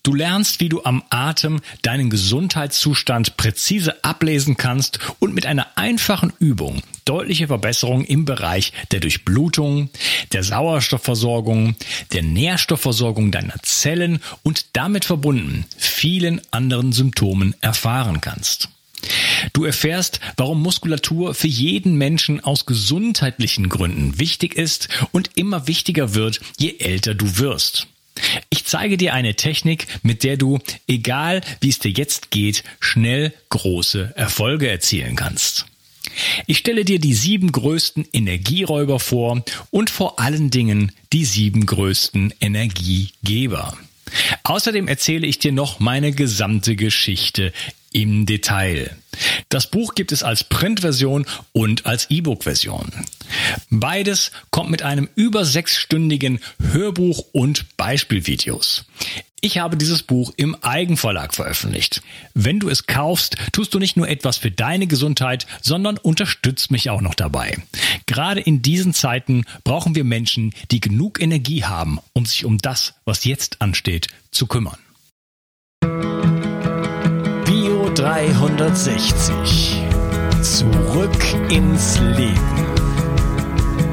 Du 0.04 0.14
lernst, 0.14 0.58
wie 0.58 0.68
du 0.68 0.82
am 0.82 1.04
Atem 1.10 1.60
deinen 1.82 2.10
Gesundheitszustand 2.10 3.36
präzise 3.36 4.02
ablesen 4.02 4.56
kannst 4.56 4.98
und 5.20 5.32
mit 5.32 5.46
einer 5.46 5.68
einfachen 5.76 6.32
Übung 6.40 6.82
deutliche 7.04 7.46
Verbesserungen 7.46 8.04
im 8.04 8.24
Bereich 8.24 8.72
der 8.90 8.98
Durchblutung, 8.98 9.90
der 10.32 10.42
Sauerstoffversorgung, 10.42 11.76
der 12.12 12.24
Nährstoffversorgung 12.24 13.30
deiner 13.30 13.54
Zellen 13.62 14.18
und 14.42 14.76
damit 14.76 15.04
verbunden 15.04 15.66
vielen 15.78 16.40
anderen 16.50 16.90
Symptomen 16.90 17.54
erfahren 17.60 18.20
kannst. 18.20 18.70
Du 19.52 19.64
erfährst, 19.64 20.18
warum 20.36 20.62
Muskulatur 20.62 21.32
für 21.32 21.48
jeden 21.48 21.96
Menschen 21.96 22.42
aus 22.42 22.66
gesundheitlichen 22.66 23.68
Gründen 23.68 24.18
wichtig 24.18 24.56
ist 24.56 24.88
und 25.12 25.30
immer 25.36 25.68
wichtiger 25.68 26.14
wird, 26.14 26.40
je 26.58 26.78
älter 26.80 27.14
du 27.14 27.38
wirst. 27.38 27.86
Ich 28.50 28.64
zeige 28.64 28.96
dir 28.96 29.14
eine 29.14 29.34
Technik, 29.34 29.86
mit 30.02 30.24
der 30.24 30.36
du, 30.36 30.58
egal 30.86 31.40
wie 31.60 31.68
es 31.68 31.78
dir 31.78 31.90
jetzt 31.90 32.30
geht, 32.30 32.64
schnell 32.80 33.32
große 33.50 34.12
Erfolge 34.16 34.68
erzielen 34.68 35.16
kannst. 35.16 35.66
Ich 36.46 36.58
stelle 36.58 36.84
dir 36.84 36.98
die 36.98 37.14
sieben 37.14 37.52
größten 37.52 38.06
Energieräuber 38.12 39.00
vor 39.00 39.44
und 39.70 39.90
vor 39.90 40.18
allen 40.18 40.50
Dingen 40.50 40.92
die 41.12 41.24
sieben 41.24 41.64
größten 41.64 42.34
Energiegeber. 42.40 43.76
Außerdem 44.42 44.88
erzähle 44.88 45.26
ich 45.26 45.38
dir 45.38 45.52
noch 45.52 45.80
meine 45.80 46.12
gesamte 46.12 46.76
Geschichte 46.76 47.52
im 47.92 48.26
Detail. 48.26 48.96
Das 49.48 49.70
Buch 49.70 49.94
gibt 49.94 50.12
es 50.12 50.22
als 50.22 50.44
Printversion 50.44 51.26
und 51.52 51.86
als 51.86 52.10
E-Book-Version. 52.10 52.90
Beides 53.70 54.32
kommt 54.50 54.70
mit 54.70 54.82
einem 54.82 55.08
über 55.14 55.44
sechsstündigen 55.44 56.40
Hörbuch 56.72 57.24
und 57.32 57.76
Beispielvideos. 57.76 58.84
Ich 59.40 59.58
habe 59.58 59.76
dieses 59.76 60.04
Buch 60.04 60.32
im 60.36 60.54
Eigenverlag 60.62 61.34
veröffentlicht. 61.34 62.00
Wenn 62.32 62.60
du 62.60 62.68
es 62.68 62.86
kaufst, 62.86 63.36
tust 63.50 63.74
du 63.74 63.80
nicht 63.80 63.96
nur 63.96 64.08
etwas 64.08 64.36
für 64.36 64.52
deine 64.52 64.86
Gesundheit, 64.86 65.46
sondern 65.60 65.98
unterstützt 65.98 66.70
mich 66.70 66.90
auch 66.90 67.00
noch 67.00 67.14
dabei. 67.14 67.58
Gerade 68.06 68.40
in 68.40 68.62
diesen 68.62 68.94
Zeiten 68.94 69.44
brauchen 69.64 69.96
wir 69.96 70.04
Menschen, 70.04 70.54
die 70.70 70.80
genug 70.80 71.20
Energie 71.20 71.64
haben, 71.64 71.98
um 72.12 72.24
sich 72.24 72.44
um 72.44 72.58
das, 72.58 72.94
was 73.04 73.24
jetzt 73.24 73.60
ansteht, 73.60 74.06
zu 74.30 74.46
kümmern. 74.46 74.78
360. 77.94 79.82
Zurück 80.42 81.24
ins 81.50 82.00
Leben. 82.00 82.61